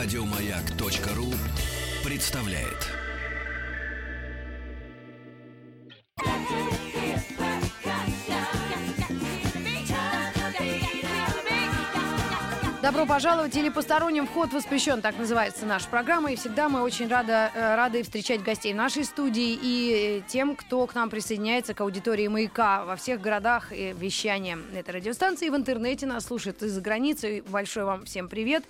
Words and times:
Радиомаяк.ру 0.00 1.26
представляет. 2.08 2.86
Добро 12.80 13.06
пожаловать 13.06 13.56
или 13.56 13.70
посторонним 13.70 14.28
вход 14.28 14.52
воспрещен, 14.52 15.00
так 15.02 15.18
называется 15.18 15.66
наша 15.66 15.88
программа. 15.88 16.30
И 16.30 16.36
всегда 16.36 16.68
мы 16.68 16.82
очень 16.82 17.08
рада, 17.08 17.50
э, 17.52 17.74
рады 17.74 18.04
встречать 18.04 18.44
гостей 18.44 18.72
нашей 18.72 19.02
студии 19.04 19.58
и 19.60 20.20
э, 20.22 20.28
тем, 20.28 20.54
кто 20.54 20.86
к 20.86 20.94
нам 20.94 21.10
присоединяется 21.10 21.74
к 21.74 21.80
аудитории 21.80 22.28
«Маяка» 22.28 22.84
во 22.84 22.94
всех 22.94 23.20
городах 23.20 23.72
и 23.72 23.96
вещания 23.98 24.60
этой 24.76 24.94
радиостанции. 24.94 25.48
В 25.48 25.56
интернете 25.56 26.06
нас 26.06 26.26
слушают 26.26 26.62
из-за 26.62 26.80
границы. 26.80 27.42
Большой 27.48 27.82
вам 27.82 28.04
всем 28.04 28.28
привет. 28.28 28.62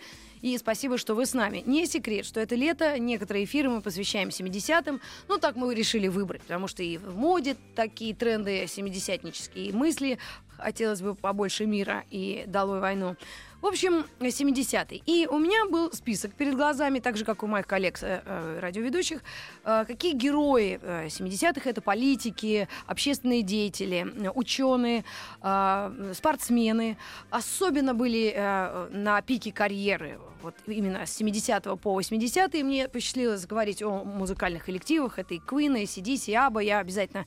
И 0.43 0.57
спасибо, 0.59 0.99
что 0.99 1.15
вы 1.15 1.27
с 1.27 1.35
нами. 1.35 1.63
Не 1.67 1.87
секрет, 1.87 2.27
что 2.27 2.41
это 2.41 2.55
лето, 2.55 2.99
некоторые 2.99 3.45
эфиры 3.45 3.69
мы 3.71 3.81
посвящаем 3.81 4.29
70-м. 4.29 5.01
Ну, 5.29 5.39
так 5.39 5.57
мы 5.57 5.75
решили 5.75 6.09
выбрать, 6.09 6.43
потому 6.43 6.69
что 6.69 6.83
и 6.83 6.97
в 6.99 7.17
моде 7.17 7.57
такие 7.75 8.15
тренды 8.15 8.65
70-нические 8.65 9.73
мысли. 9.73 10.19
Хотелось 10.59 11.01
бы 11.01 11.15
побольше 11.15 11.67
мира 11.67 12.05
и 12.11 12.45
долой 12.47 12.81
войну. 12.81 13.17
В 13.61 13.67
общем, 13.67 14.07
70-й. 14.21 15.03
И 15.05 15.27
у 15.27 15.39
меня 15.39 15.67
был 15.67 15.93
список 15.93 16.33
перед 16.35 16.55
глазами, 16.55 17.01
так 17.01 17.17
же, 17.17 17.25
как 17.25 17.43
у 17.43 17.49
моих 17.49 17.67
коллег 17.67 17.99
э, 18.03 18.23
э, 18.25 18.59
радиоведущих, 18.61 19.21
э, 19.65 19.85
какие 19.85 20.15
герои 20.15 20.79
э, 20.81 21.07
70-х 21.07 21.69
это 21.69 21.81
политики, 21.81 22.69
общественные 22.87 23.43
деятели, 23.43 24.07
ученые, 24.35 25.05
э, 25.43 26.13
спортсмены, 26.15 26.99
особенно 27.31 27.95
были 27.95 28.33
э, 28.33 28.89
на 28.93 29.21
пике 29.23 29.51
карьеры. 29.51 30.21
Вот 30.43 30.55
именно 30.69 31.05
с 31.05 31.17
70 31.17 31.65
по 31.81 31.95
80 31.95 32.55
мне 32.63 32.89
посчастливилось 32.89 33.45
говорить 33.45 33.83
о 33.83 34.05
музыкальных 34.05 34.67
коллективах. 34.67 35.19
Это 35.19 35.35
и 35.35 35.41
Queen, 35.41 35.81
и 35.81 35.85
CDC, 35.85 36.31
и 36.31 36.35
ABBA. 36.35 36.65
Я 36.65 36.79
обязательно 36.79 37.27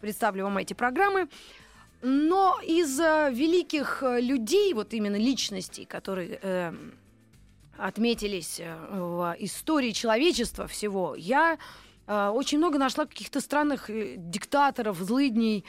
представлю 0.00 0.44
вам 0.44 0.58
эти 0.58 0.74
программы. 0.74 1.28
Но 2.00 2.60
из 2.62 3.00
э, 3.00 3.30
великих 3.32 4.02
э, 4.02 4.20
людей, 4.20 4.72
вот 4.72 4.94
именно 4.94 5.16
личностей, 5.16 5.84
которые 5.84 6.38
э, 6.40 6.72
отметились 7.76 8.60
в 8.90 9.36
истории 9.40 9.90
человечества 9.90 10.68
всего, 10.68 11.16
я 11.16 11.58
э, 12.06 12.28
очень 12.28 12.58
много 12.58 12.78
нашла 12.78 13.04
каких-то 13.04 13.40
странных 13.40 13.90
диктаторов, 13.90 14.96
злыдней 14.98 15.64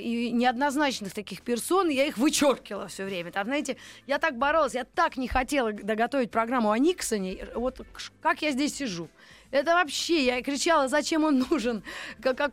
и 0.00 0.30
неоднозначных 0.32 1.12
таких 1.12 1.42
персон. 1.42 1.90
Я 1.90 2.06
их 2.06 2.16
вычеркивала 2.16 2.88
все 2.88 3.04
время. 3.04 3.30
Там, 3.30 3.46
знаете, 3.46 3.76
я 4.06 4.18
так 4.18 4.38
боролась, 4.38 4.74
я 4.74 4.84
так 4.84 5.18
не 5.18 5.28
хотела 5.28 5.72
доготовить 5.72 6.30
программу 6.30 6.70
о 6.70 6.78
Никсоне. 6.78 7.46
Вот 7.54 7.82
как 8.22 8.40
я 8.40 8.52
здесь 8.52 8.74
сижу. 8.76 9.10
Это 9.50 9.72
вообще, 9.74 10.26
я 10.26 10.42
кричала, 10.42 10.88
зачем 10.88 11.24
он 11.24 11.38
нужен, 11.50 11.82
как, 12.20 12.36
как 12.36 12.52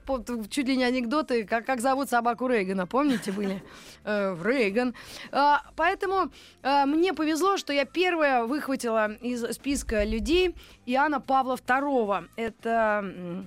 чуть 0.50 0.68
ли 0.68 0.78
не 0.78 0.84
анекдоты, 0.84 1.44
как, 1.44 1.66
как 1.66 1.82
зовут 1.82 2.10
собаку 2.10 2.48
Рейгана, 2.48 2.88
помните, 2.88 3.32
были? 3.32 3.64
Э, 4.08 4.38
Рейган. 4.40 4.94
А, 5.32 5.64
поэтому 5.76 6.30
а, 6.62 6.86
мне 6.86 7.12
повезло, 7.14 7.58
что 7.58 7.74
я 7.74 7.86
первая 7.86 8.44
выхватила 8.44 9.14
из 9.14 9.44
списка 9.56 10.04
людей 10.04 10.56
Иоанна 10.86 11.20
Павла 11.20 11.56
II. 11.56 12.30
Это... 12.36 13.46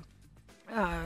А, 0.74 1.00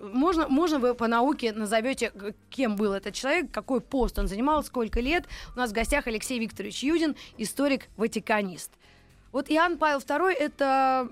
можно, 0.00 0.48
можно 0.48 0.80
вы 0.80 0.94
по 0.94 1.06
науке 1.06 1.52
назовете, 1.52 2.12
кем 2.50 2.74
был 2.74 2.92
этот 2.92 3.14
человек, 3.14 3.52
какой 3.52 3.80
пост 3.80 4.18
он 4.18 4.26
занимал, 4.26 4.64
сколько 4.64 5.00
лет. 5.00 5.26
У 5.54 5.58
нас 5.58 5.70
в 5.70 5.74
гостях 5.74 6.08
Алексей 6.08 6.40
Викторович 6.40 6.82
Юдин, 6.82 7.14
историк-ватиканист. 7.38 8.72
Вот 9.30 9.48
Иоанн 9.48 9.78
Павел 9.78 9.98
II 9.98 10.32
это 10.32 11.08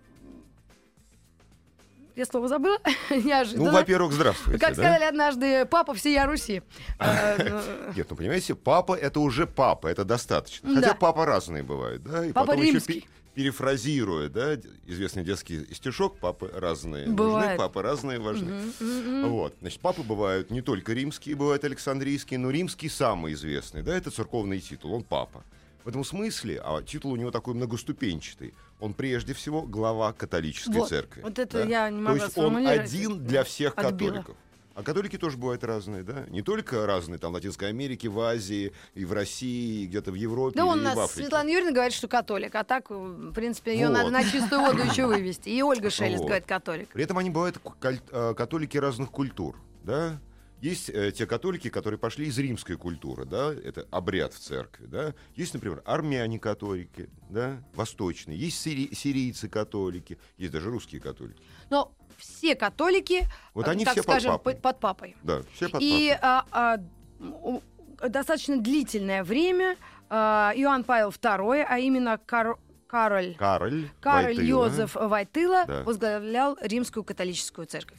я 2.16 2.26
слово 2.26 2.48
забыла, 2.48 2.78
неожиданно. 3.10 3.66
Ну, 3.66 3.72
во-первых, 3.72 4.12
здравствуйте. 4.12 4.58
Как 4.58 4.70
да? 4.70 4.82
сказали 4.82 5.04
однажды, 5.04 5.66
папа 5.66 5.94
всея 5.94 6.26
Руси. 6.26 6.62
А, 6.98 7.36
ну, 7.38 7.92
Нет, 7.96 8.06
ну, 8.10 8.16
понимаете, 8.16 8.54
папа— 8.54 8.94
это 9.00 9.20
уже 9.20 9.46
папа, 9.46 9.86
это 9.86 10.04
достаточно. 10.04 10.74
Хотя 10.74 10.94
папа 10.94 11.24
разные 11.24 11.62
бывают, 11.62 12.02
да? 12.02 12.26
И 12.26 12.32
папа 12.32 12.54
римский. 12.54 13.06
перефразируя, 13.34 14.28
да, 14.28 14.56
известный 14.86 15.24
детский 15.24 15.66
стишок, 15.74 16.18
папы 16.18 16.50
разные 16.54 17.08
Бывает. 17.08 17.50
нужны, 17.50 17.58
папы 17.58 17.82
разные 17.82 18.18
важны. 18.18 18.50
Mm-hmm, 18.50 18.80
mm-hmm. 18.80 19.28
Вот, 19.28 19.54
значит, 19.60 19.80
папы 19.80 20.02
бывают 20.02 20.50
не 20.50 20.60
только 20.60 20.92
римские, 20.92 21.36
бывают 21.36 21.64
Александрийские, 21.64 22.38
но 22.38 22.50
римский 22.50 22.88
самый 22.88 23.32
известный, 23.32 23.82
да, 23.82 23.96
это 23.96 24.10
церковный 24.10 24.60
титул, 24.60 24.92
он 24.94 25.04
папа. 25.04 25.42
В 25.90 25.92
этом 25.92 26.04
смысле, 26.04 26.60
а 26.62 26.82
титул 26.82 27.10
у 27.10 27.16
него 27.16 27.32
такой 27.32 27.54
многоступенчатый, 27.54 28.54
он 28.78 28.94
прежде 28.94 29.34
всего 29.34 29.62
глава 29.62 30.12
католической 30.12 30.76
вот, 30.76 30.88
церкви. 30.88 31.20
Вот 31.20 31.36
это 31.40 31.64
да? 31.64 31.68
я 31.68 31.90
не 31.90 32.00
могу 32.00 32.16
То 32.16 32.24
есть 32.26 32.38
он 32.38 32.64
один 32.64 33.26
для 33.26 33.42
всех 33.42 33.72
Отбила. 33.76 34.10
католиков. 34.12 34.36
А 34.76 34.84
католики 34.84 35.18
тоже 35.18 35.36
бывают 35.36 35.64
разные, 35.64 36.04
да? 36.04 36.26
Не 36.28 36.42
только 36.42 36.86
разные, 36.86 37.18
там, 37.18 37.32
в 37.32 37.34
Латинской 37.34 37.70
Америке, 37.70 38.08
в 38.08 38.20
Азии, 38.20 38.72
и 38.94 39.04
в 39.04 39.12
России, 39.12 39.82
и 39.82 39.86
где-то 39.88 40.12
в 40.12 40.14
Европе, 40.14 40.56
Да, 40.56 40.64
у 40.64 40.76
нас 40.76 40.94
в 40.94 41.00
Африке. 41.00 41.22
Светлана 41.22 41.48
Юрьевна 41.48 41.72
говорит, 41.72 41.92
что 41.92 42.06
католик, 42.06 42.54
а 42.54 42.62
так, 42.62 42.88
в 42.88 43.32
принципе, 43.32 43.74
ее 43.74 43.88
вот. 43.88 43.94
надо 43.94 44.10
на 44.10 44.22
чистую 44.22 44.60
воду 44.60 44.84
еще 44.84 45.08
вывести. 45.08 45.48
И 45.48 45.60
Ольга 45.60 45.90
Шелест 45.90 46.18
вот. 46.18 46.26
говорит 46.26 46.46
католик. 46.46 46.88
При 46.90 47.02
этом 47.02 47.18
они 47.18 47.30
бывают 47.30 47.60
э, 47.82 48.34
католики 48.36 48.78
разных 48.78 49.10
культур, 49.10 49.56
да? 49.82 50.20
Есть 50.60 50.90
э, 50.90 51.10
те 51.12 51.26
католики, 51.26 51.70
которые 51.70 51.98
пошли 51.98 52.26
из 52.26 52.38
римской 52.38 52.76
культуры, 52.76 53.24
да, 53.24 53.52
это 53.52 53.86
обряд 53.90 54.34
в 54.34 54.38
церкви, 54.38 54.86
да. 54.86 55.14
Есть, 55.34 55.54
например, 55.54 55.82
армяне-католики, 55.86 57.08
да, 57.30 57.62
восточные. 57.74 58.38
Есть 58.38 58.66
сири- 58.66 58.94
сирийцы-католики, 58.94 60.18
есть 60.36 60.52
даже 60.52 60.70
русские 60.70 61.00
католики. 61.00 61.42
Но 61.70 61.92
все 62.18 62.54
католики, 62.54 63.26
вот 63.54 63.68
они 63.68 63.84
так 63.84 63.94
все 63.94 64.02
скажем, 64.02 64.32
под 64.32 64.42
папой. 64.42 64.60
под 64.60 64.80
папой. 64.80 65.16
Да, 65.22 65.42
все 65.54 65.68
под 65.70 65.80
И 65.80 66.10
папой. 66.10 66.18
А, 66.22 66.46
а, 66.52 68.08
достаточно 68.08 68.58
длительное 68.58 69.24
время 69.24 69.76
а, 70.10 70.52
Иоанн 70.56 70.84
Павел 70.84 71.08
II, 71.10 71.64
а 71.68 71.78
именно 71.78 72.18
Кар... 72.18 72.56
Кароль, 72.86 73.36
Кароль, 73.36 73.88
Кароль 74.00 74.34
Войтыла. 74.34 74.46
Йозеф 74.66 74.94
Войтыла 74.96 75.64
Да. 75.64 75.82
возглавлял 75.84 76.58
римскую 76.60 77.04
католическую 77.04 77.68
церковь. 77.68 77.98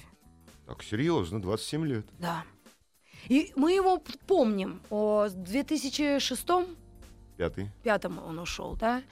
Так, 0.72 0.84
серьезно, 0.84 1.42
27 1.42 1.86
лет. 1.86 2.06
Да. 2.18 2.46
И 3.28 3.52
мы 3.58 3.74
его 3.74 4.02
помним. 4.26 4.80
О, 4.90 5.28
с 5.28 5.34
2006 5.34 6.46
Пятый. 7.36 7.70
пятом 7.84 8.20
он 8.26 8.40
ушел, 8.40 8.78
да? 8.78 9.04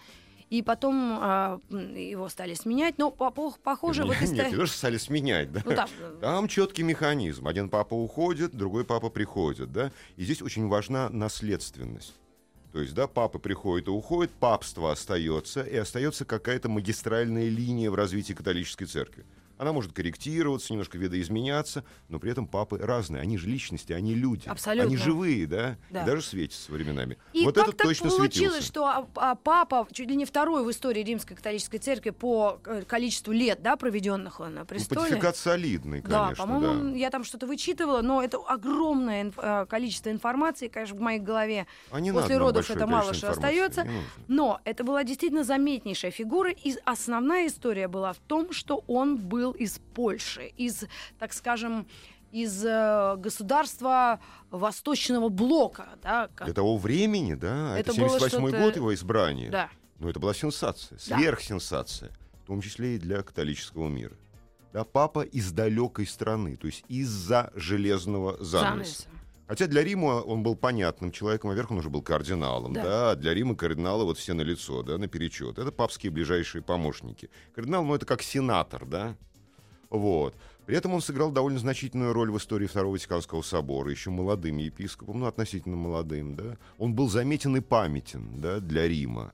И 0.50 0.62
потом 0.64 1.18
а, 1.20 1.60
его 1.70 2.30
стали 2.30 2.54
сменять. 2.54 2.98
Но 2.98 3.12
по- 3.12 3.30
по- 3.30 3.52
похоже, 3.62 4.04
вот 4.06 4.14
Нет, 4.22 4.22
из 4.24 4.32
нет, 4.32 4.46
та- 4.46 4.50
не 4.52 4.56
то, 4.56 4.66
что 4.68 4.78
стали 4.78 4.98
сменять, 4.98 5.52
да. 5.52 5.62
Ну, 5.66 5.76
там, 5.76 5.90
Там 6.22 6.48
четкий 6.48 6.84
механизм. 6.84 7.46
Один 7.46 7.68
папа 7.70 7.94
уходит, 7.94 8.56
другой 8.56 8.86
папа 8.86 9.10
приходит, 9.10 9.74
да. 9.74 9.92
И 10.16 10.24
здесь 10.24 10.42
очень 10.42 10.70
важна 10.70 11.10
наследственность. 11.10 12.16
То 12.72 12.80
есть, 12.80 12.94
да, 12.94 13.08
папа 13.08 13.38
приходит 13.38 13.88
и 13.88 13.92
уходит, 13.92 14.32
папство 14.32 14.92
остается, 14.94 15.62
и 15.62 15.76
остается 15.76 16.24
какая-то 16.24 16.70
магистральная 16.70 17.50
линия 17.50 17.92
в 17.92 17.96
развитии 17.96 18.32
католической 18.34 18.86
церкви. 18.86 19.26
Она 19.60 19.74
может 19.74 19.92
корректироваться, 19.92 20.72
немножко 20.72 20.98
видоизменяться, 20.98 21.84
но 22.08 22.18
при 22.18 22.32
этом 22.32 22.48
папы 22.48 22.78
разные. 22.78 23.22
Они 23.22 23.38
же 23.38 23.48
личности, 23.50 23.92
они 23.92 24.16
люди. 24.16 24.48
Абсолютно. 24.48 24.88
Они 24.88 24.96
живые, 24.96 25.46
да? 25.48 25.76
Да. 25.90 26.04
И 26.04 26.06
даже 26.06 26.22
светятся 26.22 26.72
временами. 26.72 27.18
И 27.34 27.44
вот 27.44 27.56
как 27.56 27.66
этот 27.66 27.78
так 27.78 27.88
точно 27.88 28.10
получилось, 28.10 28.30
светился. 28.54 28.62
что 28.68 28.86
а, 28.86 29.08
а, 29.16 29.36
папа 29.36 29.86
чуть 29.92 30.08
ли 30.10 30.16
не 30.16 30.24
второй 30.24 30.64
в 30.64 30.72
истории 30.72 31.04
Римской 31.04 31.36
католической 31.36 31.78
церкви 31.78 32.12
по 32.12 32.62
э, 32.66 32.84
количеству 32.88 33.34
лет, 33.34 33.62
да, 33.62 33.76
проведенных 33.76 34.40
на 34.40 34.50
Ну, 34.50 34.66
престоле. 34.66 35.02
Понтификат 35.02 35.36
солидный, 35.36 36.00
Да, 36.02 36.24
конечно, 36.24 36.46
по-моему, 36.46 36.92
да. 36.92 36.98
я 36.98 37.10
там 37.10 37.26
что-то 37.26 37.46
вычитывала, 37.46 38.02
но 38.02 38.24
это 38.24 38.38
огромное 38.38 39.26
инф- 39.26 39.64
э, 39.64 39.66
количество 39.66 40.10
информации, 40.10 40.70
конечно, 40.70 40.96
в 40.96 41.02
моей 41.02 41.20
голове. 41.20 41.68
А 41.92 42.00
не 42.00 42.14
После 42.14 42.36
надо 42.36 42.46
родов 42.46 42.72
это 42.72 42.88
мало 42.88 43.14
что 43.14 43.30
остается. 43.32 43.86
Но 44.30 44.62
это 44.64 44.86
была 44.86 45.04
действительно 45.04 45.44
заметнейшая 45.44 46.12
фигура, 46.12 46.50
и 46.52 46.76
основная 46.86 47.48
история 47.48 47.90
была 47.90 48.14
в 48.14 48.20
том, 48.20 48.54
что 48.54 48.86
он 48.88 49.18
был 49.18 49.49
из 49.52 49.80
Польши, 49.94 50.48
из, 50.58 50.86
так 51.18 51.34
скажем, 51.34 51.88
из 52.32 52.64
э, 52.64 53.16
государства 53.18 54.20
Восточного 54.52 55.30
блока, 55.30 55.90
да, 56.04 56.30
как- 56.36 56.46
Для 56.46 56.54
того 56.54 56.78
времени, 56.78 57.34
да, 57.34 57.78
Это 57.78 57.92
это, 57.92 58.00
было 58.02 58.10
78 58.20 58.48
что-то- 58.50 58.64
год 58.64 58.76
его 58.76 58.94
избрания. 58.94 59.50
да. 59.52 59.70
Но 60.00 60.10
это 60.10 60.20
была 60.20 60.34
сенсация, 60.34 60.98
Да. 61.10 61.18
сверхсенсация, 61.18 62.12
в 62.44 62.48
том 62.48 62.62
числе 62.62 62.96
и 62.96 63.00
для 63.00 63.22
католического 63.22 63.88
мира. 63.90 64.14
Да, 64.72 64.84
папа 64.84 65.22
из 65.24 65.52
далекой 65.52 66.06
страны, 66.06 66.56
то 66.56 66.68
есть 66.68 66.84
из-за 66.88 67.52
железного 67.56 68.38
занавеса. 68.44 68.70
занавеса. 69.04 69.08
Хотя 69.48 69.66
для 69.66 69.84
Рима 69.84 70.22
он 70.22 70.44
был 70.44 70.56
понятным 70.56 71.12
человеком, 71.12 71.50
во-первых, 71.50 71.72
он 71.72 71.78
уже 71.80 71.90
был 71.90 72.04
кардиналом, 72.04 72.74
Да. 72.74 72.84
да. 72.84 73.16
Для 73.16 73.34
Рима 73.34 73.56
кардиналы 73.56 74.06
вот 74.06 74.20
все 74.20 74.34
на 74.34 74.42
лицо, 74.44 74.84
да, 74.84 75.00
наперечет. 75.00 75.58
Это 75.58 75.72
папские 75.72 76.12
ближайшие 76.12 76.62
помощники. 76.62 77.32
Кардинал, 77.56 77.84
ну, 77.84 77.96
это 77.96 78.06
как 78.06 78.22
сенатор, 78.22 78.86
да. 78.86 79.18
Вот. 79.90 80.36
При 80.66 80.78
этом 80.78 80.94
он 80.94 81.02
сыграл 81.02 81.32
довольно 81.32 81.58
значительную 81.58 82.14
роль 82.14 82.32
в 82.32 82.38
истории 82.38 82.68
Второго 82.68 82.94
Ватиканского 82.94 83.42
собора, 83.42 83.90
еще 83.90 84.12
молодым 84.12 84.58
епископом, 84.58 85.20
ну, 85.20 85.26
относительно 85.26 85.76
молодым, 85.76 86.36
да. 86.36 86.58
Он 86.78 86.94
был 86.94 87.10
заметен 87.10 87.56
и 87.56 87.60
памятен, 87.60 88.40
да, 88.40 88.60
для 88.60 88.88
Рима. 88.88 89.34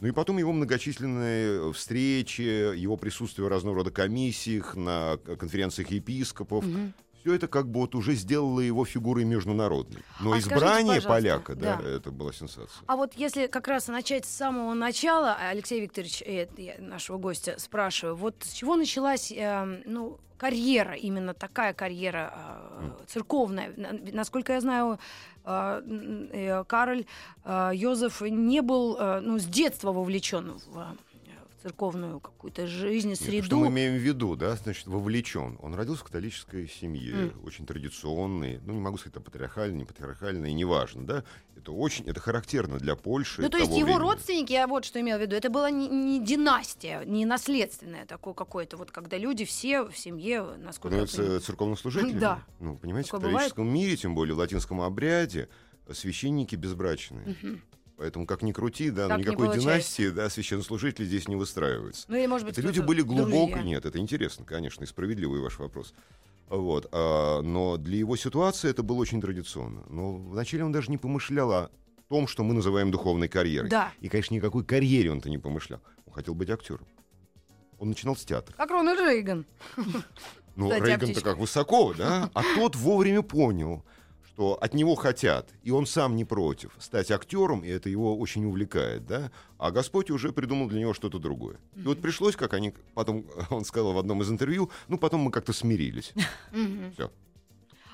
Ну 0.00 0.08
и 0.08 0.12
потом 0.12 0.36
его 0.36 0.52
многочисленные 0.52 1.72
встречи, 1.72 2.42
его 2.42 2.96
присутствие 2.98 3.46
в 3.46 3.48
разного 3.48 3.76
рода 3.76 3.90
комиссиях, 3.90 4.76
на 4.76 5.16
конференциях 5.16 5.90
епископов. 5.90 6.64
Все 7.24 7.32
это 7.36 7.48
как 7.48 7.68
бы 7.70 7.80
вот 7.80 7.94
уже 7.94 8.12
сделало 8.16 8.60
его 8.60 8.84
фигурой 8.84 9.24
международной. 9.24 10.02
Но 10.20 10.32
А 10.34 10.38
избрание 10.38 11.00
скажите, 11.00 11.08
поляка, 11.08 11.54
да, 11.54 11.76
да. 11.82 11.88
это 11.88 12.10
была 12.10 12.34
сенсация. 12.34 12.68
А 12.86 12.96
вот 12.96 13.14
если 13.16 13.46
как 13.46 13.66
раз 13.66 13.88
начать 13.88 14.26
с 14.26 14.28
самого 14.28 14.74
начала, 14.74 15.34
Алексей 15.34 15.80
Викторович, 15.80 16.22
э, 16.26 16.46
нашего 16.80 17.16
гостя 17.16 17.54
спрашиваю, 17.58 18.14
вот 18.16 18.34
с 18.40 18.52
чего 18.52 18.76
началась, 18.76 19.32
э, 19.32 19.82
ну, 19.86 20.18
карьера, 20.36 20.92
именно 20.96 21.32
такая 21.32 21.72
карьера 21.72 22.34
э, 22.36 22.90
церковная? 23.06 23.72
На- 23.78 23.98
Насколько 24.12 24.52
я 24.52 24.60
знаю, 24.60 24.98
э, 25.46 25.50
н- 25.82 26.28
э, 26.30 26.64
Кароль 26.64 27.06
э, 27.46 27.70
Йозеф 27.72 28.20
не 28.20 28.60
был, 28.60 28.98
э, 29.00 29.20
ну, 29.20 29.38
с 29.38 29.46
детства 29.46 29.92
вовлечен 29.92 30.60
в 30.66 30.94
церковную 31.64 32.20
какую-то 32.20 32.66
жизнь, 32.66 33.08
Нет, 33.10 33.18
среду. 33.18 33.46
Что 33.46 33.56
мы 33.56 33.68
имеем 33.68 33.94
в 33.94 33.96
виду, 33.96 34.36
да, 34.36 34.54
значит, 34.56 34.86
вовлечен. 34.86 35.58
Он 35.62 35.74
родился 35.74 36.02
в 36.02 36.04
католической 36.04 36.68
семье, 36.68 37.14
М. 37.14 37.40
очень 37.42 37.64
традиционной, 37.64 38.60
ну, 38.66 38.74
не 38.74 38.80
могу 38.80 38.98
сказать, 38.98 39.14
там, 39.14 39.22
патриархальной, 39.22 39.78
не 39.78 39.84
патриархальной, 39.86 40.52
неважно, 40.52 41.06
да. 41.06 41.24
Это 41.56 41.72
очень, 41.72 42.04
это 42.06 42.20
характерно 42.20 42.78
для 42.78 42.96
Польши 42.96 43.40
Ну, 43.40 43.48
то 43.48 43.56
есть 43.56 43.70
его 43.70 43.84
времени. 43.86 44.02
родственники, 44.02 44.52
я 44.52 44.66
вот 44.66 44.84
что 44.84 45.00
имела 45.00 45.16
в 45.16 45.22
виду, 45.22 45.36
это 45.36 45.48
была 45.48 45.70
не, 45.70 45.88
не 45.88 46.22
династия, 46.22 47.02
не 47.06 47.24
наследственное 47.24 48.04
такое 48.04 48.34
какое-то, 48.34 48.76
вот 48.76 48.90
когда 48.90 49.16
люди 49.16 49.46
все 49.46 49.84
в 49.84 49.96
семье, 49.96 50.42
насколько 50.58 50.96
я 50.96 51.02
понимаю. 51.04 51.08
Становятся 51.08 51.46
церковнослужителями. 51.46 52.18
Да. 52.18 52.42
Ну, 52.60 52.76
понимаете, 52.76 53.10
Такое 53.10 53.20
в 53.20 53.32
католическом 53.32 53.68
мире, 53.72 53.96
тем 53.96 54.14
более 54.14 54.34
в 54.34 54.38
латинском 54.38 54.82
обряде, 54.82 55.48
священники 55.90 56.56
безбрачные. 56.56 57.38
Мгм. 57.42 57.62
Поэтому, 57.96 58.26
как 58.26 58.42
ни 58.42 58.52
крути, 58.52 58.90
да, 58.90 59.06
Так 59.08 59.20
никакой 59.20 59.56
династии, 59.56 60.10
да, 60.10 60.28
священнослужители 60.28 61.04
здесь 61.04 61.28
не 61.28 61.36
выстраиваются. 61.36 62.06
Ну, 62.08 62.16
или, 62.16 62.26
может 62.26 62.46
быть, 62.46 62.58
Это 62.58 62.66
люди 62.66 62.80
были 62.80 63.02
глубоко... 63.02 63.60
Нет, 63.60 63.84
это 63.84 63.98
интересно, 63.98 64.44
конечно, 64.44 64.82
и 64.82 64.86
справедливый 64.86 65.40
ваш 65.40 65.58
вопрос. 65.58 65.94
Вот. 66.48 66.88
а, 66.92 67.40
но 67.42 67.76
для 67.76 67.98
его 67.98 68.16
ситуации 68.16 68.68
это 68.68 68.82
было 68.82 68.98
очень 68.98 69.20
традиционно. 69.20 69.84
Но 69.88 70.16
вначале 70.16 70.64
он 70.64 70.72
даже 70.72 70.90
не 70.90 70.98
помышлял 70.98 71.52
о 71.52 71.70
том, 72.08 72.26
что 72.26 72.42
мы 72.42 72.52
называем 72.54 72.90
духовной 72.90 73.28
карьерой. 73.28 73.70
Да. 73.70 73.92
И, 74.00 74.08
конечно, 74.08 74.34
никакой 74.34 74.64
карьере 74.64 75.10
он-то 75.10 75.30
не 75.30 75.38
помышлял. 75.38 75.80
Он 76.06 76.12
хотел 76.12 76.34
быть 76.34 76.50
актером. 76.50 76.86
Он 77.78 77.88
начинал 77.88 78.16
с 78.16 78.24
театра. 78.24 78.54
Как 78.56 78.70
Рональд 78.70 79.00
Рейган. 79.00 79.46
Ну, 80.56 80.70
Рейган-то 80.70 81.20
как 81.20 81.38
высоко, 81.38 81.94
да? 81.94 82.30
А 82.34 82.42
тот 82.54 82.76
вовремя 82.76 83.22
понял, 83.22 83.84
что 84.34 84.58
от 84.60 84.74
него 84.74 84.96
хотят, 84.96 85.48
и 85.62 85.70
он 85.70 85.86
сам 85.86 86.16
не 86.16 86.24
против, 86.24 86.72
стать 86.80 87.10
актером, 87.12 87.64
и 87.64 87.68
это 87.68 87.88
его 87.88 88.18
очень 88.18 88.44
увлекает, 88.44 89.06
да? 89.06 89.30
А 89.58 89.70
Господь 89.70 90.10
уже 90.10 90.32
придумал 90.32 90.68
для 90.68 90.80
него 90.80 90.92
что-то 90.92 91.20
другое. 91.20 91.56
И 91.76 91.82
вот 91.82 92.02
пришлось, 92.02 92.34
как 92.34 92.52
они 92.52 92.74
потом, 92.94 93.26
он 93.50 93.64
сказал 93.64 93.92
в 93.92 93.98
одном 93.98 94.22
из 94.22 94.30
интервью, 94.30 94.70
ну, 94.88 94.98
потом 94.98 95.20
мы 95.20 95.30
как-то 95.30 95.52
смирились. 95.52 96.12
Мгм. 96.52 96.92
Всё. 96.92 97.10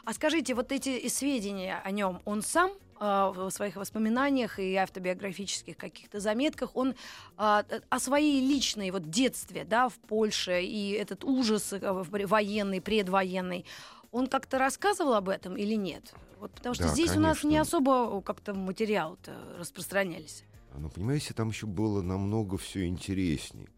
А 0.05 0.15
скажите, 0.15 0.55
вот 0.55 0.73
эти 0.73 1.09
сведения 1.09 1.79
о 1.85 1.91
нем, 1.91 2.23
он 2.25 2.41
сам 2.41 2.71
э, 2.99 3.33
в 3.35 3.51
своих 3.51 3.77
воспоминаниях 3.77 4.59
и 4.59 4.75
автобиографических 4.77 5.77
каких-то 5.77 6.21
заметках, 6.21 6.75
он 6.75 6.95
а, 7.37 7.65
о 7.91 7.99
своей 8.01 8.41
личной 8.41 8.93
вот 8.93 9.11
детстве, 9.11 9.65
да, 9.65 9.91
в 9.91 9.99
Польше 10.09 10.63
и 10.63 10.93
этот 10.93 11.23
ужас 11.23 11.75
э, 11.75 11.79
военный, 11.81 12.81
предвоенный, 12.81 13.67
он 14.13 14.27
как-то 14.27 14.59
рассказывал 14.59 15.15
об 15.15 15.29
этом 15.29 15.57
или 15.57 15.75
нет? 15.75 16.15
Вот 16.39 16.51
потому 16.53 16.75
что 16.75 16.85
Да, 16.85 16.93
здесь 16.93 17.17
у 17.17 17.21
нас 17.21 17.45
не 17.45 17.57
конечно. 17.57 17.79
особо 17.79 18.23
как-то 18.23 18.55
материалы-то 18.55 19.37
распространялись. 19.59 20.45
Но, 20.75 20.89
понимаете, 20.89 21.35
там 21.35 21.49
еще 21.51 21.67
было 21.67 22.01
намного 22.03 22.57
все 22.57 22.87
интересней. 22.87 23.69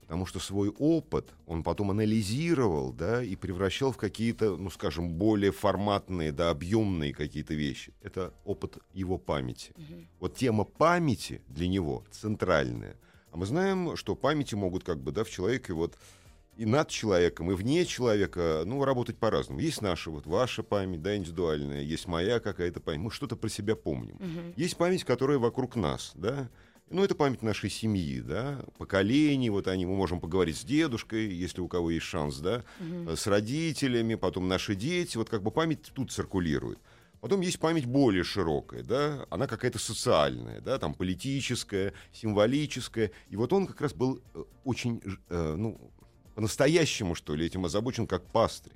Потому 0.00 0.26
что 0.26 0.40
свой 0.40 0.68
опыт 0.68 1.32
он 1.46 1.62
потом 1.62 1.90
анализировал, 1.90 2.92
да, 2.92 3.22
и 3.22 3.34
превращал 3.34 3.92
в 3.92 3.96
какие-то, 3.96 4.56
ну, 4.58 4.68
скажем, 4.68 5.14
более 5.14 5.52
форматные, 5.52 6.32
да, 6.32 6.50
объемные 6.50 7.14
какие-то 7.14 7.54
вещи. 7.54 7.94
Это 8.02 8.34
опыт 8.44 8.76
его 8.92 9.16
памяти. 9.16 9.72
Вот 10.20 10.36
тема 10.36 10.64
памяти 10.64 11.40
для 11.48 11.66
него 11.66 12.04
центральная. 12.10 12.96
А 13.30 13.38
мы 13.38 13.46
знаем, 13.46 13.96
что 13.96 14.14
памяти 14.14 14.54
могут 14.54 14.84
как 14.84 15.00
бы, 15.00 15.12
да, 15.12 15.24
в 15.24 15.30
человеке 15.30 15.72
вот 15.72 15.96
и 16.56 16.66
над 16.66 16.88
человеком, 16.88 17.50
и 17.50 17.54
вне 17.54 17.84
человека, 17.86 18.62
ну, 18.66 18.84
работать 18.84 19.16
по-разному. 19.16 19.60
Есть 19.60 19.80
наша, 19.82 20.10
вот 20.10 20.26
ваша 20.26 20.62
память, 20.62 21.02
да, 21.02 21.16
индивидуальная, 21.16 21.82
есть 21.82 22.06
моя 22.06 22.40
какая-то 22.40 22.80
память. 22.80 23.00
Мы 23.00 23.10
что-то 23.10 23.36
про 23.36 23.48
себя 23.48 23.74
помним. 23.74 24.18
Есть 24.56 24.76
память, 24.76 25.04
которая 25.04 25.38
вокруг 25.38 25.76
нас, 25.76 26.12
да. 26.14 26.48
Ну, 26.90 27.02
это 27.02 27.14
память 27.14 27.42
нашей 27.42 27.70
семьи, 27.70 28.20
да, 28.20 28.62
поколений, 28.76 29.48
вот 29.48 29.66
они, 29.66 29.86
мы 29.86 29.96
можем 29.96 30.20
поговорить 30.20 30.58
с 30.58 30.64
дедушкой, 30.64 31.26
если 31.26 31.62
у 31.62 31.68
кого 31.68 31.90
есть 31.90 32.04
шанс, 32.04 32.36
да, 32.36 32.64
э, 32.80 33.14
с 33.16 33.26
родителями, 33.26 34.14
потом 34.14 34.46
наши 34.46 34.74
дети, 34.74 35.16
вот 35.16 35.30
как 35.30 35.42
бы 35.42 35.50
память 35.50 35.90
тут 35.94 36.12
циркулирует. 36.12 36.78
Потом 37.22 37.40
есть 37.40 37.60
память 37.60 37.86
более 37.86 38.24
широкая, 38.24 38.82
да, 38.82 39.26
она 39.30 39.46
какая-то 39.46 39.78
социальная, 39.78 40.60
да, 40.60 40.76
там 40.78 40.92
политическая, 40.92 41.94
символическая. 42.12 43.10
И 43.30 43.36
вот 43.36 43.52
он 43.54 43.68
как 43.68 43.80
раз 43.80 43.94
был 43.94 44.20
э, 44.34 44.42
очень, 44.64 45.00
э, 45.30 45.54
ну, 45.56 45.91
по-настоящему, 46.34 47.14
что 47.14 47.34
ли, 47.34 47.46
этим 47.46 47.64
озабочен 47.64 48.06
как 48.06 48.24
пастырь. 48.24 48.72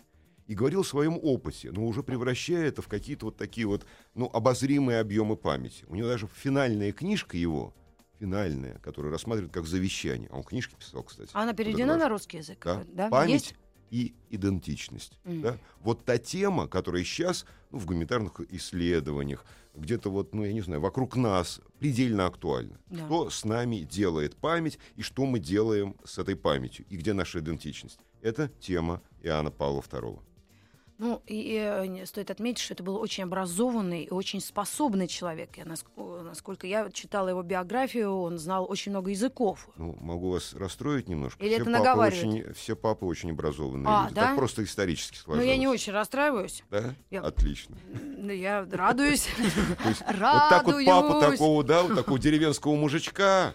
И 0.46 0.54
говорил 0.54 0.82
о 0.82 0.84
своем 0.84 1.18
опыте, 1.20 1.72
но 1.72 1.84
уже 1.84 2.04
превращая 2.04 2.68
это 2.68 2.80
в 2.80 2.86
какие-то 2.86 3.26
вот 3.26 3.36
такие 3.36 3.66
вот, 3.66 3.84
ну, 4.14 4.30
обозримые 4.32 5.00
объемы 5.00 5.36
памяти. 5.36 5.84
У 5.88 5.96
него 5.96 6.06
даже 6.06 6.28
финальная 6.28 6.92
книжка 6.92 7.36
его, 7.36 7.74
финальная, 8.20 8.78
которую 8.78 9.10
рассматривают 9.10 9.52
как 9.52 9.66
завещание. 9.66 10.28
А 10.30 10.36
он 10.36 10.44
книжки 10.44 10.76
писал, 10.78 11.02
кстати. 11.02 11.30
А 11.32 11.42
она 11.42 11.52
переведена 11.52 11.96
на 11.96 12.08
русский 12.08 12.38
язык? 12.38 12.60
Да. 12.64 12.84
Да? 12.92 13.08
Память 13.08 13.32
Есть? 13.32 13.54
И 13.90 14.14
идентичность. 14.30 15.18
Мгм. 15.24 15.42
Да? 15.42 15.58
Вот 15.80 16.04
та 16.04 16.18
тема, 16.18 16.68
которая 16.68 17.04
сейчас 17.04 17.46
ну, 17.70 17.78
в 17.78 17.86
гуманитарных 17.86 18.40
исследованиях, 18.50 19.44
где-то 19.74 20.10
вот, 20.10 20.34
ну, 20.34 20.44
я 20.44 20.52
не 20.52 20.62
знаю, 20.62 20.80
вокруг 20.80 21.16
нас 21.16 21.60
предельно 21.78 22.26
актуальна. 22.26 22.78
Да. 22.86 23.06
Что 23.06 23.30
с 23.30 23.44
нами 23.44 23.80
делает 23.80 24.36
память 24.36 24.78
и 24.96 25.02
что 25.02 25.26
мы 25.26 25.38
делаем 25.38 25.96
с 26.04 26.18
этой 26.18 26.36
памятью, 26.36 26.86
и 26.88 26.96
где 26.96 27.12
наша 27.12 27.40
идентичность. 27.40 27.98
Это 28.22 28.50
тема 28.60 29.02
Иоанна 29.22 29.50
Павла 29.50 29.80
II. 29.80 30.18
Ну, 30.98 31.20
и 31.26 31.58
э, 31.62 31.86
не- 31.86 32.06
стоит 32.06 32.30
отметить, 32.30 32.60
что 32.62 32.72
это 32.72 32.82
был 32.82 32.96
очень 32.96 33.24
образованный 33.24 34.04
и 34.04 34.10
очень 34.10 34.40
способный 34.40 35.08
человек. 35.08 35.50
Я, 35.58 35.66
насколько 35.66 36.66
я 36.66 36.90
читала 36.90 37.28
его 37.28 37.42
биографию, 37.42 38.12
он 38.16 38.38
знал 38.38 38.64
очень 38.68 38.92
много 38.92 39.10
языков. 39.10 39.68
Ну, 39.76 39.94
могу 40.00 40.30
вас 40.30 40.54
расстроить 40.54 41.06
немножко. 41.08 41.44
Или 41.44 41.54
все, 41.54 41.62
это 41.62 41.70
наговаривает? 41.70 42.24
очень, 42.44 42.52
все 42.54 42.76
папы 42.76 43.04
очень 43.04 43.30
образованные 43.32 43.86
А, 43.88 44.02
люди. 44.04 44.14
да? 44.14 44.22
Так 44.28 44.36
просто 44.36 44.64
исторически 44.64 45.18
сложилось. 45.18 45.48
я 45.48 45.56
не 45.58 45.68
очень 45.68 45.92
расстраиваюсь. 45.92 46.64
Да? 46.70 46.94
Я- 47.10 47.20
Отлично. 47.20 47.76
Ну, 48.16 48.32
Я 48.32 48.66
радуюсь. 48.70 49.28
Вот 49.84 50.50
так 50.50 50.64
вот 50.64 50.84
папу 50.84 51.20
такого, 51.20 51.62
да, 51.62 51.82
вот 51.82 51.94
такого 51.94 52.18
деревенского 52.18 52.74
мужичка 52.74 53.52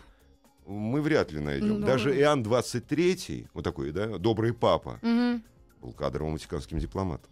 мы 0.67 1.01
вряд 1.01 1.31
ли 1.31 1.39
найдем. 1.39 1.79
Ну. 1.81 1.85
Даже 1.87 2.15
Иоанн 2.17 2.43
23, 2.43 3.47
вот 3.53 3.63
такой, 3.63 3.91
да, 3.91 4.17
добрый 4.19 4.53
папа. 4.53 4.99
Был 5.81 5.93
кадровым 5.93 6.33
ватиканским 6.33 6.79
дипломатом. 6.79 7.31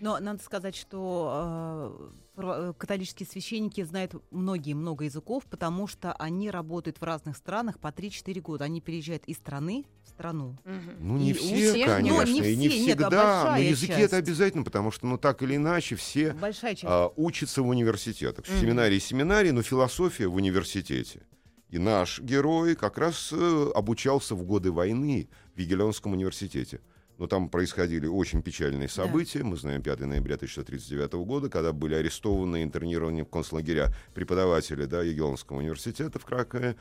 Но 0.00 0.18
надо 0.20 0.42
сказать, 0.42 0.76
что 0.76 2.12
э, 2.36 2.42
э, 2.42 2.72
католические 2.76 3.26
священники 3.26 3.82
знают 3.82 4.14
многие 4.30 4.74
много 4.74 5.04
языков, 5.04 5.44
потому 5.48 5.86
что 5.86 6.12
они 6.12 6.50
работают 6.50 7.00
в 7.00 7.02
разных 7.02 7.34
странах 7.38 7.78
по 7.78 7.86
3-4 7.88 8.40
года. 8.42 8.64
Они 8.66 8.82
переезжают 8.82 9.24
из 9.24 9.36
страны 9.36 9.86
в 10.04 10.08
страну. 10.10 10.58
Ну, 11.00 11.16
не 11.16 11.30
И 11.30 11.32
все, 11.32 11.72
всех, 11.72 11.86
конечно, 11.86 12.18
но 12.18 12.22
не 12.24 12.52
и 12.52 12.56
не 12.56 12.68
все, 12.68 12.78
нет, 12.84 12.98
всегда. 12.98 13.52
но 13.52 13.56
языки 13.56 13.92
часть. 13.94 14.02
это 14.04 14.16
обязательно, 14.18 14.64
потому 14.64 14.90
что, 14.90 15.06
ну, 15.06 15.16
так 15.16 15.42
или 15.42 15.56
иначе, 15.56 15.96
все 15.96 16.36
а, 16.82 17.10
учатся 17.16 17.62
в 17.62 17.68
университетах. 17.68 18.44
В 18.44 18.50
Мгм. 18.50 18.60
семинарии 18.60 18.98
семинарии, 18.98 19.50
но 19.50 19.62
философия 19.62 20.26
в 20.26 20.34
университете. 20.34 21.22
И 21.70 21.78
наш 21.78 22.20
герой 22.20 22.76
как 22.76 22.98
раз 22.98 23.30
э, 23.32 23.70
обучался 23.74 24.34
в 24.34 24.44
годы 24.44 24.70
войны 24.72 25.30
в 25.54 25.58
Вигелонском 25.58 26.12
университете. 26.12 26.80
Но 27.18 27.26
там 27.28 27.48
происходили 27.48 28.06
очень 28.06 28.42
печальные 28.42 28.88
события. 28.88 29.44
Мы 29.44 29.56
знаем 29.56 29.82
5 29.82 30.00
ноября 30.00 30.34
1939 30.34 31.12
года, 31.26 31.48
когда 31.48 31.72
были 31.72 31.94
арестованы 31.94 32.60
и 32.60 32.64
интернированы 32.64 33.24
в 33.24 33.28
концлагеря 33.28 33.94
преподаватели 34.14 34.84
да, 34.86 35.02
Егелонского 35.02 35.58
университета 35.58 36.18
в 36.18 36.24
Кракове. 36.24 36.76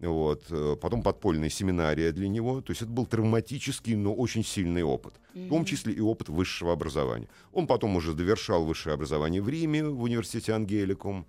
Вот. 0.00 0.42
э, 0.50 0.76
Потом 0.80 1.02
подпольная 1.02 1.48
семинария 1.48 2.12
для 2.12 2.28
него. 2.28 2.60
То 2.60 2.72
есть 2.72 2.82
это 2.82 2.90
был 2.90 3.06
травматический, 3.06 3.94
но 3.94 4.12
очень 4.12 4.44
сильный 4.44 4.82
опыт. 4.82 5.14
В 5.34 5.48
том 5.48 5.64
числе 5.64 5.92
и 5.94 6.00
опыт 6.00 6.28
высшего 6.28 6.72
образования. 6.72 7.28
Он 7.52 7.66
потом 7.66 7.96
уже 7.96 8.12
довершал 8.12 8.64
высшее 8.64 8.94
образование 8.94 9.40
в 9.40 9.48
Риме, 9.48 9.84
в 9.84 10.02
университете 10.02 10.52
Ангеликум. 10.52 11.26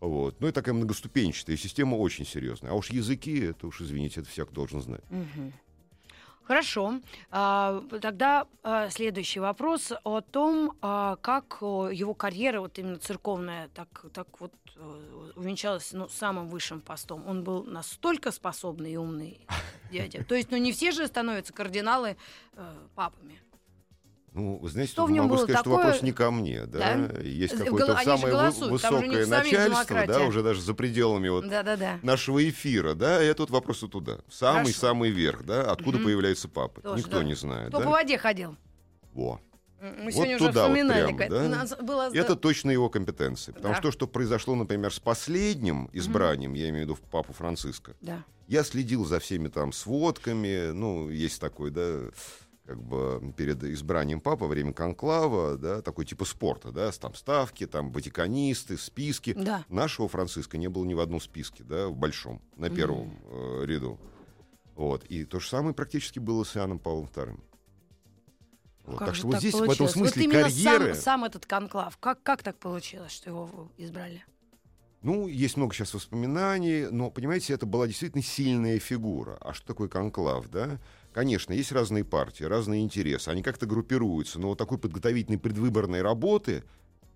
Вот. 0.00 0.40
Ну 0.40 0.48
и 0.48 0.52
такая 0.52 0.74
многоступенчатая 0.74 1.56
система 1.56 1.94
очень 1.94 2.26
серьезная. 2.26 2.72
А 2.72 2.74
уж 2.74 2.90
языки, 2.90 3.38
это 3.40 3.66
уж, 3.66 3.80
извините, 3.80 4.20
это 4.20 4.28
всяк 4.30 4.52
должен 4.52 4.82
знать. 4.82 5.02
Мгм. 5.10 5.52
Хорошо. 6.50 7.00
А, 7.30 7.80
Тогда 8.02 8.44
а, 8.64 8.90
следующий 8.90 9.38
вопрос 9.38 9.92
о 10.02 10.20
том, 10.20 10.72
а, 10.82 11.14
как 11.22 11.58
его 11.60 12.12
карьера, 12.12 12.60
вот 12.60 12.76
именно 12.76 12.98
церковная, 12.98 13.68
так, 13.68 14.06
так 14.12 14.26
вот 14.40 14.52
э, 14.74 15.32
увенчалась 15.36 15.92
ну, 15.92 16.08
самым 16.08 16.48
высшим 16.48 16.80
постом. 16.80 17.22
Он 17.28 17.44
был 17.44 17.62
настолько 17.62 18.32
способный 18.32 18.94
и 18.94 18.96
умный 18.96 19.46
дядя. 19.92 20.24
То 20.24 20.34
есть, 20.34 20.50
ну 20.50 20.56
не 20.56 20.72
все 20.72 20.90
же 20.90 21.06
становятся 21.06 21.52
кардиналы 21.52 22.16
э, 22.54 22.74
папами. 22.96 23.40
Ну, 24.32 24.58
вы 24.58 24.68
знаете, 24.68 24.92
Что 24.92 25.06
в 25.06 25.10
нем 25.10 25.24
могу 25.24 25.34
было 25.36 25.42
сказать, 25.44 25.60
что 25.60 25.70
такое- 25.70 25.84
вопрос 25.86 26.02
не 26.02 26.12
ко 26.12 26.30
мне, 26.30 26.64
да? 26.66 26.78
Да? 27.08 27.20
Есть 27.20 27.56
какое-то 27.56 27.94
гол- 27.94 28.04
самое 28.04 28.32
голосуют, 28.34 28.72
высокое 28.72 29.26
начальство, 29.26 30.06
да, 30.06 30.20
уже 30.22 30.42
даже 30.44 30.60
за 30.60 30.72
пределами 30.74 31.28
вот 31.28 31.48
Да-да-да. 31.48 31.98
нашего 32.02 32.48
эфира, 32.48 32.94
да, 32.94 33.22
и 33.22 33.26
этот 33.26 33.50
вопрос 33.50 33.82
и 33.82 33.88
туда. 33.88 34.18
Самый-самый 34.30 35.10
верх, 35.10 35.44
да, 35.44 35.70
откуда 35.72 35.98
Мгм. 35.98 36.04
появляется 36.06 36.48
папа. 36.48 36.80
Тоже, 36.80 37.02
Никто 37.02 37.18
да. 37.18 37.24
не 37.24 37.34
знает, 37.34 37.68
Кто 37.70 37.78
по 37.78 37.84
да? 37.84 37.90
воде 37.90 38.18
ходил? 38.18 38.56
Во. 39.12 39.40
Мы 39.80 40.04
Вот 40.04 40.12
сегодня 40.12 40.36
уже 40.36 40.46
туда 40.48 40.60
вот 40.68 40.68
вспоминали. 40.76 41.04
прямо, 41.06 41.18
как- 41.18 41.30
да? 41.30 41.48
нас 41.48 41.74
было... 41.80 42.10
Это 42.14 42.36
точно 42.36 42.70
его 42.70 42.88
компетенции. 42.90 43.50
Потому 43.52 43.72
Да. 43.74 43.78
что 43.80 43.88
то, 43.88 43.92
что 43.92 44.06
произошло, 44.06 44.54
например, 44.54 44.92
с 44.92 45.00
последним 45.00 45.88
избранием, 45.94 46.52
я 46.52 46.68
имею 46.68 46.86
в 46.86 46.90
виду 46.90 46.98
папу 47.10 47.32
Франциска, 47.32 47.94
Да. 48.02 48.22
я 48.46 48.62
следил 48.62 49.04
за 49.06 49.18
всеми 49.20 49.48
там 49.48 49.72
сводками, 49.72 50.70
ну, 50.72 51.08
есть 51.08 51.40
такой, 51.40 51.70
да, 51.70 52.02
как 52.70 52.80
бы 52.80 53.34
перед 53.36 53.64
избранием 53.64 54.20
папы 54.20 54.44
во 54.44 54.48
время 54.48 54.72
конклава, 54.72 55.58
да, 55.58 55.82
такой 55.82 56.04
типа 56.04 56.24
спорта, 56.24 56.70
да, 56.70 56.92
там 56.92 57.16
ставки, 57.16 57.66
там 57.66 57.90
ватиканисты, 57.90 58.78
списки. 58.78 59.32
Да. 59.36 59.64
Нашего 59.68 60.06
Франциска 60.06 60.56
не 60.56 60.68
было 60.68 60.84
ни 60.84 60.94
в 60.94 61.00
одном 61.00 61.20
списке, 61.20 61.64
да, 61.64 61.88
в 61.88 61.96
большом, 61.96 62.40
на 62.54 62.70
первом 62.70 63.18
э, 63.24 63.64
ряду. 63.64 63.98
Вот. 64.76 65.02
И 65.06 65.24
то 65.24 65.40
же 65.40 65.48
самое 65.48 65.74
практически 65.74 66.20
было 66.20 66.44
с 66.44 66.56
Иоанном 66.56 66.78
Павлом 66.78 67.08
II. 67.12 67.40
Вот. 68.84 68.98
Как 68.98 69.08
Так 69.08 69.14
что 69.16 69.26
вот 69.26 69.32
так 69.32 69.40
здесь 69.40 69.54
в 69.54 69.56
этом 69.56 69.66
получилось? 69.66 69.92
смысле 69.92 70.22
вот 70.22 70.32
именно 70.32 70.42
карьеры... 70.44 70.94
сам, 70.94 71.02
сам 71.02 71.24
этот 71.24 71.46
конклав. 71.46 71.98
Как, 71.98 72.22
как 72.22 72.44
так 72.44 72.56
получилось, 72.56 73.10
что 73.10 73.30
его 73.30 73.68
избрали? 73.78 74.24
Ну, 75.02 75.28
есть 75.28 75.56
много 75.56 75.74
сейчас 75.74 75.94
воспоминаний, 75.94 76.86
но, 76.90 77.10
понимаете, 77.10 77.54
это 77.54 77.64
была 77.64 77.86
действительно 77.86 78.22
сильная 78.22 78.78
фигура. 78.78 79.38
А 79.40 79.54
что 79.54 79.66
такое 79.68 79.88
конклав, 79.88 80.48
да? 80.50 80.78
Конечно, 81.14 81.52
есть 81.54 81.72
разные 81.72 82.04
партии, 82.04 82.44
разные 82.44 82.82
интересы, 82.82 83.30
они 83.30 83.42
как-то 83.42 83.66
группируются, 83.66 84.38
но 84.38 84.48
вот 84.48 84.58
такой 84.58 84.78
подготовительной 84.78 85.38
предвыборной 85.38 86.02
работы, 86.02 86.62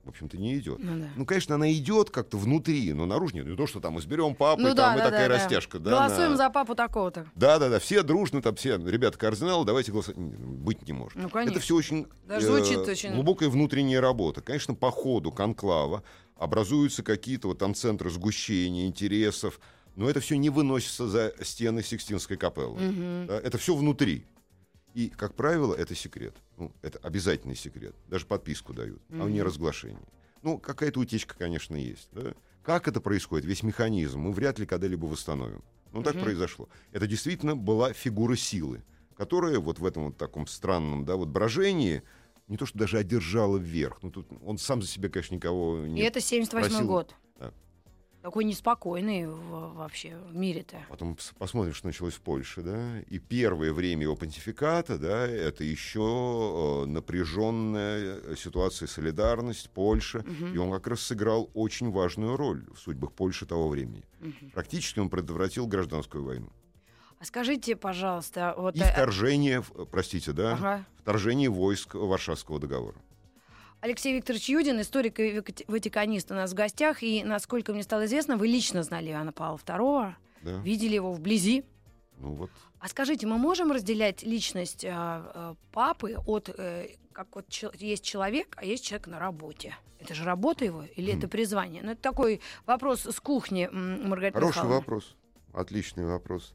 в 0.05 0.09
общем-то, 0.09 0.37
не 0.37 0.59
идет. 0.59 0.79
Ну 0.83 0.99
да. 0.99 1.09
Ну, 1.17 1.25
конечно, 1.27 1.55
она 1.55 1.71
идет 1.73 2.11
как-то 2.11 2.37
внутри, 2.39 2.93
но 2.93 3.07
наружу 3.07 3.37
нет. 3.37 3.47
Не 3.47 3.55
то, 3.57 3.67
что 3.67 3.81
там 3.81 3.99
изберем 3.99 4.35
папу, 4.35 4.61
Ну 4.63 4.71
и 4.73 4.75
да, 4.75 4.89
там 4.89 4.95
и 4.97 4.99
да, 4.99 5.05
такая 5.05 5.29
да, 5.29 5.37
да. 5.39 5.43
растяжка. 5.43 5.79
Да, 5.79 5.91
Голосуем 6.09 6.31
на- 6.33 6.37
за 6.37 6.51
папу 6.51 6.75
такого-то. 6.75 7.27
Да, 7.37 7.59
да, 7.59 7.69
да, 7.69 7.79
все 7.79 8.03
дружно, 8.03 8.43
там 8.43 8.55
все, 8.57 8.77
ребята, 8.79 9.17
кардиналы, 9.19 9.65
давайте 9.65 9.93
голосовать. 9.93 10.19
Ну, 10.19 10.31
Быть 10.31 10.87
не 10.89 10.93
может. 10.95 11.15
Ну, 11.17 11.29
конечно. 11.31 11.53
Это 11.53 11.61
все 11.61 11.75
очень, 11.77 12.07
Даже 12.27 12.47
звучит 12.47 12.79
очень- 12.79 13.15
глубокая 13.15 13.49
внутренняя 13.49 14.01
работа. 14.01 14.41
Конечно, 14.43 14.75
по 14.75 14.91
ходу 14.91 15.31
конклава 15.33 16.03
образуются 16.45 17.03
какие-то 17.03 17.49
вот 17.49 17.59
там 17.59 17.75
центры 17.75 18.11
сгущения 18.11 18.87
интересов, 18.87 19.61
но 19.97 20.09
это 20.09 20.21
все 20.21 20.37
не 20.37 20.51
выносится 20.51 21.09
за 21.09 21.35
стены 21.43 21.83
Сикстинской 21.83 22.37
капеллы. 22.37 22.81
Мгм. 22.81 23.27
Да, 23.27 23.41
это 23.41 23.59
все 23.59 23.75
внутри. 23.75 24.25
И, 24.95 25.09
как 25.09 25.35
правило, 25.35 25.75
это 25.75 25.95
секрет. 25.95 26.37
Ну, 26.57 26.73
это 26.83 26.99
обязательный 26.99 27.57
секрет. 27.57 27.97
Даже 28.09 28.27
подписку 28.27 28.73
дают, 28.73 29.03
а 29.11 29.29
не 29.29 29.43
разглашение. 29.43 30.07
Ну, 30.43 30.59
какая-то 30.59 31.01
утечка, 31.01 31.35
конечно, 31.37 31.75
есть. 31.75 32.09
да. 32.13 32.35
Как 32.63 32.89
это 32.89 33.01
происходит, 33.01 33.45
весь 33.45 33.63
механизм, 33.63 34.21
мы 34.21 34.33
вряд 34.33 34.59
ли 34.59 34.67
когда-либо 34.67 35.07
восстановим. 35.07 35.63
Ну, 35.93 36.03
так 36.03 36.19
произошло. 36.21 36.69
Это 36.93 37.07
действительно 37.07 37.57
была 37.57 37.93
фигура 37.93 38.37
силы, 38.37 38.83
которая 39.17 39.59
вот 39.59 39.79
в 39.79 39.87
этом 39.87 40.07
вот 40.07 40.17
таком 40.17 40.47
странном, 40.47 41.05
да, 41.05 41.17
вот 41.17 41.29
брожении 41.29 42.03
не 42.49 42.57
то 42.57 42.67
что 42.67 42.79
даже 42.79 42.99
одержала 42.99 43.57
вверх. 43.57 44.03
Ну, 44.03 44.11
тут 44.11 44.27
он 44.45 44.59
сам 44.59 44.83
за 44.83 44.89
себя, 44.89 45.09
конечно, 45.09 45.35
никого 45.35 45.85
И 45.85 45.91
не... 45.91 46.03
это 46.03 46.21
78 46.21 46.71
просил- 46.71 46.87
год. 46.87 47.15
Да. 47.39 47.53
Такой 48.23 48.45
неспокойный 48.45 49.27
вообще 49.29 50.17
в 50.31 50.35
мире-то. 50.35 50.79
Потом 50.89 51.13
пос- 51.15 51.35
посмотрим, 51.39 51.75
что 51.75 51.87
началось 51.87 52.15
в 52.15 52.21
Польше, 52.21 52.63
да. 52.63 53.01
И 53.01 53.19
первое 53.19 53.73
время 53.73 54.03
его 54.03 54.17
понтификата, 54.17 54.99
да, 54.99 55.27
это 55.27 55.63
еще 55.65 56.85
э, 56.85 56.87
напряженная 56.87 58.35
ситуация, 58.37 58.89
солидарность, 58.89 59.71
Польша. 59.71 60.21
Мгм. 60.27 60.55
И 60.55 60.59
он 60.59 60.71
как 60.73 60.87
раз 60.87 61.01
сыграл 61.01 61.51
очень 61.55 61.91
важную 61.91 62.37
роль 62.37 62.65
в 62.75 62.79
судьбах 62.79 63.13
Польши 63.13 63.47
того 63.47 63.69
времени. 63.69 64.05
Мгм. 64.21 64.51
Практически 64.53 65.01
он 65.01 65.11
предотвратил 65.11 65.67
гражданскую 65.67 66.25
войну. 66.25 66.51
Скажите, 67.25 67.77
пожалуйста, 67.77 68.55
вот... 68.57 68.77
И 68.77 68.81
э, 68.81 68.85
вторжение, 68.93 69.61
в- 69.63 69.87
простите, 69.87 70.33
да, 70.33 70.53
ага. 70.55 70.85
вторжение 71.01 71.49
войск 71.51 71.95
Варшавского 71.95 72.59
договора. 72.61 72.97
Алексей 73.81 74.17
Викторович 74.17 74.49
Юдин, 74.49 74.81
историк 74.81 75.21
и 75.21 75.43
ватиканист 75.69 76.31
у 76.31 76.35
нас 76.35 76.53
в 76.53 76.55
гостях. 76.55 77.03
И, 77.03 77.23
насколько 77.23 77.73
мне 77.73 77.83
стало 77.83 78.07
известно, 78.07 78.37
вы 78.37 78.47
лично 78.47 78.83
знали 78.83 79.11
Иоанна 79.11 79.33
Павла 79.33 79.59
II, 79.59 80.15
Да? 80.43 80.51
видели 80.61 80.95
его 80.95 81.13
вблизи. 81.13 81.65
Ну 82.19 82.33
вот. 82.35 82.51
А 82.79 82.89
скажите, 82.89 83.27
мы 83.27 83.37
можем 83.39 83.73
разделять 83.73 84.23
личность 84.23 84.85
а, 84.85 85.31
а, 85.35 85.55
папы 85.73 86.17
от... 86.27 86.49
э, 86.49 86.89
как 87.13 87.29
вот 87.35 87.47
есть 87.79 88.05
человек, 88.05 88.55
а 88.57 88.65
есть 88.65 88.85
человек 88.85 89.07
на 89.07 89.19
работе. 89.19 89.77
Это 89.99 90.15
же 90.15 90.25
работа 90.25 90.65
его 90.65 90.85
или 90.97 91.13
Хм. 91.13 91.19
это 91.19 91.29
призвание? 91.29 91.83
Ну, 91.83 91.93
это 91.93 92.01
такой 92.01 92.41
вопрос 92.67 93.05
с 93.07 93.21
кухни, 93.21 93.69
Маргарита 93.71 94.39
Хороший 94.39 94.57
Михайловна. 94.57 94.79
вопрос. 94.81 95.17
Отличный 95.53 96.07
вопрос. 96.07 96.55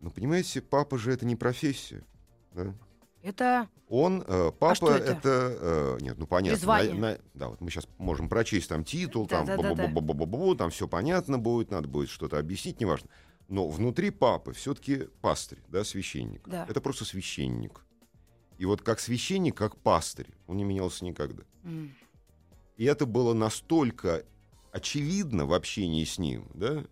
Но 0.00 0.10
понимаете, 0.10 0.60
папа 0.62 0.98
же 0.98 1.12
это 1.12 1.26
не 1.26 1.36
профессия. 1.36 2.04
Да? 2.52 2.74
Это 3.22 3.68
Он, 3.88 4.22
э, 4.26 4.50
папа, 4.52 4.70
А 4.70 4.74
что 4.74 4.90
это? 4.96 5.56
э, 5.60 5.98
нет, 6.00 6.16
ну 6.18 6.26
понятно. 6.26 6.66
На- 6.94 6.94
на- 7.12 7.18
да, 7.34 7.48
вот 7.48 7.60
мы 7.60 7.70
сейчас 7.70 7.86
можем 7.98 8.28
прочесть 8.28 8.68
там 8.68 8.82
титул, 8.84 9.26
Да, 9.26 9.38
там, 9.38 9.46
да, 9.46 9.56
да, 9.56 9.74
да. 9.88 10.54
там 10.56 10.70
все 10.70 10.86
понятно 10.88 11.38
будет, 11.38 11.70
надо 11.70 11.88
будет 11.88 12.08
что-то 12.08 12.38
объяснить, 12.38 12.80
неважно. 12.80 13.08
Но 13.48 13.68
внутри 13.68 14.10
папы 14.10 14.52
все-таки 14.52 15.08
пастырь, 15.20 15.58
да, 15.68 15.82
священник. 15.84 16.48
Да. 16.48 16.66
Это 16.68 16.80
просто 16.80 17.04
священник. 17.04 17.84
И 18.58 18.64
вот 18.64 18.80
как 18.82 19.00
священник, 19.00 19.56
как 19.56 19.76
пастырь, 19.76 20.28
он 20.46 20.56
не 20.56 20.64
менялся 20.64 21.04
никогда. 21.04 21.42
м, 21.64 21.92
И 22.76 22.84
это 22.84 23.04
было 23.06 23.34
настолько 23.34 24.24
очевидно 24.72 25.44
в 25.46 25.52
общении 25.52 26.04
с 26.04 26.16
ним, 26.16 26.46
да, 26.54 26.84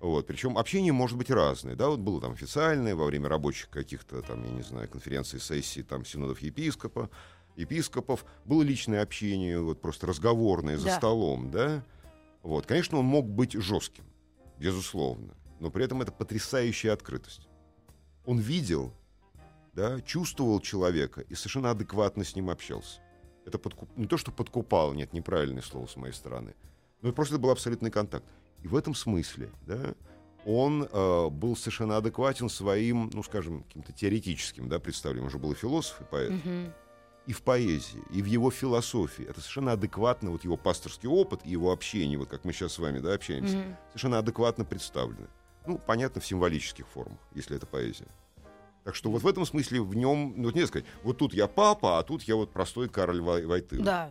вот, 0.00 0.26
причем 0.26 0.56
общение 0.58 0.92
может 0.92 1.16
быть 1.18 1.30
разное, 1.30 1.74
да, 1.74 1.88
вот 1.88 2.00
было 2.00 2.20
там 2.20 2.32
официальное, 2.32 2.94
во 2.94 3.04
время 3.06 3.28
рабочих 3.28 3.68
каких-то 3.70 4.22
там, 4.22 4.44
я 4.44 4.50
не 4.50 4.62
знаю, 4.62 4.88
конференций, 4.88 5.40
сессий, 5.40 5.82
там, 5.82 6.04
синодов 6.04 6.40
епископа, 6.40 7.10
епископов, 7.56 8.24
было 8.44 8.62
личное 8.62 9.02
общение, 9.02 9.60
вот 9.60 9.80
просто 9.80 10.06
разговорное 10.06 10.76
за 10.78 10.86
Да. 10.86 10.96
столом, 10.96 11.50
да, 11.50 11.82
вот, 12.42 12.66
конечно, 12.66 12.98
он 12.98 13.06
мог 13.06 13.26
быть 13.28 13.52
жестким, 13.54 14.04
безусловно, 14.58 15.34
но 15.58 15.70
при 15.70 15.84
этом 15.84 16.00
это 16.00 16.12
потрясающая 16.12 16.92
открытость. 16.92 17.48
Он 18.24 18.38
видел, 18.38 18.92
да, 19.72 20.00
чувствовал 20.02 20.60
человека 20.60 21.22
и 21.22 21.34
совершенно 21.34 21.70
адекватно 21.70 22.22
с 22.24 22.36
ним 22.36 22.50
общался. 22.50 23.00
Это 23.44 23.58
подкуп- 23.58 23.88
не 23.96 24.06
то, 24.06 24.16
что 24.16 24.30
подкупал, 24.30 24.92
нет, 24.92 25.12
неправильное 25.12 25.62
слово 25.62 25.86
с 25.86 25.96
моей 25.96 26.12
стороны, 26.12 26.54
но 27.02 27.12
просто 27.12 27.34
это 27.34 27.42
был 27.42 27.50
абсолютный 27.50 27.90
контакт. 27.90 28.26
И 28.62 28.68
в 28.68 28.76
этом 28.76 28.94
смысле, 28.94 29.50
да, 29.66 29.94
он 30.44 30.88
э, 30.90 31.28
был 31.30 31.56
совершенно 31.56 31.96
адекватен 31.96 32.48
своим, 32.48 33.10
ну, 33.12 33.22
скажем, 33.22 33.62
каким-то 33.64 33.92
теоретическим, 33.92 34.68
да, 34.68 34.78
представлением. 34.78 35.26
Он 35.26 35.30
же 35.30 35.38
был 35.38 35.52
и 35.52 35.54
философ, 35.54 36.00
и 36.00 36.04
поэт. 36.04 36.30
мгм. 36.30 36.72
И 37.26 37.32
в 37.34 37.42
поэзии, 37.42 38.00
и 38.10 38.22
в 38.22 38.24
его 38.24 38.50
философии. 38.50 39.24
Это 39.24 39.40
совершенно 39.40 39.72
адекватно, 39.72 40.30
вот 40.30 40.44
его 40.44 40.56
пасторский 40.56 41.08
опыт 41.10 41.40
и 41.44 41.50
его 41.50 41.72
общение, 41.72 42.16
вот 42.18 42.28
как 42.28 42.44
мы 42.46 42.54
сейчас 42.54 42.72
с 42.72 42.78
вами, 42.78 43.00
да, 43.00 43.12
общаемся, 43.14 43.56
Мгм. 43.58 43.76
совершенно 43.88 44.18
адекватно 44.18 44.64
представлены. 44.64 45.28
Ну, 45.66 45.76
понятно, 45.78 46.22
в 46.22 46.26
символических 46.26 46.86
формах, 46.88 47.18
если 47.34 47.54
это 47.54 47.66
поэзия. 47.66 48.06
Так 48.84 48.94
что 48.94 49.10
вот 49.10 49.22
в 49.22 49.28
этом 49.28 49.44
смысле 49.44 49.82
в 49.82 49.94
нем, 49.94 50.32
ну, 50.38 50.44
вот 50.44 50.54
не 50.54 50.66
сказать, 50.66 50.86
вот 51.02 51.18
тут 51.18 51.34
я 51.34 51.46
папа, 51.48 51.98
а 51.98 52.02
тут 52.02 52.22
я 52.22 52.34
вот 52.36 52.50
простой 52.50 52.88
Кароль 52.88 53.20
Вай- 53.20 53.44
Войтыл. 53.46 53.82
Да. 53.82 54.10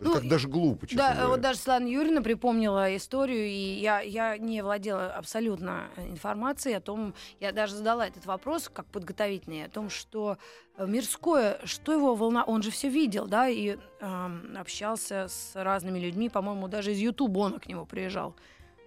Ну, 0.00 0.12
как 0.12 0.28
даже 0.28 0.48
глупо, 0.48 0.86
честно 0.86 1.02
Да, 1.02 1.12
говоря. 1.14 1.28
вот 1.28 1.40
даже 1.40 1.58
Светлана 1.58 1.86
Юрьевна 1.86 2.20
припомнила 2.22 2.94
историю, 2.96 3.46
и 3.46 3.78
я, 3.80 4.00
я 4.00 4.36
не 4.38 4.62
владела 4.62 5.06
абсолютно 5.12 5.88
информацией 5.96 6.74
о 6.76 6.80
том, 6.80 7.14
я 7.40 7.52
даже 7.52 7.74
задала 7.74 8.06
этот 8.06 8.26
вопрос 8.26 8.70
как 8.72 8.86
подготовительный, 8.86 9.64
о 9.64 9.68
том, 9.68 9.90
что 9.90 10.38
э, 10.76 10.86
мирское, 10.86 11.60
что 11.64 11.92
его 11.92 12.14
волна, 12.14 12.44
он 12.44 12.62
же 12.62 12.70
все 12.70 12.88
видел, 12.88 13.26
да, 13.26 13.48
и 13.48 13.76
эм, 14.00 14.56
общался 14.58 15.26
с 15.28 15.52
разными 15.54 15.98
людьми, 15.98 16.28
по-моему, 16.28 16.68
даже 16.68 16.92
из 16.92 16.98
Ютуба 16.98 17.38
он 17.40 17.58
к 17.58 17.66
нему 17.66 17.86
приезжал 17.86 18.34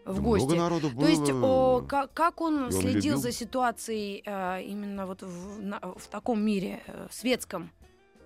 в 0.06 0.16
Да 0.16 0.22
гости. 0.22 0.46
Много 0.46 0.62
народу 0.62 0.90
было. 0.90 1.02
То 1.02 1.08
есть, 1.08 1.32
о, 1.32 1.86
как, 1.88 2.14
как 2.14 2.42
он 2.42 2.64
он 2.64 2.72
следил 2.72 2.94
любил. 2.94 3.18
за 3.18 3.32
ситуацией 3.32 4.24
э, 4.26 4.64
именно 4.64 5.06
вот 5.06 5.22
в, 5.22 5.62
на- 5.62 5.80
в 5.80 6.08
таком 6.10 6.42
мире 6.44 6.82
э, 6.88 7.08
светском? 7.12 7.70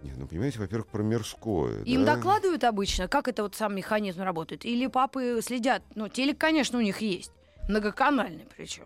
Не, 0.06 0.14
ну, 0.16 0.28
понимаете, 0.28 0.60
во-первых, 0.60 0.88
про 0.88 1.02
мирское. 1.02 1.82
Им 1.84 2.06
да? 2.06 2.16
докладывают 2.16 2.64
обычно, 2.64 3.08
как 3.08 3.28
это 3.28 3.42
вот 3.42 3.56
сам 3.56 3.76
механизм 3.76 4.22
работает? 4.22 4.64
Или 4.64 4.86
папы 4.86 5.40
следят? 5.42 5.82
Ну, 5.96 6.10
телек, 6.10 6.38
конечно, 6.38 6.78
у 6.78 6.82
них 6.82 7.02
есть. 7.02 7.32
Многоканальный 7.68 8.46
причем. 8.56 8.86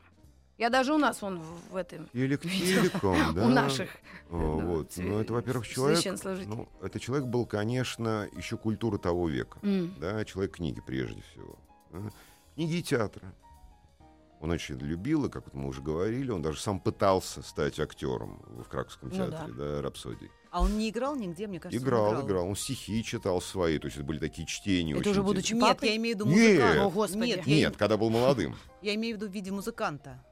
Я 0.57 0.69
даже 0.69 0.93
у 0.93 0.97
нас 0.97 1.21
вон 1.21 1.39
в, 1.39 1.73
в 1.73 1.75
этом 1.75 2.07
Телек 2.13 2.41
телеком, 2.41 3.17
да. 3.35 3.45
у 3.45 3.49
наших. 3.49 3.89
О, 4.29 4.59
Вот. 4.59 4.93
Ну, 4.95 5.19
это, 5.19 5.33
во-первых, 5.33 5.67
человек... 5.67 6.01
Ну, 6.47 6.69
это 6.81 6.99
человек 7.01 7.27
был, 7.27 7.45
конечно, 7.45 8.29
еще 8.37 8.57
культура 8.57 8.97
того 8.97 9.27
века. 9.27 9.59
Да, 9.61 10.23
человек 10.23 10.53
книги 10.53 10.81
прежде 10.85 11.21
всего. 11.31 11.57
Книги 12.55 12.75
и 12.75 12.83
театра. 12.83 13.33
Он 14.39 14.51
очень 14.51 14.77
любил, 14.77 15.25
и, 15.25 15.29
как 15.29 15.45
вот 15.45 15.53
мы 15.53 15.67
уже 15.67 15.81
говорили, 15.81 16.31
он 16.31 16.41
даже 16.41 16.61
сам 16.61 16.79
пытался 16.79 17.41
стать 17.41 17.77
актером 17.79 18.41
в 18.47 18.63
Краковском 18.69 19.09
Ну 19.09 19.15
театре, 19.15 19.53
да, 19.53 19.81
«Рапсодии». 19.81 20.31
А 20.51 20.63
он 20.63 20.77
не 20.77 20.89
играл 20.89 21.15
нигде, 21.15 21.45
мне 21.45 21.59
кажется, 21.59 21.79
он 21.79 21.87
Играл, 21.87 22.25
играл. 22.25 22.47
Он 22.47 22.55
стихи 22.55 23.03
читал 23.03 23.39
свои, 23.41 23.77
то 23.79 23.85
есть 23.87 23.97
это 23.97 24.05
были 24.05 24.17
такие 24.17 24.47
чтения. 24.47 24.97
Это 24.97 25.09
уже 25.09 25.21
будучи 25.21 25.53
Нет, 25.53 25.61
папой? 25.61 25.89
я 25.89 25.95
имею 25.97 26.15
в 26.15 26.19
виду 26.21 26.29
Нет. 26.31 26.51
музыканта. 26.59 26.85
О, 26.85 26.89
Господи. 26.89 27.25
Нет, 27.27 27.47
я, 27.47 27.55
Нет, 27.57 27.77
когда 27.77 27.97
был 27.97 28.09
молодым. 28.09 28.55
я 28.81 28.95
имею 28.95 29.15
в 29.15 29.19
виду 29.21 29.29
в 29.29 29.33
виде 29.33 29.51
музыканта. 29.51 30.23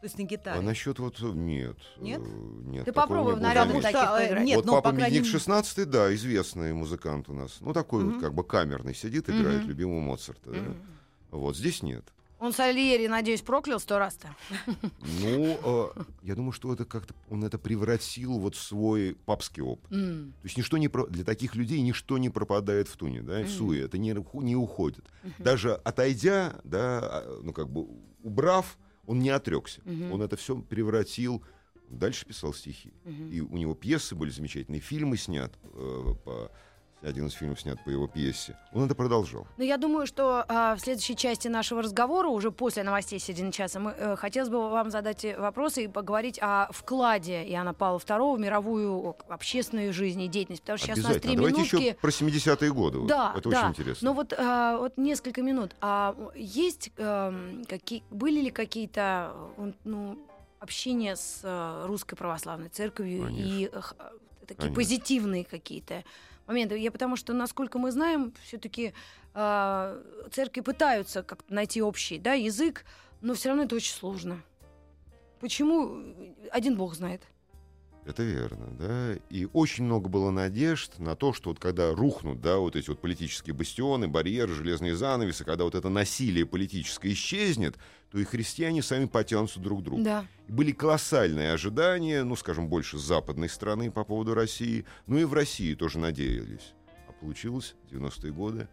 То 0.00 0.06
есть 0.06 0.18
на 0.18 0.22
гитаре. 0.24 0.58
А 0.58 0.62
насчет 0.62 0.98
вот 0.98 1.18
э, 1.22 1.24
нет. 1.24 1.78
Нет? 1.96 2.20
э, 2.22 2.24
нет 2.66 2.84
Ты 2.84 2.92
такого 2.92 3.06
попробуй 3.06 3.34
в 3.36 3.40
нарядах 3.40 3.80
таких 3.82 4.00
э, 4.02 4.18
поиграть. 4.18 4.44
нет, 4.44 4.56
вот 4.56 4.66
ну, 4.66 4.72
папа 4.72 4.90
по 4.90 4.96
крайней 4.96 5.18
мере- 5.20 5.30
16 5.30 5.90
да, 5.90 6.14
известный 6.14 6.74
музыкант 6.74 7.28
у 7.30 7.32
нас. 7.32 7.56
Ну, 7.60 7.72
такой 7.72 8.04
вот 8.04 8.12
Мгм. 8.12 8.20
как 8.20 8.34
бы 8.34 8.44
камерный 8.44 8.94
сидит, 8.94 9.30
играет 9.30 9.60
Мгм. 9.60 9.68
любимого 9.68 10.00
Моцарта. 10.00 10.50
да. 10.50 10.58
Мгм. 10.58 10.76
Вот 11.30 11.56
здесь 11.56 11.82
нет. 11.82 12.04
Он 12.40 12.52
Сальери, 12.52 13.06
надеюсь, 13.06 13.42
проклял 13.42 13.80
сто 13.80 13.98
раз-то. 13.98 14.34
Ну, 15.20 15.58
э, 15.96 16.02
я 16.22 16.34
думаю, 16.34 16.52
что 16.52 16.72
это 16.72 16.84
как-то 16.84 17.14
он 17.30 17.44
это 17.44 17.58
превратил 17.58 18.38
вот 18.38 18.54
в 18.54 18.60
свой 18.60 19.16
папский 19.24 19.62
опыт. 19.62 19.90
М. 19.92 20.34
То 20.42 20.46
есть 20.46 20.56
ничто 20.58 20.76
не 20.76 20.88
про- 20.88 21.06
для 21.06 21.24
таких 21.24 21.54
людей 21.54 21.80
ничто 21.80 22.18
не 22.18 22.30
пропадает 22.30 22.88
в 22.88 22.96
туне, 22.96 23.22
да, 23.22 23.40
и 23.40 23.44
в 23.44 23.50
суе, 23.50 23.84
это 23.84 23.98
не, 23.98 24.14
не 24.42 24.56
уходит. 24.56 25.04
Мгм. 25.22 25.32
Даже 25.38 25.74
отойдя, 25.74 26.60
да, 26.64 26.98
а, 27.02 27.40
ну 27.42 27.52
как 27.52 27.70
бы 27.70 27.86
убрав, 28.22 28.78
он 29.06 29.20
не 29.20 29.30
отрекся. 29.30 29.80
Мгм. 29.84 30.12
Он 30.12 30.22
это 30.22 30.36
все 30.36 30.56
превратил. 30.56 31.42
Дальше 31.88 32.26
писал 32.26 32.52
стихи. 32.54 32.92
Мгм. 33.04 33.30
И 33.30 33.40
у 33.40 33.56
него 33.56 33.74
пьесы 33.74 34.14
были 34.14 34.30
замечательные, 34.30 34.80
фильмы 34.80 35.16
снят 35.16 35.52
э, 35.72 36.14
по 36.24 36.50
один 37.04 37.26
из 37.26 37.32
фильмов 37.32 37.60
снят 37.60 37.82
по 37.84 37.90
его 37.90 38.06
пьесе. 38.06 38.56
Он 38.72 38.84
это 38.84 38.94
продолжал. 38.94 39.46
Ну, 39.56 39.64
я 39.64 39.76
думаю, 39.76 40.06
что 40.06 40.44
а, 40.48 40.74
в 40.74 40.80
следующей 40.80 41.16
части 41.16 41.48
нашего 41.48 41.82
разговора, 41.82 42.28
уже 42.28 42.50
после 42.50 42.82
новостей 42.82 43.18
середины 43.18 43.52
часа, 43.52 43.78
мы, 43.80 43.90
э, 43.92 44.16
хотелось 44.16 44.48
бы 44.48 44.70
вам 44.70 44.90
задать 44.90 45.24
э, 45.24 45.38
вопросы 45.38 45.84
и 45.84 45.88
поговорить 45.88 46.38
о 46.40 46.68
вкладе 46.72 47.44
Иоанна 47.50 47.74
Павла 47.74 47.98
II 47.98 48.36
в 48.36 48.40
мировую 48.40 49.16
общественную 49.28 49.92
жизнь 49.92 50.20
и 50.22 50.28
деятельность. 50.28 50.62
Потому 50.62 50.78
что 50.78 50.86
сейчас 50.86 50.98
у 50.98 51.08
нас 51.08 51.20
три 51.20 51.36
Давайте 51.36 51.58
минутки. 51.58 51.76
еще 51.76 51.94
про 51.94 52.10
70-е 52.10 52.72
годы. 52.72 53.06
Да, 53.06 53.34
это 53.36 53.48
да. 53.50 53.58
очень 53.60 53.68
интересно. 53.70 54.08
Но 54.08 54.14
вот, 54.14 54.32
а, 54.36 54.78
вот 54.78 54.96
несколько 54.96 55.42
минут. 55.42 55.76
А 55.80 56.16
есть 56.34 56.90
эм, 56.96 57.64
какие, 57.68 58.02
были 58.10 58.40
ли 58.40 58.50
какие-то 58.50 59.32
э, 59.58 59.72
ну, 59.84 60.18
общения 60.60 61.16
с 61.16 61.40
э, 61.42 61.84
русской 61.86 62.16
православной 62.16 62.68
церковью 62.68 63.28
и 63.28 63.70
х- 63.72 63.94
э, 63.98 64.10
такие 64.40 64.56
Конечно. 64.56 64.74
позитивные 64.74 65.44
какие-то 65.44 66.04
моменты? 66.46 66.78
Я 66.78 66.90
потому 66.90 67.16
что, 67.16 67.32
насколько 67.32 67.78
мы 67.78 67.92
знаем, 67.92 68.32
все-таки 68.44 68.94
церкви 69.32 70.60
пытаются 70.60 71.22
как-то 71.22 71.52
найти 71.52 71.82
общий 71.82 72.18
да, 72.18 72.34
язык, 72.34 72.84
но 73.20 73.34
все 73.34 73.48
равно 73.48 73.64
это 73.64 73.74
очень 73.74 73.94
сложно. 73.94 74.42
Почему? 75.40 76.14
Один 76.50 76.76
Бог 76.76 76.94
знает. 76.94 77.22
Это 78.06 78.22
верно, 78.22 78.66
да. 78.78 79.14
И 79.30 79.48
очень 79.52 79.84
много 79.84 80.08
было 80.08 80.30
надежд 80.30 80.98
на 80.98 81.16
то, 81.16 81.32
что 81.32 81.50
вот 81.50 81.58
когда 81.58 81.94
рухнут, 81.94 82.40
да, 82.40 82.58
вот 82.58 82.76
эти 82.76 82.90
вот 82.90 83.00
политические 83.00 83.54
бастионы, 83.54 84.08
барьеры, 84.08 84.52
железные 84.52 84.94
занавесы, 84.94 85.44
когда 85.44 85.64
вот 85.64 85.74
это 85.74 85.88
насилие 85.88 86.44
политическое 86.44 87.12
исчезнет, 87.12 87.76
то 88.10 88.18
и 88.18 88.24
христиане 88.24 88.82
сами 88.82 89.06
потянутся 89.06 89.58
друг 89.58 89.80
к 89.80 89.84
другу. 89.84 90.02
Да. 90.02 90.26
И 90.48 90.52
были 90.52 90.72
колоссальные 90.72 91.52
ожидания, 91.52 92.24
ну, 92.24 92.36
скажем, 92.36 92.68
больше 92.68 92.98
с 92.98 93.02
западной 93.02 93.48
страны 93.48 93.90
по 93.90 94.04
поводу 94.04 94.34
России, 94.34 94.84
ну 95.06 95.16
и 95.16 95.24
в 95.24 95.32
России 95.32 95.74
тоже 95.74 95.98
надеялись. 95.98 96.74
А 97.08 97.12
получилось, 97.12 97.74
90-е 97.90 98.32
годы 98.32 98.68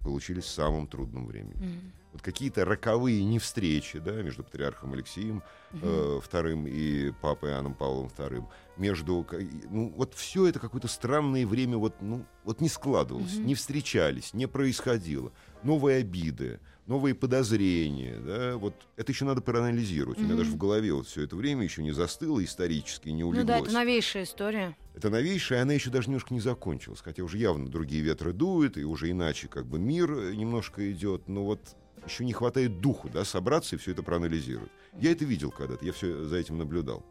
получились 0.00 0.46
самым 0.46 0.88
трудным 0.88 1.26
временем. 1.26 1.56
Мгм. 1.56 1.92
Вот 2.16 2.22
какие-то 2.22 2.64
роковые 2.64 3.22
невстречи, 3.24 3.98
да, 3.98 4.22
между 4.22 4.42
патриархом 4.42 4.94
Алексеем 4.94 5.42
э, 5.74 6.20
и 6.66 7.12
папой 7.20 7.50
Иоанном 7.50 7.74
Павлом 7.74 8.08
вторым, 8.08 8.48
между, 8.78 9.26
и, 9.38 9.50
ну, 9.68 9.92
вот 9.94 10.14
все 10.14 10.46
это 10.46 10.58
какое-то 10.58 10.88
странное 10.88 11.46
время 11.46 11.76
вот, 11.76 12.00
ну, 12.00 12.24
вот 12.44 12.62
не 12.62 12.70
складывалось, 12.70 13.36
не 13.36 13.54
встречались, 13.54 14.32
не 14.32 14.46
происходило. 14.46 15.30
Новые 15.62 15.98
обиды, 15.98 16.58
новые 16.86 17.14
подозрения, 17.14 18.16
да, 18.24 18.56
вот 18.56 18.72
это 18.96 19.12
еще 19.12 19.26
надо 19.26 19.42
проанализировать. 19.42 20.16
У 20.16 20.22
меня 20.22 20.36
даже 20.36 20.52
в 20.52 20.56
голове 20.56 20.94
вот 20.94 21.06
все 21.08 21.20
это 21.20 21.36
время 21.36 21.64
еще 21.64 21.82
не 21.82 21.92
застыло 21.92 22.42
исторически, 22.42 23.10
не 23.10 23.24
Ну 23.24 23.28
улеглось. 23.28 23.46
да, 23.46 23.58
это 23.58 23.72
новейшая 23.72 24.22
история. 24.22 24.74
Это 24.94 25.10
новейшая, 25.10 25.60
она 25.60 25.74
еще 25.74 25.90
даже 25.90 26.08
немножко 26.08 26.32
не 26.32 26.40
закончилась, 26.40 27.02
хотя 27.02 27.22
уже 27.22 27.36
явно 27.36 27.68
другие 27.68 28.00
ветры 28.02 28.32
дуют, 28.32 28.78
и 28.78 28.84
уже 28.84 29.10
иначе 29.10 29.48
как 29.48 29.66
бы 29.66 29.78
мир 29.78 30.10
э, 30.10 30.34
немножко 30.34 30.90
идет, 30.90 31.28
но 31.28 31.44
вот 31.44 31.60
еще 32.04 32.24
не 32.24 32.32
хватает 32.32 32.80
духу, 32.80 33.08
да, 33.08 33.24
собраться 33.24 33.76
и 33.76 33.78
все 33.78 33.92
это 33.92 34.02
проанализировать. 34.02 34.70
Я 34.98 35.12
это 35.12 35.24
видел 35.24 35.50
когда-то, 35.50 35.84
я 35.84 35.92
все 35.92 36.24
за 36.24 36.36
этим 36.36 36.58
наблюдал. 36.58 37.04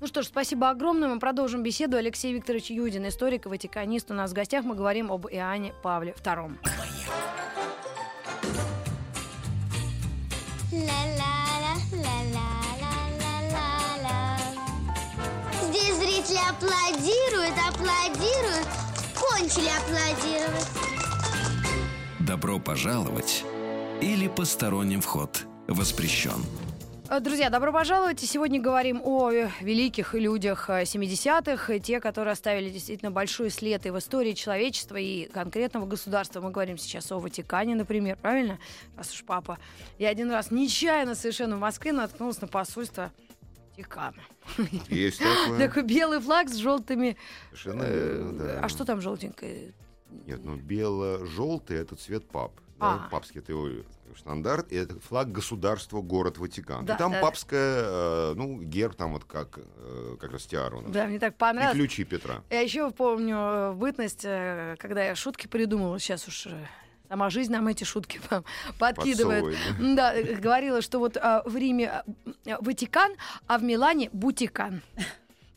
Ну 0.00 0.06
что 0.06 0.22
ж, 0.22 0.26
спасибо 0.26 0.70
огромное. 0.70 1.08
Мы 1.08 1.20
продолжим 1.20 1.62
беседу. 1.62 1.98
Алексей 1.98 2.32
Викторович 2.32 2.70
Юдин, 2.70 3.06
историк 3.06 3.44
и 3.46 3.48
ватиканист. 3.50 4.10
У 4.10 4.14
нас 4.14 4.30
в 4.30 4.34
гостях 4.34 4.64
мы 4.64 4.74
говорим 4.74 5.12
об 5.12 5.26
Иоанне 5.26 5.74
Павле 5.82 6.14
II. 6.22 6.56
Здесь 15.68 15.96
зрители 15.96 16.38
аплодируют, 16.48 17.54
аплодируют, 17.68 18.68
кончили 19.14 19.68
аплодировать. 19.68 20.68
Добро 22.20 22.58
пожаловать 22.58 23.44
или 24.00 24.28
посторонним 24.28 25.00
вход 25.00 25.46
воспрещен. 25.68 26.42
Э, 27.10 27.20
Друзья, 27.20 27.50
добро 27.50 27.72
пожаловать. 27.72 28.22
И 28.22 28.26
Сегодня 28.26 28.60
говорим 28.60 29.02
о 29.04 29.30
э, 29.30 29.48
великих 29.60 30.14
людях 30.14 30.70
э, 30.70 30.84
70-х, 30.84 31.72
э, 31.72 31.78
те, 31.80 32.00
которые 32.00 32.32
оставили 32.32 32.70
действительно 32.70 33.10
большой 33.10 33.50
след 33.50 33.84
и 33.84 33.90
в 33.90 33.98
истории 33.98 34.32
человечества, 34.32 34.96
и 34.96 35.26
конкретного 35.26 35.86
государства. 35.86 36.40
Мы 36.40 36.50
говорим 36.50 36.78
сейчас 36.78 37.12
о 37.12 37.18
Ватикане, 37.18 37.74
например, 37.74 38.16
правильно? 38.16 38.58
Раз 38.96 39.12
уж 39.12 39.24
папа. 39.24 39.58
Я 39.98 40.08
один 40.08 40.30
раз 40.30 40.50
нечаянно 40.50 41.14
совершенно 41.14 41.56
в 41.56 41.60
Москве 41.60 41.92
наткнулась 41.92 42.40
на 42.40 42.48
посольство 42.48 43.12
Ватикана. 43.70 44.22
Есть 44.88 45.18
такое. 45.18 45.58
Такой 45.68 45.82
белый 45.82 46.20
флаг 46.20 46.48
с 46.48 46.56
желтыми... 46.56 47.16
Совершенно 47.50 47.82
верно, 47.82 48.32
да. 48.38 48.60
А 48.62 48.68
что 48.68 48.84
там 48.84 49.00
желтенькое? 49.00 49.74
Нет, 50.26 50.40
ну 50.44 50.56
бело-желтый 50.56 51.76
это 51.76 51.96
цвет 51.96 52.26
пап. 52.28 52.52
Да, 52.80 53.08
папский 53.10 53.40
это 53.40 53.52
его 53.52 53.68
стандарт, 54.18 54.72
и 54.72 54.76
это 54.76 54.98
флаг 55.00 55.30
государства 55.30 56.00
город 56.00 56.38
Ватикан. 56.38 56.84
Да, 56.84 56.94
и 56.94 56.98
там 56.98 57.12
да. 57.12 57.20
папская, 57.20 57.82
э, 57.84 58.34
ну, 58.36 58.60
герб 58.60 58.94
там 58.94 59.12
вот 59.12 59.24
как, 59.24 59.58
э, 59.58 60.16
как 60.20 60.32
раз 60.32 60.46
тиара 60.46 60.76
у 60.76 60.80
нас. 60.80 60.90
Да, 60.90 61.06
мне 61.06 61.18
так 61.18 61.34
И 61.34 61.36
понравилось. 61.36 61.76
ключи 61.76 62.04
Петра. 62.04 62.42
Я 62.50 62.60
еще 62.60 62.90
помню 62.90 63.36
э, 63.36 63.72
бытность, 63.72 64.24
э, 64.24 64.76
когда 64.78 65.04
я 65.04 65.14
шутки 65.14 65.46
придумывала, 65.46 65.98
сейчас 65.98 66.26
уж 66.26 66.46
э, 66.46 66.66
сама 67.08 67.30
жизнь 67.30 67.52
нам 67.52 67.66
эти 67.68 67.84
шутки 67.84 68.20
по- 68.28 68.44
подкидывает. 68.78 69.56
Да, 69.78 70.14
говорила, 70.22 70.82
что 70.82 70.98
вот 70.98 71.16
а, 71.16 71.42
в 71.44 71.56
Риме 71.56 72.02
Ватикан, 72.60 73.12
а 73.46 73.58
в 73.58 73.62
Милане 73.62 74.10
Бутикан. 74.12 74.82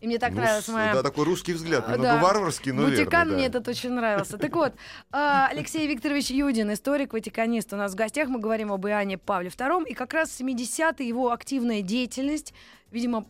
И 0.03 0.05
мне 0.05 0.19
так 0.19 0.31
Ну, 0.31 0.41
нравилась 0.41 0.67
моя... 0.67 0.93
Да, 0.95 1.01
такой 1.01 1.23
русский 1.23 1.53
взгляд, 1.53 1.87
немного 1.87 2.03
да. 2.03 2.21
варварский, 2.21 2.73
но 2.73 2.83
Бутикан 2.83 3.29
верный, 3.29 3.35
мне 3.35 3.49
да. 3.49 3.59
этот 3.59 3.69
очень 3.69 3.91
нравился. 3.91 4.37
Так 4.37 4.53
вот, 4.53 4.73
а, 5.13 5.47
Алексей 5.49 5.87
Викторович 5.87 6.29
Юдин, 6.29 6.73
историк, 6.73 7.13
ватиканист, 7.13 7.71
у 7.71 7.77
нас 7.77 7.93
в 7.93 7.95
гостях. 7.95 8.27
Мы 8.27 8.39
говорим 8.39 8.73
об 8.73 8.85
Иоанне 8.85 9.17
Павле 9.17 9.47
II. 9.47 9.87
И 9.87 9.93
как 9.93 10.11
раз 10.13 10.31
в 10.31 10.41
70-е 10.41 11.07
его 11.07 11.31
активная 11.31 11.81
деятельность, 11.81 12.53
видимо, 12.91 13.25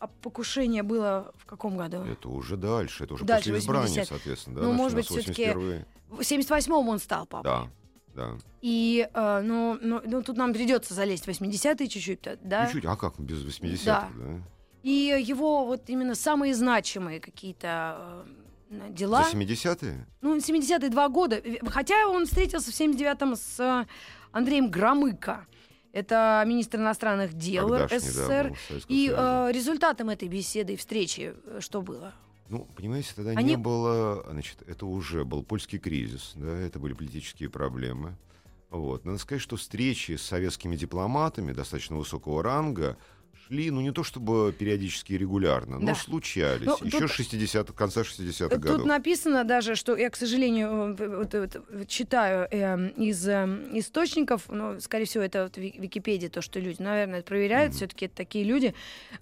а 0.00 0.08
покушение 0.08 0.82
было 0.82 1.32
в 1.36 1.46
каком 1.46 1.76
году? 1.76 1.98
Это 1.98 2.28
уже 2.28 2.56
дальше, 2.56 3.04
это 3.04 3.14
уже 3.14 3.24
Дальше, 3.24 3.50
после 3.50 3.60
избрания, 3.60 3.86
80. 3.86 4.08
соответственно. 4.08 4.56
Да, 4.56 4.62
Ну, 4.66 4.72
может 4.72 4.96
быть, 4.96 5.06
всё-таки 5.06 5.44
81-й. 5.44 5.84
В 6.08 6.20
78-м 6.22 6.88
он 6.88 6.98
стал 6.98 7.26
папой. 7.26 7.44
Да, 7.44 7.68
да. 8.16 8.30
И, 8.62 9.08
э, 9.14 9.40
ну, 9.44 9.78
ну, 9.80 10.02
ну, 10.04 10.22
тут 10.24 10.36
нам 10.36 10.52
придется 10.52 10.92
залезть 10.92 11.26
в 11.26 11.28
80-е 11.28 11.86
чуть-чуть, 11.86 12.20
да? 12.42 12.66
Чуть-чуть, 12.66 12.84
а 12.84 12.96
как 12.96 13.16
без 13.20 13.44
80-х, 13.44 13.84
Да. 13.84 14.08
да? 14.16 14.42
И 14.86 15.20
его 15.20 15.66
вот 15.66 15.90
именно 15.90 16.14
самые 16.14 16.54
значимые 16.54 17.18
какие-то 17.18 18.24
э, 18.70 18.90
дела. 18.90 19.24
За 19.24 19.36
70-е? 19.36 20.06
Ну, 20.20 20.36
70-е 20.36 20.88
два 20.90 21.08
года. 21.08 21.42
Хотя 21.66 22.06
он 22.06 22.24
встретился 22.24 22.70
в 22.70 22.74
79-м 22.74 23.34
с 23.34 23.58
э, 23.58 23.84
Андреем 24.30 24.70
Громыко. 24.70 25.44
Это 25.90 26.44
министр 26.46 26.78
иностранных 26.78 27.34
дел 27.34 27.68
Тогдашний, 27.68 27.98
да, 27.98 28.04
СССР. 28.04 28.56
Советском 28.68 28.96
и 28.96 29.12
э, 29.12 29.50
результатом 29.50 30.08
этой 30.08 30.28
беседы 30.28 30.74
и 30.74 30.76
встречи 30.76 31.34
э, 31.46 31.58
что 31.58 31.82
было? 31.82 32.14
Ну, 32.48 32.68
понимаете, 32.76 33.10
тогда 33.16 33.32
Они- 33.32 33.42
не 33.42 33.56
было, 33.56 34.24
значит, 34.30 34.62
это 34.68 34.86
уже 34.86 35.24
был 35.24 35.42
польский 35.42 35.80
кризис, 35.80 36.30
да, 36.36 36.60
это 36.60 36.78
были 36.78 36.92
политические 36.92 37.50
проблемы. 37.50 38.14
Вот. 38.70 39.04
Надо 39.04 39.18
сказать, 39.18 39.42
что 39.42 39.56
встречи 39.56 40.14
с 40.14 40.22
советскими 40.22 40.76
дипломатами 40.76 41.52
достаточно 41.52 41.96
высокого 41.96 42.40
ранга 42.44 42.96
шли, 43.46 43.70
ну, 43.70 43.80
не 43.80 43.92
то 43.92 44.02
чтобы 44.02 44.52
периодически 44.58 45.12
и 45.12 45.18
регулярно, 45.18 45.78
но 45.78 45.86
Да. 45.86 45.94
случались. 45.94 46.66
Ну, 46.66 46.76
Еще 46.82 47.00
тут- 47.00 47.10
60 47.10 47.72
конца 47.72 48.02
60-х 48.04 48.56
Тут 48.56 48.64
годов. 48.64 48.86
написано 48.86 49.44
даже, 49.44 49.74
что 49.76 49.96
я, 49.96 50.10
к 50.10 50.16
сожалению, 50.16 50.96
э, 50.98 51.16
вот, 51.18 51.34
вот, 51.34 51.62
вот 51.70 51.88
читаю 51.88 52.48
э, 52.50 52.90
из 52.96 53.26
э, 53.28 53.46
источников, 53.72 54.44
ну, 54.48 54.80
скорее 54.80 55.04
всего, 55.04 55.22
это 55.24 55.44
вот 55.44 55.56
Ви- 55.56 55.74
Википедия, 55.78 56.28
то, 56.28 56.42
что 56.42 56.58
люди, 56.60 56.80
наверное, 56.82 57.22
проверяют, 57.22 57.74
все-таки 57.74 58.06
это 58.06 58.16
такие 58.16 58.44
люди, 58.44 58.74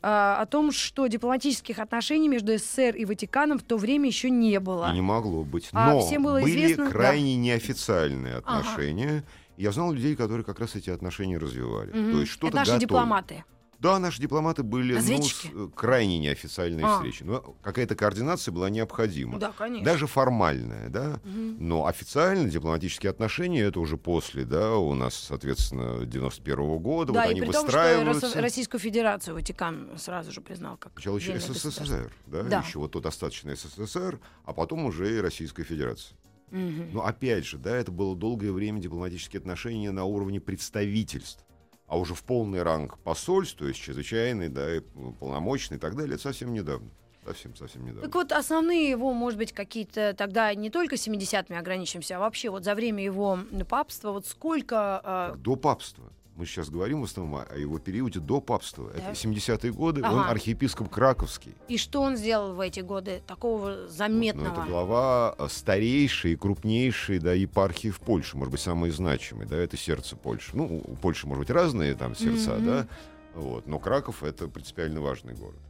а, 0.03 0.41
о 0.41 0.47
том, 0.47 0.73
что 0.73 1.07
дипломатических 1.07 1.79
отношений 1.79 2.29
между 2.29 2.57
СССР 2.57 2.97
и 2.97 3.05
Ватиканом 3.05 3.59
в 3.59 3.63
то 3.63 3.77
время 3.77 4.07
еще 4.09 4.31
не 4.31 4.59
было. 4.61 4.91
И 4.91 4.95
не 4.95 5.01
могло 5.03 5.45
быть. 5.45 5.69
А 5.73 5.91
Но 5.95 6.01
всем 6.01 6.23
было 6.23 6.41
были 6.41 6.65
известно- 6.67 6.91
крайне 6.91 7.37
неофициальные 7.37 8.37
Ага. 8.45 8.59
отношения. 8.61 9.25
Я 9.57 9.71
знал 9.73 9.93
людей, 9.93 10.17
которые 10.17 10.45
как 10.45 10.59
раз 10.59 10.75
эти 10.75 10.91
отношения 10.91 11.39
развивали. 11.39 11.91
Мгм. 11.93 12.13
То 12.13 12.21
есть 12.21 12.33
что-то 12.33 12.49
это 12.49 12.57
наши 12.57 12.71
готовили. 12.73 12.87
дипломаты. 12.89 13.45
Да, 13.81 13.99
наши 13.99 14.21
дипломаты 14.21 14.63
были 14.63 14.93
ну, 14.93 14.99
Разведчики? 14.99 15.47
с- 15.49 15.51
э, 15.53 15.69
крайне 15.75 16.19
неофициальные 16.19 16.85
А. 16.87 16.95
встречи. 16.97 17.23
Но 17.23 17.41
какая-то 17.63 17.95
координация 17.95 18.53
была 18.53 18.71
необходима. 18.71 19.39
Да, 19.39 19.53
конечно. 19.57 19.85
Даже 19.85 20.07
формальная, 20.07 20.89
да. 20.89 21.21
Мгм. 21.25 21.57
Но 21.61 21.87
официально 21.87 22.49
дипломатические 22.49 23.11
отношения 23.11 23.61
это 23.63 23.81
уже 23.81 23.97
после, 23.97 24.45
да, 24.45 24.77
у 24.77 24.95
нас, 24.95 25.15
соответственно, 25.15 26.05
91 26.07 26.79
года. 26.79 27.13
Да, 27.13 27.23
вот 27.23 27.29
и 27.29 27.31
они 27.33 27.41
при 27.41 27.47
том, 27.47 27.55
что 27.55 27.63
выстраиваются. 27.79 28.27
Рос- 28.29 28.37
Российскую 28.37 28.81
Федерацию 28.81 29.35
Ватикан 29.35 29.91
сразу 29.99 30.33
же 30.33 30.41
признал 30.41 30.77
как 30.77 30.93
Сначала 30.95 31.17
еще. 31.19 31.39
СССР, 31.39 32.13
да, 32.27 32.43
Да. 32.43 32.61
еще 32.67 32.79
вот 32.79 32.93
тот 32.93 33.07
остаточный 33.07 33.57
СССР, 33.57 34.19
а 34.45 34.53
потом 34.53 34.85
уже 34.87 35.17
и 35.17 35.21
Российская 35.21 35.65
Федерация. 35.65 36.17
Мгм. 36.51 36.91
Но 36.93 37.05
опять 37.05 37.45
же, 37.47 37.59
да, 37.59 37.77
это 37.77 37.91
было 37.91 38.15
долгое 38.15 38.53
время 38.53 38.79
дипломатические 38.81 39.41
отношения 39.41 39.91
на 39.91 40.05
уровне 40.05 40.41
представительств. 40.41 41.45
А 41.87 41.99
уже 41.99 42.15
в 42.15 42.23
полный 42.23 42.63
ранг 42.63 42.99
посольств, 42.99 43.57
то 43.59 43.67
есть 43.69 43.81
чрезвычайный, 43.81 44.49
да, 44.49 44.77
и 44.77 44.81
полномочный 45.21 45.77
и 45.77 45.81
так 45.81 45.97
далее, 45.97 46.15
это 46.15 46.23
совсем 46.23 46.53
недавно. 46.53 46.89
Совсем, 47.25 47.55
совсем 47.57 47.85
недавно. 47.85 48.03
Так 48.03 48.15
вот, 48.15 48.33
основные 48.33 48.91
его, 48.91 49.13
может 49.13 49.39
быть, 49.39 49.53
какие-то 49.53 50.15
тогда 50.15 50.55
не 50.55 50.71
только 50.71 50.97
70-ми 50.97 51.57
ограничимся, 51.57 52.17
а 52.17 52.19
вообще 52.19 52.51
вот 52.51 52.65
за 52.65 52.75
время 52.75 53.03
его 53.03 53.39
папства, 53.69 54.13
вот 54.13 54.27
сколько... 54.27 55.33
э, 55.35 55.37
До 55.39 55.57
папства. 55.57 56.13
Мы 56.37 56.47
сейчас 56.47 56.69
говорим 56.69 57.01
в 57.01 57.05
основном 57.05 57.45
о 57.49 57.57
его 57.57 57.79
периоде 57.79 58.19
до 58.19 58.41
папства. 58.41 58.91
Да. 58.93 58.99
Это 58.99 59.11
70-е 59.13 59.73
годы, 59.73 60.01
он 60.03 60.19
Ага. 60.21 60.31
архиепископ 60.31 60.89
Краковский. 60.91 61.55
и 61.69 61.77
что 61.79 62.03
он 62.03 62.17
сделал 62.17 62.55
в 62.55 62.61
эти 62.61 62.81
годы 62.81 63.23
такого 63.27 63.83
Ну, 63.83 63.89
заметного? 63.89 64.49
это 64.53 64.63
глава 64.69 65.35
э, 65.39 65.47
старейшей 65.49 66.33
и 66.33 66.37
крупнейшей 66.37 67.21
да, 67.21 67.33
епархии 67.35 67.91
в 67.91 68.01
Польше, 68.01 68.37
может 68.37 68.51
быть, 68.51 68.61
самой 68.61 68.91
значимой, 68.91 69.47
да, 69.47 69.57
это 69.57 69.77
сердце 69.77 70.17
Польши. 70.17 70.57
Ну, 70.57 70.83
у 70.85 70.97
Польши, 70.97 71.29
может 71.29 71.39
быть, 71.41 71.51
разные 71.51 71.95
там 71.95 72.17
сердца, 72.17 72.55
Мгм. 72.57 72.65
да, 72.67 72.87
вот, 73.37 73.67
но 73.69 73.79
Краков— 73.79 74.23
это 74.25 74.49
принципиально 74.49 75.01
важный 75.01 75.35
город. 75.35 75.61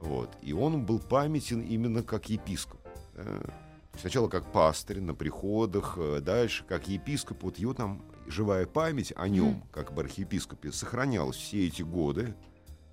Вот, 0.00 0.28
и 0.42 0.52
он 0.52 0.84
был 0.84 0.98
памятен 0.98 1.60
именно 1.62 2.02
как 2.02 2.28
епископ. 2.28 2.78
да. 3.14 3.22
Сначала 3.98 4.28
как 4.28 4.50
пастырь 4.50 5.00
на 5.00 5.14
приходах, 5.14 5.94
э, 5.98 6.20
дальше 6.20 6.64
как 6.68 6.88
епископ. 6.88 7.44
Вот 7.44 7.58
его 7.58 7.74
там 7.74 8.02
живая 8.26 8.66
память 8.66 9.12
о 9.16 9.28
нем, 9.28 9.62
как 9.72 9.90
об 9.90 10.00
архиепископе, 10.00 10.72
сохранялась 10.72 11.36
все 11.36 11.66
эти 11.66 11.82
годы, 11.82 12.34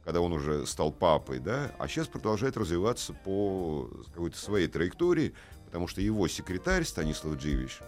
когда 0.04 0.22
он 0.22 0.34
уже 0.34 0.66
стал 0.66 0.92
папой, 0.92 1.40
да, 1.40 1.72
а 1.80 1.88
сейчас 1.88 2.08
продолжает 2.08 2.58
развиваться 2.58 3.14
по 3.14 3.90
какой-то 4.14 4.38
своей 4.38 4.68
траектории, 4.68 5.34
потому 5.66 5.88
что 5.88 6.02
его 6.02 6.28
секретарь 6.28 6.84
Станислав 6.84 7.36
Дживич, 7.38 7.80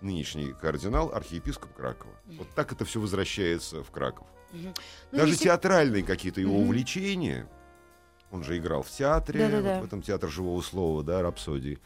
нынешний 0.00 0.52
кардинал, 0.52 1.12
архиепископ 1.14 1.72
Кракова. 1.74 2.14
Вот 2.38 2.48
так 2.54 2.72
это 2.72 2.84
все 2.84 3.00
возвращается 3.00 3.82
в 3.84 3.90
Краков. 3.90 4.26
Ну, 4.52 4.72
Даже 5.12 5.32
если- 5.32 5.44
театральные 5.44 6.02
какие-то 6.02 6.40
его 6.40 6.54
Мгм. 6.54 6.62
увлечения, 6.66 7.48
он 8.30 8.42
же 8.44 8.58
играл 8.58 8.82
в 8.82 8.90
театре, 8.90 9.46
вот 9.48 9.82
в 9.82 9.84
этом 9.84 10.02
театр 10.02 10.28
живого 10.28 10.60
слова, 10.62 11.02
да, 11.02 11.22
рапсодии. 11.22 11.78